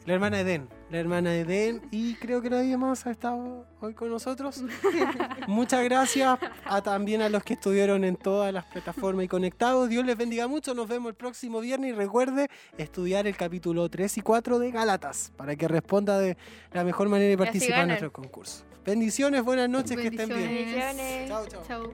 la 0.05 0.13
hermana 0.13 0.39
Eden. 0.39 0.67
La 0.89 0.97
hermana 0.97 1.35
Eden. 1.35 1.81
Y 1.91 2.15
creo 2.15 2.41
que 2.41 2.49
nadie 2.49 2.75
más 2.77 3.05
ha 3.05 3.11
estado 3.11 3.67
hoy 3.81 3.93
con 3.93 4.09
nosotros. 4.09 4.63
Muchas 5.47 5.83
gracias 5.83 6.39
a, 6.65 6.81
también 6.81 7.21
a 7.21 7.29
los 7.29 7.43
que 7.43 7.53
estuvieron 7.53 8.03
en 8.03 8.15
todas 8.15 8.51
las 8.51 8.65
plataformas 8.65 9.25
y 9.25 9.27
conectados. 9.27 9.89
Dios 9.89 10.05
les 10.05 10.17
bendiga 10.17 10.47
mucho. 10.47 10.73
Nos 10.73 10.87
vemos 10.87 11.09
el 11.09 11.15
próximo 11.15 11.59
viernes. 11.59 11.91
Y 11.91 11.93
recuerde 11.93 12.49
estudiar 12.77 13.27
el 13.27 13.35
capítulo 13.35 13.89
3 13.89 14.17
y 14.17 14.21
4 14.21 14.59
de 14.59 14.71
Gálatas 14.71 15.31
para 15.35 15.55
que 15.55 15.67
responda 15.67 16.17
de 16.17 16.37
la 16.71 16.83
mejor 16.83 17.09
manera 17.09 17.29
y 17.29 17.33
así 17.33 17.43
participar 17.43 17.81
en 17.81 17.87
nuestro 17.89 18.11
concurso. 18.11 18.63
Bendiciones, 18.85 19.43
buenas 19.43 19.69
noches, 19.69 19.97
que 19.97 20.07
estén 20.07 20.27
bien. 20.27 20.41
Bendiciones. 20.41 21.27
Chao, 21.29 21.47
chao. 21.47 21.63
Chao. 21.67 21.93